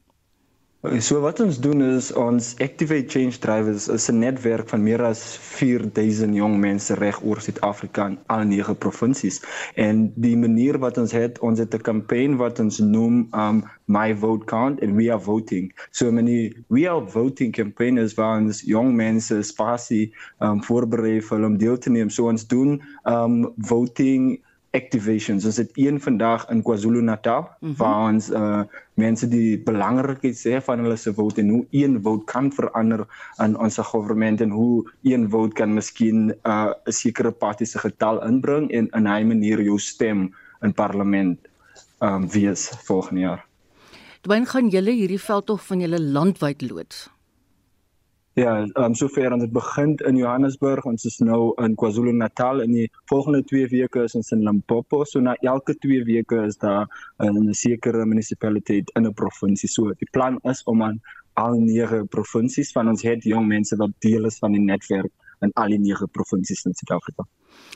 So 0.85 1.17
wat 1.23 1.39
ons 1.41 1.57
doen 1.57 1.81
is 1.81 2.11
ons 2.13 2.51
Activate 2.61 3.09
Change 3.09 3.39
Drivers 3.41 3.87
is 3.89 4.05
'n 4.11 4.19
netwerk 4.19 4.69
van 4.69 4.83
meer 4.83 5.01
as 5.03 5.37
4000 5.37 6.35
jong 6.35 6.59
mense 6.59 6.93
reg 6.93 7.17
oor 7.23 7.41
Suid-Afrika 7.41 8.05
in 8.05 8.17
al 8.27 8.43
nege 8.43 8.75
provinsies. 8.75 9.41
En 9.75 10.11
die 10.15 10.37
manier 10.37 10.77
wat 10.79 10.97
ons 10.97 11.11
het, 11.11 11.39
ons 11.39 11.59
het 11.59 11.73
'n 11.73 11.81
kampanje 11.81 12.35
wat 12.37 12.59
ons 12.59 12.79
noem 12.79 13.27
um 13.33 13.63
My 13.85 14.15
Vote 14.15 14.45
Count 14.45 14.81
and 14.81 14.95
We 14.95 15.11
Are 15.11 15.21
Voting. 15.21 15.73
So 15.91 16.11
many 16.11 16.53
We 16.67 16.89
Are 16.89 17.07
Voting 17.07 17.51
campaigners 17.51 18.13
waar 18.13 18.37
ons 18.37 18.61
jong 18.61 18.95
mense 18.95 19.41
spasie 19.43 20.13
um 20.39 20.63
voorberei 20.63 21.21
vir 21.21 21.45
om 21.45 21.57
deel 21.57 21.77
te 21.77 21.89
neem. 21.89 22.09
So 22.09 22.27
ons 22.27 22.47
doen 22.47 22.81
um 23.03 23.53
voting 23.57 24.43
activations. 24.75 25.45
Ons 25.45 25.57
het 25.57 25.71
een 25.79 25.99
vandag 26.01 26.45
in 26.51 26.61
KwaZulu-Natal 26.61 27.41
mm 27.41 27.49
-hmm. 27.59 27.75
waar 27.77 28.11
ons 28.11 28.29
uh 28.29 28.63
mense 28.95 29.27
die 29.27 29.59
belangrikheid 29.59 30.37
sê 30.39 30.61
van 30.63 30.79
hulle 30.79 30.95
se 30.95 31.13
vote 31.13 31.41
en 31.41 31.49
hoe 31.49 31.65
een 31.71 32.01
vote 32.03 32.23
kan 32.25 32.51
verander 32.51 33.05
aan 33.35 33.57
ons 33.59 33.77
regering 33.77 34.39
en 34.39 34.49
hoe 34.49 34.91
een 35.03 35.29
vote 35.29 35.53
kan 35.53 35.73
miskien 35.73 36.35
uh 36.43 36.71
'n 36.85 36.91
sekere 36.91 37.31
party 37.31 37.63
se 37.63 37.79
getal 37.79 38.23
inbring 38.27 38.71
en 38.71 38.87
in 38.91 39.07
'n 39.07 39.27
manier 39.27 39.61
jou 39.61 39.79
stem 39.79 40.33
in 40.61 40.73
parlement 40.73 41.39
um 41.99 42.29
wees 42.29 42.69
volgende 42.83 43.21
jaar. 43.21 43.45
Dwyn 44.21 44.45
gaan 44.45 44.67
julle 44.67 44.91
hierdie 44.91 45.21
veldtog 45.21 45.65
van 45.65 45.79
julle 45.79 46.01
landwyd 46.01 46.61
loods. 46.61 47.09
Ja, 48.35 48.65
um, 48.75 48.91
sover 48.99 49.31
ons 49.31 49.45
het 49.45 49.51
begin 49.55 49.93
in 50.09 50.17
Johannesburg, 50.19 50.83
ons 50.89 51.05
is 51.07 51.21
nou 51.23 51.53
in 51.63 51.77
KwaZulu-Natal 51.79 52.65
en 52.65 52.73
die 52.75 52.89
volgende 53.07 53.39
2 53.47 53.69
weke 53.71 54.03
is 54.03 54.15
ons 54.19 54.33
in 54.35 54.41
Limpopo. 54.43 55.05
So 55.07 55.23
na 55.23 55.37
elke 55.39 55.71
2 55.79 56.03
weke 56.03 56.41
is 56.43 56.59
daar 56.59 56.83
'n 57.23 57.53
sekere 57.53 58.03
munisipaliteit 58.05 58.91
in 58.99 59.07
'n 59.07 59.13
provinsie. 59.13 59.69
So 59.69 59.93
die 59.93 60.09
plan 60.11 60.39
is 60.43 60.63
om 60.65 60.83
aan 60.83 60.99
al 61.35 61.55
nege 61.59 62.03
provinsies 62.09 62.71
van 62.71 62.89
ons 62.89 63.03
het 63.03 63.23
jong 63.23 63.47
mense 63.47 63.75
wat 63.75 63.91
deel 63.99 64.25
is 64.25 64.37
van 64.37 64.51
die 64.51 64.61
netwerk 64.61 65.11
in 65.39 65.51
al 65.53 65.69
die 65.69 65.79
nege 65.79 66.07
provinsies 66.07 66.65
in 66.65 66.73
Suid-Afrika. 66.73 67.23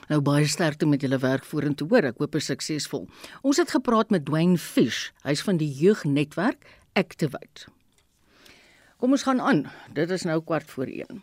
Nou 0.10 0.22
baie 0.22 0.46
sterkte 0.46 0.86
met 0.86 1.02
julle 1.02 1.20
werk 1.20 1.46
vorentoe 1.46 1.88
hoor. 1.88 2.04
Ek 2.04 2.18
hoop 2.18 2.32
dit 2.32 2.42
is 2.42 2.52
suksesvol. 2.52 3.08
Ons 3.42 3.58
het 3.58 3.72
gepraat 3.72 4.10
met 4.10 4.26
Dwayne 4.26 4.58
Fish. 4.58 5.12
Hy's 5.24 5.42
van 5.42 5.58
die 5.58 5.72
jeugnetwerk 5.72 6.66
Activate. 6.94 7.79
Kom 9.00 9.14
ons 9.16 9.24
gaan 9.24 9.40
aan. 9.40 9.62
Dit 9.96 10.10
is 10.12 10.26
nou 10.28 10.42
kwart 10.44 10.72
voor 10.76 10.90
1. 10.92 11.22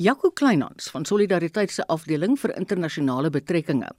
Jaco 0.00 0.30
Kleinhans 0.30 0.86
van 0.90 1.04
Solidariteit 1.04 1.70
se 1.70 1.84
afdeling 1.92 2.38
vir 2.40 2.54
internasionale 2.56 3.28
betrekkinge 3.30 3.90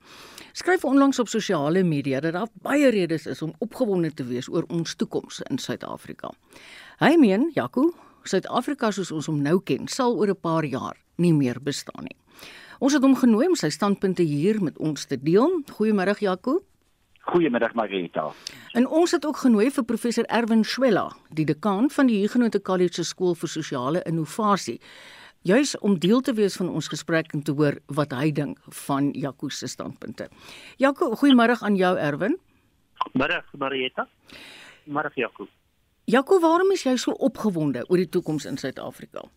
skryf 0.57 0.85
onlangs 0.85 1.19
op 1.21 1.29
sosiale 1.29 1.83
media 1.85 2.19
dat 2.25 2.33
daar 2.33 2.49
baie 2.65 2.89
redes 2.89 3.27
is 3.29 3.41
om 3.45 3.53
opgewonde 3.61 4.09
te 4.13 4.25
wees 4.25 4.49
oor 4.49 4.65
ons 4.73 4.95
toekoms 4.95 5.43
in 5.45 5.61
Suid-Afrika. 5.61 6.31
Hy 6.97 7.13
meen, 7.21 7.51
Jaco, 7.53 7.91
Suid-Afrika 8.25 8.89
soos 8.91 9.13
ons 9.13 9.29
hom 9.29 9.43
nou 9.45 9.59
ken, 9.61 9.85
sal 9.87 10.17
oor 10.17 10.33
'n 10.33 10.41
paar 10.41 10.65
jaar 10.65 10.97
nie 11.17 11.33
meer 11.33 11.61
bestaan 11.61 12.09
nie. 12.09 12.17
Ons 12.79 12.93
het 12.93 13.03
hom 13.03 13.15
genooi 13.15 13.47
om 13.47 13.55
sy 13.55 13.69
standpunte 13.69 14.23
hier 14.23 14.63
met 14.63 14.77
ons 14.77 15.05
te 15.05 15.17
deel. 15.17 15.61
Goeiemôre 15.69 16.17
Jaco. 16.19 16.63
Goeiemiddag 17.27 17.73
Marita. 17.73 18.29
En 18.71 18.85
ons 18.87 19.11
het 19.11 19.25
ook 19.25 19.37
genooi 19.37 19.67
vir 19.71 19.83
professor 19.83 20.23
Erwin 20.31 20.63
Swela, 20.63 21.09
die 21.35 21.43
dekaan 21.45 21.89
van 21.91 22.07
die 22.07 22.21
Huguenot 22.21 22.55
College 22.63 23.03
Skool 23.03 23.35
vir 23.35 23.51
Sosiale 23.51 24.03
Innovasie, 24.07 24.77
juis 25.43 25.73
om 25.83 25.97
deel 25.99 26.21
te 26.23 26.33
wees 26.37 26.55
van 26.55 26.69
ons 26.69 26.87
gesprek 26.87 27.33
en 27.35 27.43
te 27.43 27.51
hoor 27.51 27.81
wat 27.99 28.15
hy 28.15 28.31
dink 28.31 28.61
van 28.85 29.09
Jaco 29.11 29.49
se 29.51 29.67
standpunte. 29.67 30.29
Jaco, 30.79 31.09
goeiemôre 31.19 31.59
aan 31.67 31.75
jou 31.75 31.97
Erwin. 31.99 32.37
Middag 33.11 33.51
Marita. 33.59 34.07
Middag 34.85 35.19
Jaco. 35.19 35.49
Jaco, 36.07 36.39
waarom 36.39 36.71
is 36.71 36.87
jy 36.87 36.95
so 36.95 37.11
opgewonde 37.11 37.83
oor 37.89 37.99
die 37.99 38.07
toekoms 38.09 38.47
in 38.47 38.55
Suid-Afrika? 38.55 39.27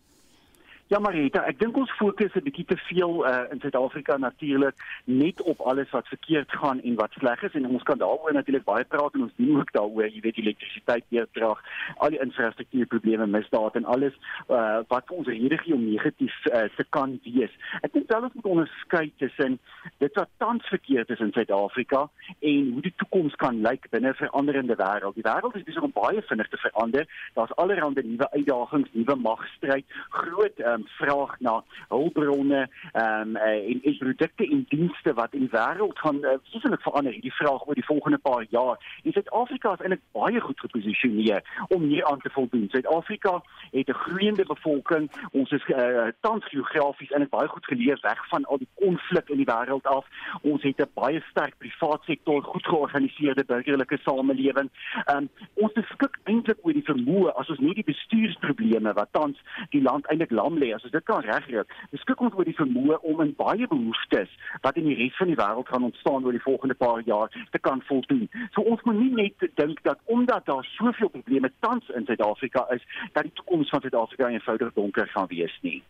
Ja 0.91 0.99
Marita, 0.99 1.45
ek 1.47 1.55
dink 1.55 1.77
ons 1.79 1.91
fokus 1.95 2.33
'n 2.35 2.43
bietjie 2.43 2.65
te 2.67 2.75
veel 2.89 3.21
uh, 3.23 3.45
in 3.53 3.61
Suid-Afrika 3.63 4.17
natuurlik 4.19 4.75
net 5.07 5.41
op 5.41 5.61
alles 5.63 5.89
wat 5.95 6.07
verkeerd 6.11 6.51
gaan 6.51 6.81
en 6.83 6.97
wat 6.99 7.13
sleg 7.15 7.43
is 7.47 7.53
en 7.55 7.69
ons 7.69 7.83
kan 7.87 7.97
daaroor 7.97 8.33
natuurlik 8.35 8.65
baie 8.67 8.83
praat 8.83 9.15
en 9.15 9.23
ons 9.23 9.37
doen 9.37 9.59
ook 9.59 9.71
daaroor, 9.71 10.09
jy 10.11 10.19
weet 10.19 10.41
elektrisiteit 10.41 11.05
weerdrag, 11.15 11.61
al 11.95 12.11
die 12.11 12.19
infrastruktuurprobleme, 12.19 13.27
misdaad 13.27 13.77
en 13.79 13.87
alles 13.87 14.17
uh, 14.49 14.83
wat 14.91 15.07
vir 15.07 15.15
ons 15.21 15.31
regtig 15.31 15.71
om 15.71 15.85
negatief 15.85 16.35
uh, 16.51 16.65
te 16.75 16.83
kan 16.89 17.15
wees. 17.23 17.55
Ek 17.87 17.95
dink 17.95 18.11
wel 18.11 18.27
ons 18.27 18.35
moet 18.35 18.51
onderskei 18.57 19.05
tussen 19.23 19.59
dit 20.03 20.19
wat 20.19 20.35
tans 20.43 20.67
verkeerd 20.75 21.15
is 21.15 21.23
in 21.23 21.31
Suid-Afrika 21.31 22.03
en 22.41 22.75
hoe 22.75 22.83
die 22.89 22.93
toekoms 22.99 23.39
kan 23.39 23.63
lyk 23.63 23.87
binne 23.95 24.11
'n 24.11 24.19
veranderende 24.25 24.75
wêreld. 24.75 25.15
Die 25.15 25.23
wêreld 25.23 25.55
is 25.55 25.63
besig 25.71 25.87
om 25.87 25.95
baie 25.95 26.19
vinnig 26.19 26.51
te 26.51 26.59
verander. 26.67 27.07
Daar's 27.39 27.55
allerlei 27.55 28.03
nuwe 28.03 28.31
uitdagings, 28.35 28.91
nuwe 28.91 29.15
magstryd, 29.15 29.85
groot 30.19 30.59
um, 30.59 30.80
um, 30.81 30.87
vraag 30.97 31.39
na 31.39 31.63
hulpbronne 31.87 32.61
um, 32.93 33.35
uh, 33.35 33.43
en, 33.43 33.79
en 33.83 33.97
produkte 33.97 34.47
en 34.47 34.65
dienste 34.69 35.13
wat 35.13 35.33
in 35.33 35.45
die 35.45 35.53
wêreld 35.53 35.99
gaan 35.99 36.21
uh, 36.25 36.37
siselik 36.53 36.81
verander 36.81 37.15
die 37.21 37.33
vraag 37.33 37.67
oor 37.67 37.77
die 37.77 37.85
volgende 37.85 38.17
paar 38.17 38.45
jaar. 38.49 38.77
En 39.03 39.11
Suid-Afrika 39.11 39.73
is 39.73 39.83
eintlik 39.85 40.03
baie 40.11 40.41
goed 40.41 40.59
geposisioneer 40.59 41.65
om 41.69 41.83
hier 41.83 42.05
aan 42.05 42.21
te 42.21 42.29
voldoen. 42.29 42.67
Suid-Afrika 42.71 43.41
het 43.71 43.89
'n 43.89 44.01
groeiende 44.03 44.45
bevolking. 44.45 45.11
Ons 45.31 45.51
is 45.51 45.63
uh, 45.67 46.07
tans 46.19 46.45
geografies 46.45 47.11
eintlik 47.11 47.29
baie 47.29 47.47
goed 47.47 47.65
geleer 47.65 47.99
weg 48.01 48.27
van 48.27 48.45
al 48.45 48.57
die 48.57 48.69
konflik 48.75 49.29
in 49.29 49.37
die 49.37 49.51
wêreld 49.53 49.85
af. 49.87 50.05
Ons 50.41 50.63
het 50.63 50.79
'n 50.81 50.89
baie 50.93 51.23
sterk 51.29 51.57
privaat 51.57 52.03
sektor, 52.03 52.43
goed 52.43 52.65
georganiseerde 52.65 53.43
burgerlike 53.45 53.97
samelewing. 54.03 54.69
Um, 55.13 55.29
ons 55.53 55.73
beskik 55.73 56.19
eintlik 56.23 56.57
oor 56.61 56.73
die 56.73 56.85
vermoë 56.85 57.33
as 57.35 57.49
ons 57.49 57.59
nie 57.59 57.73
die 57.73 57.83
bestuursprobleme 57.83 58.93
wat 58.93 59.11
tans 59.11 59.37
die 59.69 59.81
land 59.81 60.07
eintlik 60.07 60.31
lam 60.31 60.57
lê 60.57 60.70
as 60.75 60.83
ons 60.83 60.91
dit 60.91 61.05
kan 61.07 61.23
regkry. 61.25 61.63
Beskik 61.91 62.21
ons 62.21 62.35
oor 62.37 62.47
die 62.47 62.57
vermoë 62.57 62.99
om 63.11 63.21
in 63.25 63.33
baie 63.37 63.67
behoeftes 63.67 64.29
wat 64.65 64.77
in 64.77 64.89
die 64.89 64.97
res 64.99 65.17
van 65.17 65.31
die 65.31 65.39
wêreld 65.39 65.69
gaan 65.71 65.87
ontstaan 65.89 66.25
oor 66.25 66.37
die 66.37 66.43
volgende 66.45 66.77
paar 66.77 67.01
jaar 67.05 67.31
te 67.51 67.59
kan 67.59 67.81
voldoen. 67.89 68.27
So 68.55 68.61
ons 68.61 68.83
moet 68.87 68.99
nie 68.99 69.11
net 69.17 69.49
dink 69.59 69.83
dat 69.87 69.99
omdat 70.05 70.45
daar 70.45 70.67
soveel 70.77 71.09
probleme 71.09 71.51
tans 71.59 71.89
in 71.95 72.05
Suid-Afrika 72.05 72.67
is, 72.75 72.85
dat 73.13 73.27
die 73.27 73.35
toekoms 73.39 73.69
van 73.69 73.81
Suid-Afrika 73.81 74.29
eenvoudig 74.29 74.73
donker 74.73 75.07
gaan 75.07 75.27
wees 75.27 75.57
nie. 75.61 75.81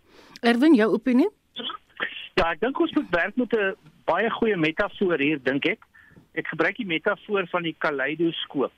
Erwin, 0.41 0.75
jou 0.75 0.91
opinie? 0.93 1.29
Ja, 2.39 2.51
ek 2.51 2.61
dink 2.63 2.79
ons 2.79 2.93
moet 2.97 3.09
werk 3.13 3.35
met 3.35 3.53
'n 3.53 3.75
baie 4.05 4.29
goeie 4.29 4.57
metafoor 4.57 5.19
hier, 5.19 5.39
dink 5.43 5.65
ek. 5.65 5.83
Ek 6.33 6.47
gebruik 6.47 6.77
die 6.77 6.87
metafoor 6.87 7.47
van 7.51 7.63
die 7.63 7.75
kaleidoskoop. 7.77 8.71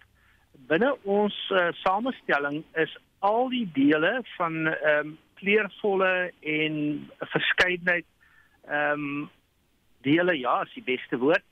Binne 0.67 0.95
ons 1.03 1.35
uh, 1.51 1.69
samestelling 1.83 2.63
is 2.73 2.97
al 3.19 3.49
die 3.49 3.69
dele 3.73 4.21
van 4.37 4.67
ehm 4.67 5.07
um, 5.07 5.17
kleurvolle 5.43 6.31
en 6.39 6.73
'n 7.19 7.31
verskeidenheid 7.35 8.05
ehm 8.67 8.99
um, 8.99 9.29
dele 10.03 10.33
ja, 10.39 10.61
is 10.63 10.73
die 10.73 10.83
beste 10.83 11.17
woord 11.17 11.43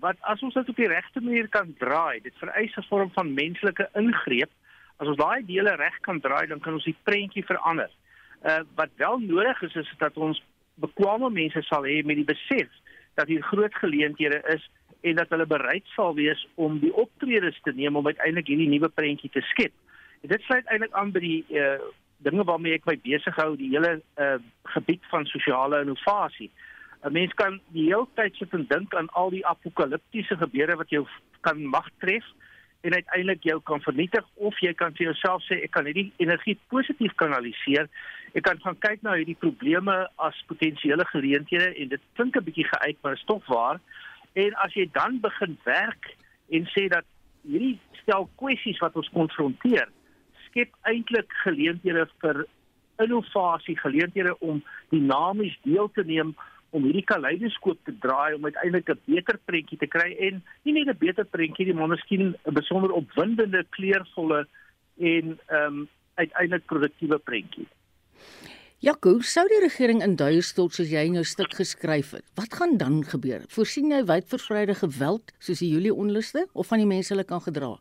wat 0.00 0.16
as 0.30 0.42
ons 0.46 0.54
dit 0.54 0.68
op 0.68 0.78
die 0.78 0.90
regte 0.90 1.20
manier 1.20 1.48
kan 1.50 1.74
draai, 1.78 2.20
dit 2.22 2.34
vereis 2.38 2.76
'n 2.76 2.86
vorm 2.88 3.10
van 3.12 3.34
menslike 3.34 3.88
ingreep. 3.94 4.50
As 4.96 5.06
ons 5.06 5.16
daai 5.16 5.46
dele 5.46 5.74
reg 5.74 6.00
kan 6.00 6.20
draai, 6.20 6.46
dan 6.46 6.60
kan 6.60 6.72
ons 6.72 6.84
die 6.84 6.96
prentjie 7.02 7.44
verander. 7.44 7.90
Uh 8.44 8.60
wat 8.74 8.90
wel 8.96 9.18
nodig 9.18 9.62
is 9.62 9.74
is 9.74 9.92
dat 9.98 10.16
ons 10.16 10.42
bekwame 10.74 11.30
mense 11.30 11.62
sal 11.62 11.82
hê 11.82 12.04
met 12.04 12.16
die 12.16 12.24
besef 12.34 12.68
dat 13.14 13.26
hier 13.26 13.42
groot 13.42 13.74
geleenthede 13.74 14.42
is 14.54 14.70
en 15.00 15.14
dat 15.14 15.28
hulle 15.28 15.46
bereid 15.46 15.86
sal 15.86 16.14
wees 16.14 16.46
om 16.54 16.78
die 16.78 16.94
optredes 16.94 17.58
te 17.62 17.72
neem 17.72 17.96
om 17.96 18.06
uiteindelik 18.06 18.46
hierdie 18.46 18.68
nuwe 18.68 18.88
prentjie 18.88 19.30
te 19.30 19.40
skep. 19.40 19.72
En 20.22 20.28
dit 20.28 20.42
sluit 20.42 20.66
eintlik 20.66 20.92
aan 20.92 21.12
by 21.12 21.20
die 21.20 21.44
uh 21.50 21.78
dinge 22.18 22.44
waarmee 22.44 22.74
ek 22.78 22.86
my 22.88 22.96
besig 23.02 23.36
hou, 23.38 23.52
die 23.56 23.70
hele 23.74 23.98
uh, 24.18 24.36
gebied 24.74 25.04
van 25.12 25.26
sosiale 25.26 25.82
innovasie. 25.84 26.50
'n 27.06 27.12
Mens 27.12 27.34
kan 27.38 27.60
die 27.74 27.86
hele 27.90 28.08
tyd 28.18 28.34
sit 28.36 28.52
en 28.52 28.66
dink 28.68 28.94
aan 28.94 29.08
al 29.14 29.30
die 29.30 29.46
apokaliptiese 29.46 30.36
gebeure 30.36 30.76
wat 30.76 30.90
jou 30.90 31.06
kan 31.46 31.62
mag 31.62 31.86
tref 32.02 32.26
en 32.80 32.94
uiteindelik 32.94 33.42
jou 33.42 33.60
kan 33.62 33.80
vernietig 33.80 34.24
of 34.34 34.58
jy 34.60 34.72
kan 34.74 34.94
vir 34.98 35.10
jouself 35.10 35.42
sê 35.46 35.60
ek 35.62 35.70
kan 35.76 35.86
hierdie 35.86 36.12
energie 36.18 36.58
positief 36.74 37.14
kanaliseer. 37.14 37.86
Ek 38.34 38.42
kan 38.42 38.58
gaan 38.62 38.78
kyk 38.78 39.02
na 39.02 39.14
hierdie 39.18 39.38
probleme 39.38 39.94
as 40.16 40.42
potensiële 40.50 41.06
geleenthede 41.12 41.70
en 41.74 41.88
dit 41.94 42.02
klink 42.18 42.36
'n 42.36 42.44
bietjie 42.44 42.66
geuit 42.66 42.98
maar 43.02 43.14
is 43.14 43.28
tog 43.30 43.46
waar. 43.46 43.80
En 44.34 44.54
as 44.64 44.74
jy 44.74 44.88
dan 44.92 45.20
begin 45.20 45.58
werk 45.64 46.14
en 46.50 46.66
sê 46.74 46.88
dat 46.88 47.06
hierdie 47.42 47.78
stel 48.02 48.28
kwessies 48.36 48.78
wat 48.78 48.96
ons 48.96 49.10
konfronteer 49.14 49.88
skep 50.48 50.74
eintlik 50.90 51.32
geleenthede 51.44 52.06
vir 52.22 52.44
innovasie, 52.98 53.76
geleenthede 53.78 54.34
om 54.40 54.62
dinamies 54.90 55.56
deel 55.64 55.90
te 55.94 56.04
neem 56.04 56.34
om 56.76 56.84
hierdie 56.84 57.06
kaleidoskoop 57.08 57.78
te 57.86 57.94
draai 58.02 58.34
om 58.34 58.44
uiteindelik 58.44 58.90
'n 58.90 59.00
beter 59.06 59.38
prentjie 59.46 59.78
te 59.78 59.86
kry 59.86 60.12
en 60.26 60.42
nie 60.64 60.72
net 60.72 60.88
'n 60.88 60.98
beter 60.98 61.24
prentjie 61.24 61.66
nie, 61.66 61.74
maar 61.74 61.88
miskien 61.88 62.34
'n 62.46 62.54
besonder 62.54 62.92
opwindende, 62.92 63.64
kleurvolle 63.70 64.46
en 64.98 65.38
ehm 65.48 65.64
um, 65.66 65.88
uiteindelik 66.14 66.66
produktiewe 66.66 67.18
prentjie. 67.18 67.66
Jaco, 68.78 69.20
sou 69.20 69.42
die 69.50 69.58
regering 69.58 70.02
in 70.02 70.12
duie 70.16 70.42
stort 70.42 70.76
soos 70.76 70.90
jy 70.90 71.00
in 71.08 71.16
jou 71.18 71.24
stuk 71.24 71.54
geskryf 71.58 72.12
het. 72.14 72.24
Wat 72.38 72.54
gaan 72.54 72.76
dan 72.78 73.00
gebeur? 73.04 73.42
Voorsien 73.50 73.90
jy 73.90 74.04
wydverspreide 74.06 74.74
geweld 74.74 75.32
soos 75.38 75.58
die 75.58 75.70
Julie 75.72 75.94
onluste 75.94 76.46
of 76.52 76.66
van 76.66 76.78
die 76.78 76.86
mense 76.86 77.10
hulle 77.14 77.24
kan 77.24 77.40
gedra? 77.40 77.72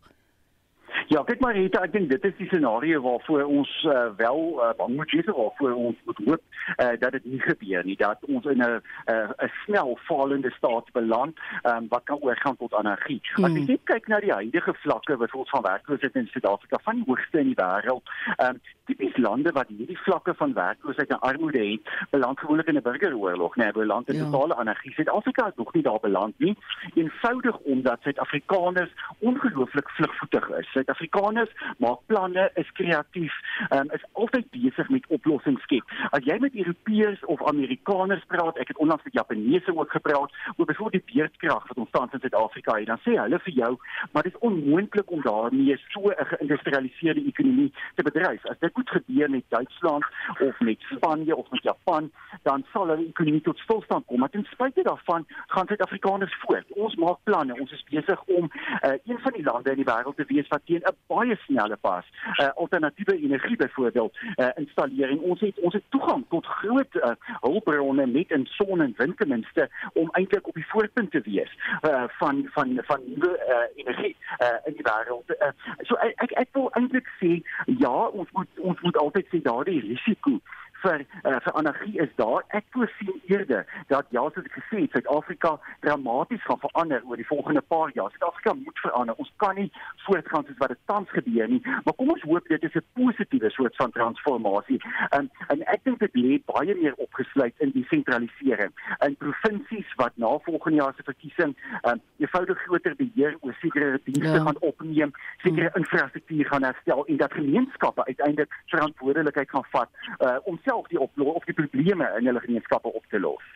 Ja, 1.07 1.21
kyk 1.23 1.39
maar 1.39 1.55
Rita, 1.55 1.79
ek 1.87 1.93
dink 1.93 2.09
dit 2.11 2.25
is 2.27 2.33
die 2.35 2.49
scenario 2.49 2.99
waarvoor 3.05 3.45
ons 3.47 3.69
uh, 3.87 4.09
wel 4.19 4.41
uh, 4.59 4.73
bang 4.75 4.97
moet 4.97 5.13
wees 5.15 5.29
of 5.31 5.53
voor 5.55 5.71
ons 5.71 5.99
moet 6.03 6.17
hoop 6.25 6.41
uh, 6.83 6.89
dat 6.99 7.15
dit 7.15 7.29
nie 7.31 7.39
gebeur 7.39 7.85
nie, 7.87 7.95
dat 7.95 8.25
ons 8.27 8.43
in 8.51 8.59
'n 8.59 8.81
'n 9.07 9.51
snel 9.63 9.95
valende 10.07 10.51
staat 10.57 10.91
beland 10.91 11.39
um, 11.63 11.87
wat 11.89 12.03
kan 12.03 12.19
oorgaan 12.19 12.57
tot 12.57 12.73
anargie. 12.73 13.21
Hmm. 13.35 13.45
As 13.45 13.51
jy 13.55 13.63
net 13.67 13.83
kyk 13.83 14.07
na 14.07 14.19
die 14.19 14.33
huidige 14.33 14.73
vlakke 14.83 15.17
wat 15.17 15.31
ons 15.31 15.49
van 15.49 15.63
werkloosheid 15.63 16.15
in 16.15 16.27
Suid-Afrika 16.27 16.79
van 16.83 16.99
die 16.99 17.07
hoogste 17.07 17.39
in 17.39 17.53
die 17.53 17.61
wêreld, 17.61 18.03
um, 18.43 18.59
tipies 18.85 19.17
lande 19.17 19.51
wat 19.51 19.71
hierdie 19.71 19.99
vlakke 20.03 20.33
van 20.33 20.53
werkloosheid 20.53 21.09
en 21.09 21.19
armoede 21.19 21.63
het, 21.63 21.87
beland 22.11 22.39
gewoonlik 22.39 22.67
in 22.67 22.75
'n 22.75 22.81
burgeroorlog, 22.81 23.55
nee, 23.55 23.71
beland 23.71 24.09
in 24.09 24.15
ja. 24.15 24.23
totale 24.23 24.55
anargie. 24.55 24.91
Suid-Afrika 24.91 25.47
is 25.47 25.55
nog 25.55 25.73
nie 25.73 25.83
daar 25.83 25.99
beland 25.99 26.35
nie, 26.39 26.57
eenvoudig 26.95 27.57
omdat 27.57 28.01
Suid-Afrikaners 28.01 28.91
ongelooflik 29.19 29.89
vlugvoetig 29.89 30.49
is. 30.49 30.71
Suid 30.71 30.96
Suid-Afrikaners 30.97 31.49
maak 31.77 31.99
planne, 32.05 32.49
is 32.55 32.69
kreatief, 32.73 33.33
um, 33.71 33.89
is 33.93 34.03
altyd 34.13 34.49
besig 34.51 34.89
met 34.89 35.05
oplossings 35.13 35.61
skep. 35.67 35.85
As 36.11 36.25
jy 36.25 36.37
met 36.41 36.55
Europeërs 36.55 37.23
of 37.25 37.41
Amerikaners 37.47 38.23
praat, 38.31 38.57
ek 38.57 38.73
het 38.73 38.81
onlangs 38.81 39.03
met 39.05 39.13
Japaneese 39.13 39.75
ook 39.75 39.91
gepraat 39.91 40.33
oor 40.57 40.65
byvoorbeeld 40.65 41.05
die 41.05 41.13
beerdkrag 41.13 41.67
wat 41.67 41.77
ons 41.77 41.91
tans 41.91 42.13
in 42.13 42.23
Suid-Afrika 42.23 42.77
het, 42.79 42.89
dan 42.89 43.01
sê 43.05 43.17
hulle 43.19 43.39
vir 43.45 43.53
jou, 43.53 43.71
maar 44.11 44.25
dit 44.27 44.33
is 44.33 44.45
onmoontlik 44.49 45.11
om 45.11 45.21
daarmee 45.21 45.77
so 45.93 46.09
'n 46.09 46.29
geïndustrialiseerde 46.33 47.25
ekonomie 47.25 47.71
te 47.95 48.03
bedryf. 48.03 48.45
As 48.45 48.59
dit 48.59 48.73
goed 48.73 48.89
gebeur 48.89 49.29
met 49.29 49.43
Duitsland 49.49 50.05
of 50.39 50.59
met 50.59 50.79
Spanje 50.91 51.35
of 51.35 51.51
met 51.51 51.63
Japan, 51.63 52.11
dan 52.43 52.65
sal 52.73 52.87
hulle 52.87 53.07
ekonomie 53.07 53.41
tot 53.41 53.57
stilstand 53.59 54.05
kom. 54.05 54.19
Maar 54.19 54.29
ten 54.29 54.47
spyte 54.51 54.83
daarvan 54.83 55.25
gaan 55.47 55.67
Suid-Afrikaners 55.67 56.35
voort. 56.39 56.65
Ons 56.69 56.95
maak 56.95 57.17
planne. 57.23 57.59
Ons 57.59 57.71
is 57.71 57.83
besig 57.89 58.23
om 58.23 58.49
uh, 58.51 58.91
een 59.05 59.19
van 59.19 59.31
die 59.33 59.43
lande 59.43 59.69
in 59.69 59.75
die 59.83 59.91
wêreld 59.91 60.15
te 60.15 60.25
wees 60.27 60.47
wat 60.47 60.65
teen 60.65 60.83
'n 60.87 60.95
baie 61.07 61.35
snelle 61.45 61.75
pas 61.75 62.05
uh, 62.41 62.49
alternatiewe 62.55 63.17
energie 63.17 63.55
byvoorbeeld 63.55 64.17
uh, 64.35 64.47
installeer. 64.55 65.09
En 65.09 65.19
ons 65.19 65.39
het 65.39 65.59
ons 65.59 65.73
het 65.73 65.83
toegang 65.89 66.25
tot 66.29 66.45
groot 66.45 66.95
uh, 66.95 67.11
hulpbronne 67.39 68.05
met 68.07 68.31
in 68.31 68.45
son 68.45 68.81
en 68.81 68.93
wind 68.97 69.17
ten 69.17 69.27
minste 69.27 69.69
om 69.93 70.09
eintlik 70.11 70.47
op 70.47 70.53
die 70.53 70.67
voorpunt 70.67 71.11
te 71.11 71.21
wees 71.21 71.51
uh, 71.81 72.03
van 72.07 72.47
van 72.51 72.79
van 72.83 73.01
nuwe 73.05 73.33
uh, 73.47 73.83
energie 73.83 74.15
uh, 74.39 74.47
in 74.65 74.73
die 74.73 74.87
wêreld. 74.89 75.29
Uh, 75.29 75.51
so 75.81 75.95
ek 75.95 76.31
ek, 76.31 76.49
wil 76.51 76.69
eintlik 76.71 77.09
sê 77.19 77.41
ja, 77.65 77.95
ons 78.07 78.31
moet 78.31 78.47
ons 78.59 78.81
moet 78.81 78.97
altyd 78.97 79.27
sê 79.31 79.41
daardie 79.41 79.81
risiko 79.81 80.39
vir 80.83 81.03
uh, 81.23 81.37
vir 81.45 81.53
energie 81.59 81.99
is 82.05 82.13
daar. 82.15 82.43
Ek 82.59 82.65
voorsien 82.75 83.21
eerder 83.27 83.65
dat 83.87 84.05
ja, 84.15 84.23
soos 84.29 84.45
ek 84.45 84.57
gesê 84.59 84.83
het, 84.85 84.91
Suid-Afrika 84.95 85.57
dramaties 85.85 86.43
gaan 86.47 86.61
verander 86.63 87.01
oor 87.05 87.19
die 87.19 87.27
volgende 87.27 87.61
paar 87.61 87.91
jaar. 87.93 88.11
Suid-Afrika 88.15 88.53
moet 88.53 88.79
verander. 88.85 89.15
Ons 89.17 89.31
kan 89.43 89.55
nie 89.55 89.69
voortgaan 90.05 90.45
soos 90.47 90.59
wat 90.61 90.73
dit 90.75 90.83
tans 90.91 91.09
gebeur 91.15 91.47
nie. 91.51 91.61
Maar 91.85 91.95
kom 91.97 92.13
ons 92.13 92.25
hoop 92.29 92.47
dit 92.47 92.63
is 92.63 92.75
'n 92.75 92.85
positiewe 92.93 93.49
soort 93.49 93.75
van 93.75 93.91
transformasie. 93.91 94.81
En 95.09 95.31
en 95.47 95.65
ek 95.65 95.83
dink 95.83 95.99
dit 95.99 96.15
lê 96.15 96.41
baie 96.45 96.75
meer 96.75 96.95
opgesluit 96.95 97.53
in 97.57 97.71
die 97.71 97.85
sentralisering. 97.89 98.73
In 99.05 99.15
provinsies 99.15 99.93
wat 99.95 100.13
na 100.15 100.37
volgende 100.43 100.77
jaar 100.77 100.93
se 100.95 101.03
verkiesing 101.03 101.55
um, 101.83 102.01
eenvoudig 102.17 102.57
groter 102.65 102.95
beheer 102.95 103.37
oor 103.41 103.55
sekere 103.61 103.99
dienste 104.03 104.37
ja. 104.37 104.43
gaan 104.43 104.59
opneem, 104.59 105.11
sekere 105.37 105.69
hmm. 105.69 105.81
infrastruktuur 105.81 106.45
gaan 106.45 106.63
herstel 106.63 107.05
en 107.05 107.17
dat 107.17 107.33
gemeenskappe 107.33 108.05
uiteindelik 108.05 108.53
verantwoordelikheid 108.65 109.49
gaan 109.49 109.65
vat 109.71 109.89
uh, 110.19 110.35
om 110.43 110.59
self 110.67 110.87
die 110.91 110.99
oplos 110.99 111.39
of 111.39 111.47
die 111.47 111.55
probleme 111.55 112.09
in 112.19 112.29
hulle 112.29 112.43
gemeenskappe 112.43 112.91
op 112.91 113.05
te 113.09 113.19
los. 113.19 113.47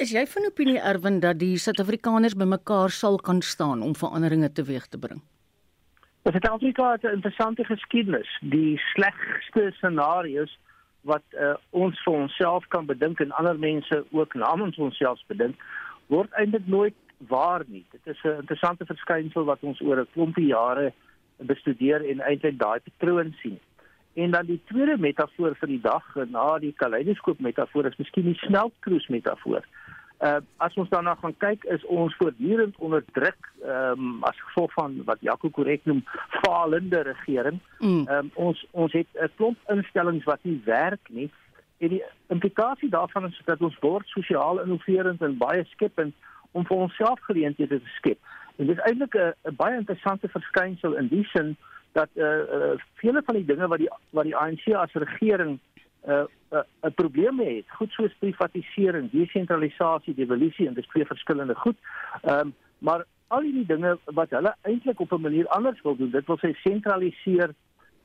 Is 0.00 0.14
jy 0.16 0.22
van 0.32 0.46
opinie 0.48 0.78
Erwin 0.80 1.18
dat 1.20 1.42
die 1.42 1.58
Suid-Afrikaners 1.60 2.38
bymekaar 2.40 2.90
sal 2.94 3.18
kan 3.20 3.42
staan 3.44 3.82
om 3.84 3.92
veranderinge 3.98 4.48
teweeg 4.56 4.86
te 4.88 4.98
bring? 4.98 5.20
Suid-Afrika 6.24 6.92
het 6.92 7.04
'n 7.04 7.16
interessante 7.18 7.64
geskiedenis. 7.64 8.30
Die 8.40 8.80
slegste 8.94 9.70
scenario's 9.76 10.58
wat 11.02 11.22
uh, 11.32 11.54
ons 11.70 12.00
vir 12.04 12.14
onsself 12.14 12.66
kan 12.68 12.86
bedink 12.86 13.20
en 13.20 13.30
ander 13.30 13.58
mense 13.58 14.04
ook 14.10 14.34
namens 14.34 14.76
onsself 14.76 15.20
bedink, 15.26 15.56
word 16.06 16.32
eintlik 16.32 16.66
nooit 16.66 16.94
waar 17.28 17.64
nie. 17.66 17.84
Dit 17.90 18.00
is 18.04 18.20
'n 18.24 18.40
interessante 18.40 18.86
verskynsel 18.86 19.44
wat 19.44 19.58
ons 19.60 19.80
oor 19.80 20.00
'n 20.00 20.12
klompie 20.12 20.46
jare 20.46 20.92
bestudeer 21.36 22.04
en 22.10 22.20
eintlik 22.20 22.58
daai 22.58 22.80
patroon 22.80 23.34
sien. 23.42 23.58
En 24.14 24.30
dan 24.30 24.46
die 24.46 24.60
tweede 24.64 24.98
metafoor 24.98 25.54
vir 25.60 25.68
die 25.68 25.80
dag 25.80 26.14
na 26.30 26.58
die 26.58 26.74
kaleidoskoop 26.76 27.40
metafoor 27.40 27.86
is 27.86 27.96
miskien 27.96 28.24
die 28.24 28.38
snelkruis 28.42 29.06
metafoor. 29.08 29.66
Uh 30.20 30.40
as 30.56 30.74
ons 30.76 30.88
daarna 30.92 31.14
gaan 31.16 31.36
kyk 31.40 31.62
is 31.72 31.84
ons 31.86 32.16
voortdurend 32.16 32.76
onder 32.76 33.04
druk 33.12 33.52
ehm 33.62 34.00
um, 34.00 34.24
as 34.28 34.40
gevolg 34.40 34.72
van 34.72 34.98
wat 35.04 35.22
Jaco 35.24 35.48
korrek 35.48 35.84
noem 35.84 36.02
falende 36.42 37.02
regering. 37.02 37.60
Mm. 37.78 37.86
Ehm 37.88 38.02
mm. 38.04 38.08
um, 38.16 38.30
ons 38.34 38.66
ons 38.70 38.92
het 38.92 39.08
'n 39.14 39.30
klomp 39.36 39.58
instellings 39.68 40.24
wat 40.24 40.42
nie 40.42 40.60
werk 40.64 41.08
nie. 41.08 41.30
En 41.78 41.88
die 41.88 42.02
implikasie 42.26 42.90
daarvan 42.90 43.26
is 43.26 43.40
dat 43.44 43.60
ons 43.60 43.78
word 43.80 44.06
sosiaal 44.06 44.60
innoverend 44.60 45.22
en 45.22 45.36
baie 45.36 45.64
skepend 45.64 46.14
om 46.50 46.66
vir 46.66 46.76
onsself 46.76 47.20
geleenthede 47.20 47.80
te 47.80 47.92
skep. 47.96 48.18
En 48.56 48.66
dit 48.66 48.76
is 48.76 48.84
eintlik 48.84 49.14
'n 49.16 49.56
baie 49.56 49.76
interessante 49.76 50.28
verskynsel 50.28 50.96
in 50.96 51.08
die 51.08 51.24
sin 51.32 51.56
dat 51.92 52.08
eh 52.14 52.24
uh, 52.24 52.38
uh, 52.54 52.80
vele 52.94 53.22
van 53.24 53.34
die 53.34 53.44
dinge 53.44 53.66
wat 53.68 53.78
die 53.78 53.90
wat 54.10 54.24
die 54.24 54.36
ANC 54.36 54.74
as 54.74 54.92
regering 54.92 55.58
'n 56.06 56.10
uh, 56.10 56.24
'n 56.50 56.64
uh, 56.82 56.90
probleem 56.94 57.38
het, 57.40 57.64
goed 57.68 57.90
soos 57.90 58.14
privatisering, 58.18 59.10
desentralisasie, 59.10 60.14
devolusie 60.14 60.66
en 60.66 60.74
dis 60.74 60.86
twee 60.86 61.06
verskillende 61.06 61.54
goed. 61.54 61.76
Ehm 62.22 62.38
um, 62.38 62.54
maar 62.78 63.04
al 63.28 63.40
die 63.40 63.66
dinge 63.66 63.98
wat 64.04 64.30
hulle 64.30 64.54
eintlik 64.62 65.00
op 65.00 65.12
'n 65.12 65.20
manier 65.20 65.48
anders 65.48 65.82
wil 65.82 65.96
doen, 65.96 66.10
dit 66.10 66.26
wil 66.26 66.38
sê 66.38 66.54
sentraliseer 66.62 67.50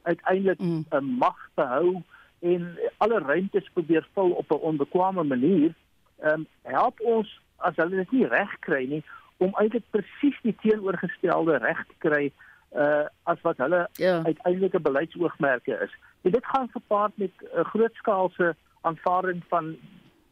uiteindelik 0.01 0.59
'n 0.59 0.65
mm. 0.65 0.85
uh, 0.89 0.99
mag 0.99 1.49
behou 1.53 2.01
en 2.39 2.77
alle 2.97 3.19
ruimtes 3.19 3.69
probeer 3.73 4.07
vul 4.13 4.29
op 4.29 4.51
'n 4.51 4.65
onbekwame 4.69 5.23
manier. 5.23 5.73
Ehm 6.19 6.33
um, 6.33 6.47
help 6.61 6.99
ons 6.99 7.41
as 7.55 7.75
hulle 7.75 7.95
dit 7.95 8.11
nie 8.11 8.27
reg 8.27 8.59
kry 8.59 8.85
nie 8.85 9.03
om 9.37 9.55
eintlik 9.59 9.83
presies 9.89 10.37
die 10.41 10.55
teenoorgestelde 10.61 11.57
reg 11.57 11.85
te 11.87 11.95
kry 11.97 12.31
uh 12.75 13.05
as 13.23 13.41
wat 13.41 13.57
hulle 13.57 13.87
ja. 13.93 14.23
uiteindelike 14.23 14.79
beleidsoogmerke 14.79 15.77
is. 15.83 15.93
En 16.21 16.31
dit 16.31 16.45
gaan 16.45 16.69
gepaard 16.71 17.11
met 17.15 17.31
'n 17.41 17.59
uh, 17.59 17.65
grootskaalse 17.65 18.55
aanvaarding 18.81 19.43
van 19.47 19.75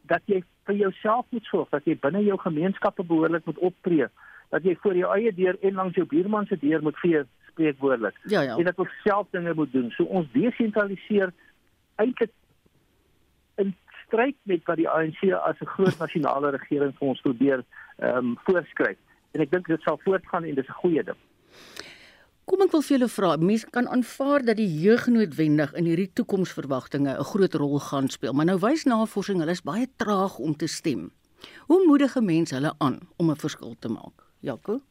dat 0.02 0.22
jy 0.26 0.44
vir 0.64 0.76
jouself 0.76 1.26
moet 1.30 1.46
sorg, 1.46 1.70
dat 1.70 1.86
jy 1.86 1.98
binne 2.00 2.24
jou 2.24 2.38
gemeenskappe 2.39 3.04
behoorlik 3.04 3.46
moet 3.46 3.58
optree, 3.58 4.08
dat 4.50 4.64
jy 4.64 4.76
voor 4.82 4.96
jou 4.96 5.16
eie 5.16 5.34
deur 5.34 5.58
en 5.62 5.74
langs 5.74 5.96
jou 5.96 6.06
buurman 6.08 6.46
se 6.46 6.58
deur 6.60 6.82
moet 6.82 7.00
vee 7.00 7.24
spreekwoordelik. 7.48 8.18
Ja, 8.24 8.41
ja. 8.41 8.58
En 8.58 8.64
dat 8.64 8.80
ons 8.80 9.02
self 9.04 9.28
dinge 9.30 9.54
moet 9.54 9.72
doen. 9.72 9.91
So 9.91 10.04
ons 10.04 10.32
desentraliseer 10.32 11.34
eintlik 11.96 12.32
in 13.56 13.76
stryd 14.06 14.36
met 14.50 14.64
wat 14.66 14.78
die 14.82 14.89
ANC 14.89 15.22
as 15.32 15.60
'n 15.60 15.74
groot 15.76 15.98
nasionale 16.00 16.50
regering 16.50 16.94
vir 16.98 17.08
ons 17.08 17.22
probeer 17.22 17.64
ehm 17.98 18.18
um, 18.18 18.38
voorskryf. 18.46 18.98
En 19.32 19.41
ek 19.41 19.52
dink 19.52 19.68
dit 19.68 19.82
sal 19.82 20.00
voortgaan 20.04 20.44
en 20.44 20.56
dis 20.56 20.68
'n 20.68 20.82
goeie 20.82 21.04
ding. 21.04 21.20
Kom 22.44 22.60
ek 22.60 22.74
wil 22.74 22.82
vir 22.84 22.98
julle 22.98 23.08
vra, 23.08 23.28
mense 23.39 23.68
kan 23.72 23.86
aanvaar 23.88 24.44
dat 24.44 24.58
die 24.60 24.68
jeug 24.68 25.06
noodwendig 25.08 25.72
in 25.80 25.86
hierdie 25.88 26.10
toekomsverwagtinge 26.20 27.16
'n 27.16 27.30
groot 27.32 27.54
rol 27.56 27.80
gaan 27.80 28.10
speel, 28.12 28.34
maar 28.34 28.50
nou 28.50 28.60
wys 28.60 28.84
navorsing 28.84 29.39
hulle 29.39 29.56
is 29.56 29.64
baie 29.64 29.88
traag 29.96 30.39
om 30.39 30.56
te 30.56 30.68
stem. 30.68 31.12
Hoe 31.72 31.86
moedige 31.88 32.22
mense 32.22 32.56
hulle 32.56 32.74
aan 32.80 33.00
om 33.18 33.32
'n 33.32 33.39
verskil 33.46 33.76
te 33.80 33.88
maak? 33.88 34.28
Jaco? 34.41 34.82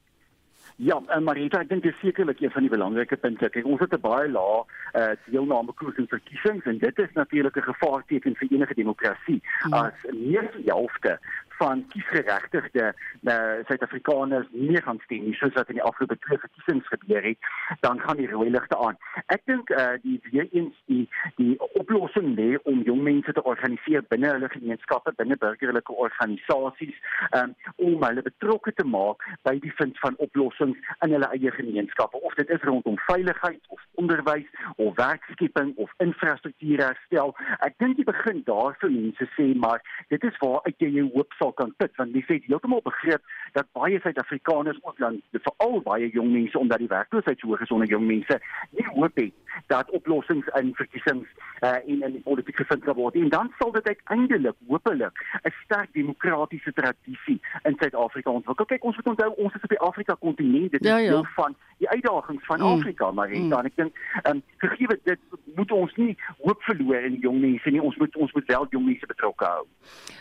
Ja, 0.77 0.97
en 1.07 1.25
Marita, 1.25 1.61
ek 1.61 1.69
dink 1.69 1.83
dit 1.83 1.93
is 1.93 2.01
sekerlik 2.01 2.41
een 2.41 2.51
van 2.51 2.65
die 2.65 2.71
belangrike 2.71 3.17
punte. 3.17 3.49
Kyk, 3.49 3.67
ons 3.69 3.81
het 3.81 3.93
'n 3.93 4.01
baie 4.01 4.29
lae 4.31 4.65
uh, 4.97 5.13
deelname 5.31 5.73
koers 5.73 5.97
in 5.97 6.09
verkiesings 6.09 6.65
en 6.65 6.79
dit 6.79 6.99
is 6.99 7.13
natuurlik 7.13 7.57
'n 7.57 7.69
gevaarteken 7.73 8.37
vir 8.37 8.49
enige 8.51 8.75
demokrasie. 8.75 9.43
Ja. 9.69 9.93
As 9.93 10.13
meer 10.13 10.49
as 10.49 10.57
die 10.57 10.71
helfte 10.73 11.19
van 11.59 11.85
kiesgeregtigde 11.93 12.95
uh, 13.23 13.35
Suid-Afrikaners 13.69 14.49
nie 14.51 14.81
gaan 14.83 15.01
stem 15.05 15.25
nie 15.27 15.35
soos 15.39 15.55
wat 15.57 15.69
in 15.73 15.79
die 15.79 15.85
afgelope 15.87 16.19
twee 16.27 16.39
verkiesings 16.39 16.89
gebeur 16.93 17.23
het, 17.23 17.51
dan 17.81 18.01
gaan 18.01 18.21
die 18.21 18.29
rooi 18.31 18.51
ligte 18.51 18.79
aan. 18.79 18.99
Ek 19.35 19.45
dink 19.51 19.71
uh, 19.71 19.93
die 20.03 20.19
weer 20.31 20.49
eens 20.51 20.77
die 20.91 21.05
die 21.37 21.55
oplossing 21.81 22.35
lê 22.39 22.57
om 22.69 22.83
jong 22.87 23.03
mense 23.03 23.33
te 23.33 23.45
organiseer 23.45 24.05
binne 24.13 24.31
hulle 24.35 24.51
gemeenskappe, 24.53 25.15
binne 25.19 25.37
burgerlike 25.41 25.93
organisasies, 26.07 26.99
um, 27.39 27.55
om 27.77 28.05
hulle 28.07 28.25
betrokke 28.27 28.75
te 28.77 28.87
maak 28.87 29.25
by 29.49 29.57
die 29.63 29.73
vind 29.79 29.99
van 30.05 30.19
oplossings 30.25 30.79
in 31.05 31.17
hulle 31.17 31.31
eie 31.37 31.55
gemeenskappe. 31.59 32.21
Of 32.23 32.37
dit 32.41 32.51
is 32.51 32.65
rondom 32.69 32.99
veiligheid 33.07 33.61
of 33.69 33.81
onderwys 34.01 34.49
of 34.77 34.97
werkskepping 34.97 35.75
of 35.77 35.93
infrastruktuurherstel. 36.05 37.35
Ek 37.67 37.79
dink 37.83 38.01
jy 38.01 38.07
begin 38.09 38.43
daar 38.49 38.77
vir 38.83 38.95
mense 38.95 39.29
sê, 39.37 39.53
maar 39.65 39.83
dit 40.13 40.25
is 40.29 40.39
waar 40.43 40.61
uit 40.67 40.85
jy 40.85 40.91
jou 40.99 41.09
hoop 41.17 41.35
sal 41.43 41.53
kan 41.59 41.75
put 41.83 41.97
want 41.99 42.15
die 42.15 42.25
het 42.27 42.47
heeltemal 42.47 42.83
begreep 42.87 43.23
dat 43.59 43.71
baie 43.79 44.01
Suid-Afrikaners 44.01 44.79
ook 44.83 44.99
dan 45.03 45.21
veral 45.33 45.81
baie 45.83 46.11
jong 46.15 46.31
mense 46.33 46.59
omdat 46.59 46.79
die 46.79 46.91
werkloosheid 46.93 47.41
so 47.43 47.51
hoog 47.51 47.65
is 47.67 47.75
onder 47.75 47.91
jong 47.91 48.07
mense 48.07 48.39
nie 48.71 48.87
hoop 48.95 49.19
het 49.21 49.67
dat 49.75 49.91
oplossings 49.99 50.47
in 50.61 50.75
verkiesings 50.79 51.29
uh, 51.61 51.75
en 51.75 52.03
in 52.09 52.17
die 52.19 52.25
politiek 52.29 52.63
gevind 52.63 52.85
kan 52.87 52.99
word 52.99 53.19
en 53.19 53.29
dan 53.35 53.51
sal 53.59 53.75
dit 53.75 53.91
uiteindelik 53.93 54.57
hopelik 54.69 55.25
'n 55.43 55.55
sterk 55.65 55.91
demokratiese 55.99 56.73
tradisie 56.73 57.41
in 57.63 57.77
Suid-Afrika 57.79 58.31
ontwikkel. 58.31 58.65
Kyk, 58.65 58.85
ons 58.85 58.97
moet 58.97 59.11
onthou 59.15 59.31
ons 59.37 59.55
is 59.55 59.63
op 59.63 59.75
die 59.75 59.81
Afrika 59.91 60.17
kontinent, 60.21 60.71
dit 60.71 60.85
is 60.85 60.91
ja, 60.91 60.97
ja. 60.97 61.11
deel 61.11 61.27
van 61.35 61.57
die 61.79 61.89
uitdagings 61.89 62.47
van 62.47 62.61
mm. 62.61 62.67
Afrika, 62.67 63.11
maar 63.11 63.29
mm. 63.29 63.49
dan 63.49 63.71
ek 63.71 63.77
dink 63.77 64.03
ehm 64.23 64.37
um, 64.37 64.43
gegee 64.65 64.99
dit 65.05 65.21
moet 65.55 65.73
ons 65.73 65.95
nie 65.97 66.17
hoop 66.45 66.63
verloor 66.69 67.09
in 67.09 67.19
jong 67.25 67.41
mense 67.41 67.71
nie. 67.71 67.83
Ons 67.83 67.97
moet 67.97 68.17
ons 68.17 68.33
moet 68.33 68.47
wel 68.55 68.67
jong 68.71 68.87
mense 68.91 69.07
betrokke 69.15 69.45
hou. 69.45 69.65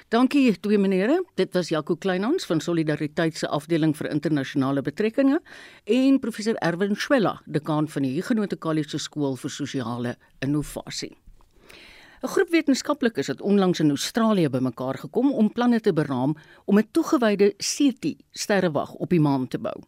Dankie 0.10 0.60
twee 0.60 0.78
menere. 0.78 1.11
Dit 1.36 1.54
was 1.54 1.70
Jaco 1.70 1.96
Kleinhans 1.96 2.46
van 2.46 2.60
Solidariteit 2.62 3.38
se 3.38 3.48
afdeling 3.48 3.96
vir 3.98 4.10
internasionale 4.12 4.82
betrekkinge 4.82 5.40
en 5.86 6.20
professor 6.20 6.56
Erwin 6.62 6.96
Schwella, 6.96 7.42
dekaan 7.46 7.88
van 7.88 8.06
die 8.06 8.14
Huguenot 8.16 8.58
College 8.60 9.00
skool 9.00 9.36
vir 9.36 9.50
sosiale 9.50 10.16
innovasie. 10.40 11.16
'n 12.22 12.28
Groep 12.28 12.50
wetenskaplikes 12.50 13.28
het 13.28 13.42
onlangs 13.42 13.80
in 13.80 13.90
Australië 13.90 14.50
bymekaar 14.50 14.98
gekom 14.98 15.32
om 15.34 15.52
planne 15.52 15.80
te 15.80 15.94
beraam 15.94 16.36
om 16.66 16.78
'n 16.78 16.88
toegewyde 16.92 17.54
CT 17.58 18.16
sterrewag 18.32 18.94
op 18.94 19.10
die 19.10 19.20
maan 19.20 19.48
te 19.48 19.58
bou. 19.58 19.82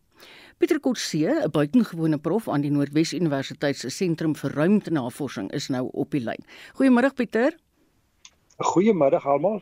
Pieter 0.57 0.79
Kotse, 0.79 1.41
'n 1.43 1.51
buitengewone 1.51 2.17
prof 2.17 2.49
aan 2.49 2.61
die 2.61 2.71
Noordwes 2.71 3.13
Universiteit 3.13 3.77
se 3.77 3.89
Sentrum 3.89 4.35
vir 4.35 4.51
Ruimtenavorsing 4.51 5.51
is 5.51 5.67
nou 5.67 5.89
op 5.91 6.11
die 6.11 6.21
lyn. 6.21 6.43
Goeiemôre 6.73 7.13
Pieter. 7.13 7.57
Goeiemiddag 8.57 9.25
almal. 9.27 9.61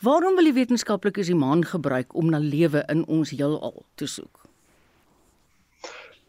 Waarom 0.00 0.38
wil 0.38 0.46
die 0.48 0.56
wetenskaplikes 0.56 1.28
die 1.28 1.36
maan 1.36 1.64
gebruik 1.68 2.14
om 2.16 2.30
na 2.32 2.38
lewe 2.40 2.80
in 2.88 3.02
ons 3.04 3.34
heelal 3.36 3.82
te 4.00 4.06
soek? 4.08 4.40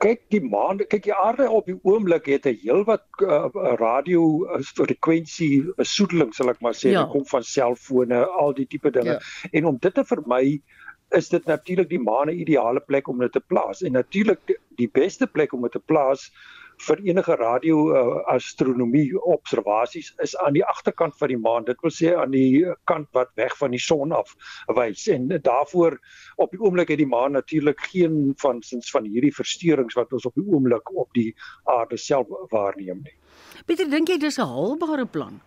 kyk 0.01 0.21
die 0.33 0.41
maan 0.41 0.79
kyk 0.89 1.03
die 1.05 1.13
aarde 1.13 1.45
op 1.53 1.67
die 1.69 1.77
oomblik 1.87 2.25
het 2.31 2.47
'n 2.49 2.57
heelwat 2.63 3.03
uh, 3.21 3.49
radio 3.81 4.23
frekwensie 4.69 5.73
besoedeling 5.77 6.31
sal 6.33 6.49
ek 6.49 6.61
maar 6.65 6.73
sê 6.73 6.93
ja. 6.95 7.05
kom 7.11 7.25
van 7.33 7.43
selfone 7.45 8.23
al 8.43 8.55
die 8.57 8.65
tipe 8.65 8.91
dinge 8.91 9.19
ja. 9.19 9.49
en 9.51 9.69
om 9.71 9.77
dit 9.77 9.93
te 9.93 10.03
vermy 10.13 10.61
is 11.19 11.29
dit 11.29 11.45
natuurlik 11.45 11.89
die 11.89 12.01
maan 12.01 12.33
'n 12.33 12.41
ideale 12.45 12.81
plek 12.81 13.07
om 13.07 13.19
dit 13.19 13.31
te 13.31 13.43
plaas 13.53 13.81
en 13.81 13.93
natuurlik 13.93 14.41
die, 14.47 14.57
die 14.81 14.89
beste 14.89 15.27
plek 15.27 15.53
om 15.53 15.61
dit 15.61 15.71
te 15.71 15.83
plaas 15.93 16.31
vir 16.87 17.01
enige 17.11 17.35
radio 17.39 17.77
uh, 17.91 18.21
astronomie 18.33 19.09
observasies 19.19 20.11
is 20.25 20.35
aan 20.43 20.55
die 20.57 20.65
agterkant 20.65 21.17
van 21.19 21.31
die 21.33 21.39
maan. 21.39 21.67
Dit 21.67 21.81
wil 21.85 21.93
sê 21.93 22.15
aan 22.17 22.33
die 22.33 22.65
kant 22.89 23.09
wat 23.17 23.31
weg 23.39 23.55
van 23.59 23.75
die 23.75 23.81
son 23.81 24.15
af 24.15 24.33
wys. 24.77 25.07
En 25.11 25.29
daarvoor 25.31 25.97
op 26.41 26.51
die 26.55 26.61
oomblik 26.61 26.93
het 26.93 27.01
die 27.01 27.09
maan 27.09 27.37
natuurlik 27.37 27.81
geen 27.91 28.33
van 28.41 28.61
sins 28.65 28.91
van 28.91 29.05
hierdie 29.05 29.33
versteurings 29.35 29.97
wat 29.99 30.13
ons 30.13 30.25
op 30.29 30.35
die 30.39 30.47
oomblik 30.47 30.91
op 30.95 31.09
die 31.17 31.31
aarde 31.69 31.97
self 31.97 32.27
waarneem 32.51 33.05
nie. 33.05 33.15
Pieter, 33.65 33.89
dink 33.89 34.09
jy 34.09 34.17
dis 34.17 34.39
'n 34.39 34.47
haalbare 34.47 35.05
plan? 35.05 35.39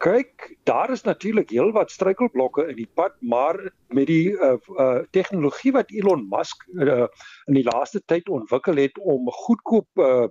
Kyk, 0.00 0.46
daar 0.64 0.90
is 0.90 1.02
natuurlik 1.04 1.50
heelwat 1.52 1.90
struikelblokke 1.92 2.64
in 2.70 2.78
die 2.78 2.88
pad, 2.96 3.16
maar 3.20 3.58
met 3.92 4.08
die 4.08 4.32
uh, 4.32 4.56
uh 4.80 5.02
tegnologie 5.12 5.72
wat 5.76 5.92
Elon 5.92 6.26
Musk 6.30 6.64
uh, 6.72 7.06
in 7.50 7.58
die 7.58 7.66
laaste 7.66 8.00
tyd 8.08 8.28
ontwikkel 8.28 8.80
het 8.80 8.96
om 8.98 9.28
goedkoop 9.44 10.04
uh 10.04 10.28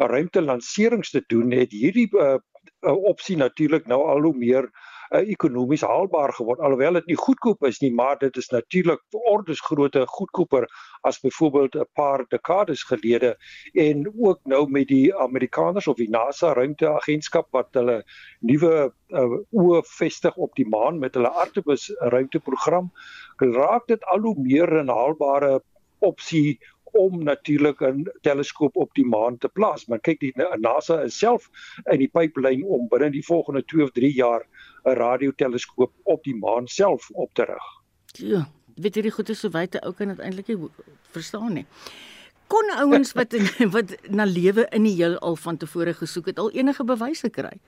ruimtelanserings 0.00 1.10
te 1.12 1.20
doen, 1.28 1.52
het 1.52 1.74
hierdie 1.76 2.08
uh, 2.16 2.38
uh 2.80 2.96
opsie 3.12 3.36
natuurlik 3.36 3.86
nou 3.86 4.00
al 4.08 4.24
hoe 4.30 4.36
meer 4.36 4.70
uh 5.10 5.26
ekonomies 5.34 5.82
haalbaar 5.82 6.32
geword 6.36 6.60
alhoewel 6.62 6.98
dit 6.98 7.08
nie 7.10 7.18
goedkoop 7.18 7.64
is 7.66 7.80
nie 7.82 7.90
maar 8.00 8.18
dit 8.18 8.36
is 8.36 8.50
natuurlik 8.54 9.00
ordes 9.30 9.60
grootte 9.66 10.04
goedkoper 10.06 10.66
as 11.08 11.18
byvoorbeeld 11.24 11.74
'n 11.74 11.88
paar 11.98 12.24
dekades 12.28 12.82
gelede 12.90 13.36
en 13.74 14.06
ook 14.06 14.40
nou 14.44 14.68
met 14.70 14.88
die 14.88 15.14
Amerikaners 15.14 15.88
of 15.88 15.96
die 15.96 16.10
NASA 16.10 16.52
ruimteagentskap 16.52 17.48
wat 17.50 17.74
hulle 17.74 18.04
nuwe 18.40 18.92
uh, 19.08 19.38
oë 19.50 19.82
vestig 19.98 20.36
op 20.36 20.54
die 20.54 20.68
maan 20.68 20.98
met 20.98 21.14
hulle 21.14 21.28
Artemis 21.28 21.90
ruimteprogram 21.98 22.92
raak 23.38 23.86
dit 23.86 24.04
al 24.04 24.20
hoe 24.20 24.36
meer 24.38 24.82
'n 24.82 24.88
haalbare 24.88 25.60
opsie 25.98 26.58
om 27.00 27.22
natuurlik 27.24 27.80
'n 27.80 28.06
teleskoop 28.20 28.76
op 28.76 28.94
die 28.94 29.06
maan 29.06 29.38
te 29.38 29.48
plaas. 29.48 29.86
Maar 29.86 30.00
kyk 30.00 30.20
die 30.20 30.32
NASA 30.58 31.00
is 31.02 31.18
self 31.18 31.48
in 31.92 31.98
die 31.98 32.10
pipeline 32.12 32.66
om 32.66 32.88
binne 32.88 33.10
die 33.10 33.24
volgende 33.24 33.64
2 33.64 33.82
of 33.82 33.90
3 33.90 34.12
jaar 34.12 34.46
'n 34.84 34.94
radioteleskoop 34.94 35.92
op 36.02 36.24
die 36.24 36.36
maan 36.36 36.66
self 36.66 37.10
op 37.10 37.34
te 37.34 37.44
rig. 37.44 37.66
Ja, 38.12 38.48
weet 38.76 38.94
jy 38.94 39.02
die 39.02 39.10
goeie 39.10 39.34
so 39.34 39.50
wyte 39.50 39.80
ou 39.80 39.92
kan 39.92 40.08
dit 40.08 40.18
eintlik 40.18 40.48
nie 40.48 40.68
verstaan 41.10 41.52
nie. 41.52 41.66
Kon 42.46 42.70
ouens 42.76 43.12
wat 43.12 43.34
wat 43.76 43.96
na 44.10 44.24
lewe 44.24 44.66
in 44.70 44.82
die 44.82 44.94
heelal 44.94 45.36
van 45.36 45.56
tevore 45.56 45.94
gesoek 45.94 46.26
het 46.26 46.38
al 46.38 46.50
enige 46.50 46.84
bewyse 46.84 47.30
kry? 47.30 47.60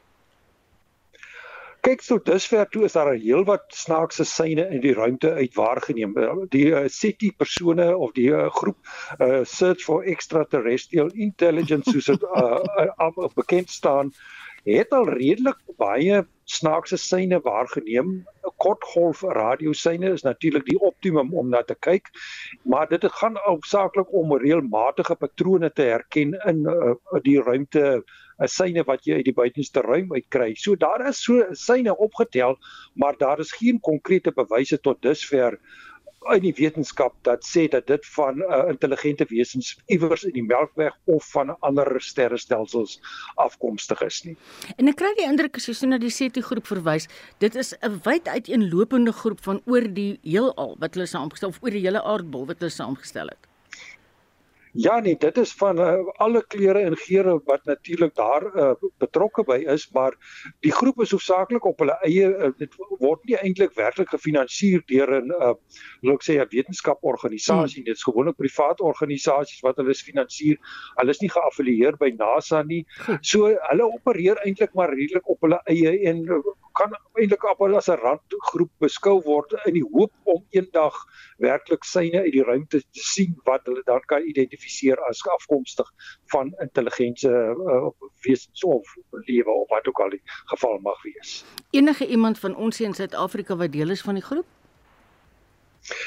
Kyk 1.83 2.03
so 2.07 2.19
dusver 2.23 2.69
toe 2.71 2.85
is 2.87 2.95
daar 2.95 3.11
'n 3.13 3.21
heelwat 3.21 3.65
snaakse 3.75 4.25
syne 4.25 4.67
in 4.71 4.81
die 4.81 4.95
ruimte 4.95 5.33
uit 5.35 5.55
waargeneem. 5.55 6.15
Die 6.55 6.67
uh, 6.71 6.85
SETI 6.87 7.33
persone 7.37 7.97
of 7.97 8.13
die 8.13 8.31
uh, 8.31 8.51
groep 8.51 8.79
uh, 9.19 9.43
Search 9.45 9.83
for 9.83 10.05
Extraterrestrial 10.05 11.11
Intelligence 11.15 11.91
soos 11.91 12.07
dit 12.07 12.23
uh, 12.23 12.63
uh, 12.99 13.27
bekend 13.35 13.71
staan, 13.71 14.13
het 14.65 14.93
al 14.95 15.09
redelik 15.09 15.59
baie 15.79 16.23
snaakse 16.45 16.99
syne 17.01 17.41
waargeneem. 17.43 18.23
Kortgolf 18.63 19.23
radiosyne 19.23 20.13
is 20.13 20.23
natuurlik 20.23 20.67
die 20.69 20.79
optimum 20.79 21.33
om 21.35 21.49
na 21.51 21.63
te 21.67 21.75
kyk, 21.75 22.11
maar 22.63 22.89
dit 22.91 23.05
gaan 23.19 23.39
hoofsaaklik 23.47 24.13
om 24.15 24.37
reëlmatige 24.39 25.17
patrone 25.19 25.71
te 25.73 25.89
herken 25.91 26.37
in 26.47 26.67
uh, 26.71 26.95
die 27.27 27.41
ruimte 27.43 28.03
'n 28.43 28.49
syne 28.49 28.83
wat 28.87 29.05
jy 29.07 29.21
uit 29.21 29.29
die 29.29 29.39
buitenste 29.39 29.81
ruim 29.81 30.13
uitkry. 30.13 30.55
So 30.55 30.75
daar 30.77 31.07
is 31.09 31.23
so 31.23 31.45
syne 31.53 31.97
opgetel, 31.97 32.59
maar 32.95 33.17
daar 33.19 33.39
is 33.39 33.53
geen 33.53 33.81
konkrete 33.81 34.33
bewyse 34.33 34.81
tot 34.81 35.03
dusver 35.03 35.59
in 36.35 36.43
die 36.45 36.55
wetenskap 36.57 37.15
dat 37.27 37.45
sê 37.47 37.69
dat 37.69 37.87
dit 37.87 38.07
van 38.17 38.39
'n 38.39 38.43
uh, 38.43 38.69
intelligente 38.69 39.27
wesens 39.29 39.77
iewers 39.87 40.25
in 40.25 40.33
die 40.33 40.45
Melkweg 40.45 40.97
of 41.05 41.25
van 41.31 41.57
ander 41.61 42.01
sterrestelsels 42.01 43.01
afkomstig 43.35 44.01
is 44.03 44.23
nie. 44.25 44.37
En 44.77 44.89
ek 44.89 44.97
kry 44.97 45.13
die 45.17 45.29
indruk 45.29 45.57
as 45.57 45.67
jy 45.67 45.75
so 45.75 45.87
na 45.87 45.99
die 45.99 46.11
SETI 46.11 46.41
groep 46.41 46.67
verwys, 46.67 47.09
dit 47.39 47.55
is 47.55 47.75
'n 47.83 48.01
wyd 48.05 48.29
uiteenlopende 48.29 49.13
groep 49.13 49.41
van 49.43 49.61
oor 49.67 49.87
die 49.95 50.19
heelal 50.23 50.77
wat 50.79 50.95
hulle 50.95 51.07
saamgestel 51.07 51.49
of 51.49 51.63
oor 51.63 51.71
die 51.71 51.87
hele 51.87 52.03
aardbol 52.03 52.47
wat 52.47 52.59
hulle 52.59 52.71
saamgestel 52.71 53.27
het. 53.29 53.52
Ja 54.73 55.01
nee, 55.01 55.17
dit 55.17 55.37
is 55.37 55.53
van 55.53 55.79
uh, 55.79 55.99
alle 56.17 56.41
kleure 56.47 56.81
en 56.81 56.97
geure 56.97 57.41
wat 57.45 57.65
natuurlik 57.65 58.15
daar 58.15 58.45
uh, 58.57 58.71
betrokke 58.99 59.45
by 59.45 59.59
is, 59.69 59.85
maar 59.93 60.17
die 60.65 60.73
groep 60.73 61.03
is 61.05 61.11
hoofsaaklik 61.13 61.65
op 61.69 61.83
hulle 61.85 61.99
eie 62.09 62.31
uh, 62.31 62.49
dit 62.57 62.79
word 63.03 63.21
nie 63.29 63.37
eintlik 63.37 63.77
werklik 63.77 64.09
gefinansier 64.09 64.81
deur 64.89 65.13
'n 65.19 65.29
uh, 65.29 65.53
wil 66.01 66.15
ek 66.15 66.25
sê 66.25 66.39
'n 66.41 66.49
wetenskaporganisasie, 66.55 67.83
hmm. 67.83 67.91
dit 67.91 68.01
is 68.01 68.09
gewone 68.09 68.33
privaat 68.33 68.81
organisasies 68.81 69.61
wat 69.61 69.77
hulle 69.77 69.95
finansier. 69.95 70.57
Hulle 70.97 71.11
is 71.11 71.21
nie 71.21 71.31
geaffilieer 71.31 71.99
by 72.01 72.09
NASA 72.17 72.63
nie. 72.63 72.87
So 73.21 73.53
hulle 73.53 73.93
opereer 73.93 74.41
eintlik 74.47 74.73
maar 74.75 74.95
redelik 74.95 75.29
op 75.29 75.41
hulle 75.45 75.61
eie 75.69 75.99
en 76.09 76.25
kan 76.79 76.95
eintlik 77.21 77.45
as 77.45 77.89
'n 77.89 77.99
randgroep 78.03 78.71
beskou 78.79 79.21
word 79.25 79.53
in 79.67 79.75
die 79.75 79.85
hoop 79.93 80.13
om 80.25 80.45
eendag 80.51 80.95
werklik 81.39 81.85
syne 81.85 82.23
uit 82.25 82.33
die 82.33 82.45
ruimte 82.45 82.81
te 82.81 83.03
sien 83.13 83.35
wat 83.45 83.67
hulle 83.67 83.83
dan 83.85 84.01
kan 84.07 84.23
identifiseer 84.23 84.99
as 85.09 85.23
afkomstig 85.37 85.89
van 86.33 86.55
intelligente 86.61 87.29
uh, 87.29 87.91
wesens 88.27 88.65
of 88.65 88.97
lewe 89.11 89.51
of 89.51 89.69
wat 89.69 89.89
ook 89.89 90.01
al 90.01 90.11
die 90.11 90.23
geval 90.55 90.79
mag 90.79 91.03
wees. 91.03 91.45
Enige 91.71 92.07
iemand 92.07 92.39
van 92.39 92.57
ons 92.57 92.81
in 92.81 92.95
Suid-Afrika 92.95 93.57
wat 93.57 93.73
deel 93.73 93.91
is 93.91 94.03
van 94.03 94.15
die 94.15 94.25
groep? 94.25 94.47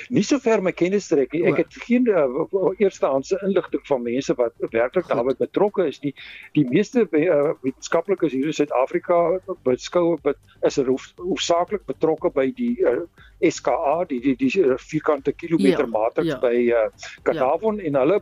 Nie 0.10 0.24
so 0.24 0.40
ver 0.40 0.62
my 0.64 0.72
kennis 0.72 1.10
trek 1.12 1.34
nie. 1.36 1.44
Ek 1.50 1.60
het 1.64 1.78
geen 1.84 2.08
uh, 2.08 2.46
eerstehandse 2.80 3.40
inligting 3.44 3.84
van 3.88 4.04
mense 4.06 4.36
wat 4.40 4.56
werklik 4.72 5.10
daarbey 5.12 5.36
betrokke 5.40 5.88
is 5.90 6.00
nie. 6.04 6.14
Die 6.56 6.64
meeste 6.70 7.04
uh, 7.04 7.52
wetenskaplikes 7.66 8.32
hier 8.36 8.48
in 8.52 8.56
Suid-Afrika 8.56 9.20
beskou 9.68 10.16
bet, 10.24 10.40
is 10.68 10.80
er 10.80 10.88
hoofsaaklik 10.88 11.84
betrokke 11.90 12.32
by 12.36 12.48
die 12.56 12.74
uh, 12.88 13.04
SKA, 13.44 14.06
die 14.10 14.22
die 14.24 14.36
die 14.40 14.52
vierkante 14.80 15.36
kilometer 15.36 15.84
ja, 15.84 15.92
matrix 15.92 16.32
ja. 16.32 16.40
by 16.40 16.56
uh, 16.72 16.88
Kadavon 17.28 17.82
ja. 17.82 17.90
en 17.90 18.00
hulle 18.00 18.20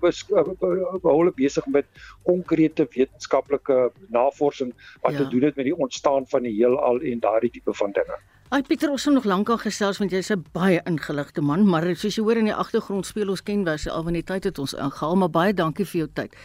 hulle 1.06 1.34
besig 1.38 1.70
met 1.70 1.90
konkrete 2.26 2.88
wetenskaplike 2.96 3.92
navorsing 4.10 4.74
wat 5.06 5.14
ja. 5.14 5.22
te 5.22 5.30
doen 5.30 5.50
het 5.52 5.60
met 5.60 5.70
die 5.70 5.78
ontstaan 5.78 6.26
van 6.28 6.50
die 6.50 6.56
heelal 6.58 7.02
en 7.02 7.22
daardie 7.22 7.54
tipe 7.54 7.78
van 7.78 7.94
dinge. 7.94 8.18
Ai 8.54 8.62
Pieter, 8.62 8.92
ons 8.94 9.02
het 9.08 9.16
nog 9.16 9.24
lank 9.26 9.50
al 9.50 9.58
gesels 9.58 9.98
want 9.98 10.12
jy's 10.14 10.30
'n 10.30 10.44
baie 10.54 10.82
ingeligte 10.86 11.42
man, 11.42 11.66
maar 11.66 11.96
soos 11.96 12.16
jy 12.16 12.22
hoor 12.22 12.38
in 12.38 12.46
die 12.46 12.54
agtergrond 12.54 13.06
speel 13.06 13.30
ons 13.30 13.42
kenwys 13.42 13.88
al 13.88 14.04
van 14.04 14.14
die 14.14 14.24
tyd 14.24 14.44
het 14.44 14.60
ons 14.60 14.74
ingehaal, 14.74 15.16
maar 15.16 15.30
baie 15.30 15.54
dankie 15.54 15.86
vir 15.86 16.00
jou 16.00 16.10
tyd. 16.14 16.36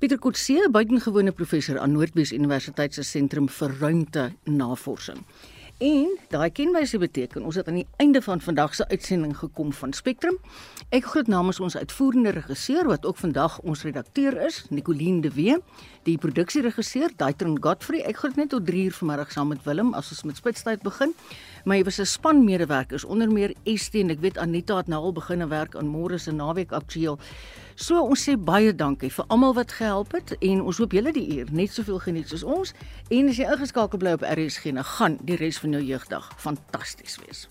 Pieter 0.00 0.18
Kotse, 0.18 0.68
buitengewone 0.70 1.32
professor 1.32 1.78
aan 1.78 1.92
Noordwes 1.92 2.32
Universiteit 2.32 2.94
se 2.94 3.02
sentrum 3.02 3.48
vir 3.48 3.70
ruimte 3.80 4.32
navorsing. 4.44 5.24
En 5.78 6.16
daai 6.32 6.50
kenwyse 6.50 6.98
beteken 6.98 7.44
ons 7.46 7.54
het 7.54 7.68
aan 7.70 7.76
die 7.78 7.86
einde 8.02 8.18
van 8.22 8.40
vandag 8.42 8.72
se 8.74 8.82
uitsending 8.88 9.36
gekom 9.38 9.68
van 9.72 9.92
Spectrum. 9.94 10.34
Ek 10.90 11.04
groet 11.06 11.28
namens 11.30 11.60
ons 11.62 11.76
uitvoerende 11.78 12.32
regisseur 12.34 12.88
wat 12.90 13.06
ook 13.06 13.20
vandag 13.20 13.60
ons 13.62 13.84
redakteur 13.86 14.34
is, 14.42 14.64
Nicoline 14.74 15.22
de 15.22 15.30
Wee, 15.36 15.54
die 16.02 16.16
produksieregisseur, 16.18 17.14
Daitron 17.16 17.54
Godfrey. 17.62 18.02
Ek 18.10 18.18
groet 18.24 18.40
net 18.40 18.50
tot 18.50 18.66
3 18.66 18.88
uur 18.88 18.96
vanmiddag 18.98 19.30
saam 19.30 19.52
met 19.54 19.62
Willem 19.62 19.94
as 19.94 20.10
ons 20.10 20.24
met 20.26 20.42
spitstyd 20.42 20.82
begin. 20.82 21.14
Jy 21.62 21.84
was 21.84 22.00
'n 22.00 22.06
span 22.06 22.44
medewerkers 22.44 23.04
onder 23.04 23.30
meer 23.30 23.54
ST 23.64 23.94
en 23.94 24.10
ek 24.10 24.20
weet 24.20 24.38
Anita 24.38 24.76
het 24.76 24.88
nou 24.88 25.02
al 25.02 25.12
begin 25.12 25.48
werk 25.48 25.76
aan 25.76 25.86
môre 25.86 26.18
se 26.18 26.32
naweek 26.32 26.72
aktueel. 26.72 27.18
So 27.78 28.00
ons 28.02 28.24
sê 28.26 28.32
baie 28.34 28.72
dankie 28.74 29.10
vir 29.14 29.26
almal 29.30 29.52
wat 29.54 29.70
gehelp 29.78 30.16
het 30.16 30.32
en 30.42 30.64
ons 30.66 30.80
hoop 30.82 30.96
julle 30.96 31.12
die 31.14 31.22
uur 31.36 31.52
net 31.54 31.70
soveel 31.70 32.00
geniet 32.02 32.32
soos 32.32 32.42
ons 32.42 32.72
en 33.14 33.30
as 33.30 33.38
jy 33.38 33.46
ingeskakel 33.46 34.02
bly 34.02 34.16
op 34.18 34.26
RSG, 34.26 34.74
gaan 34.96 35.14
die 35.22 35.38
res 35.38 35.62
van 35.62 35.78
jou 35.78 35.84
jeugdag 35.86 36.26
fantasties 36.42 37.20
wees. 37.22 37.46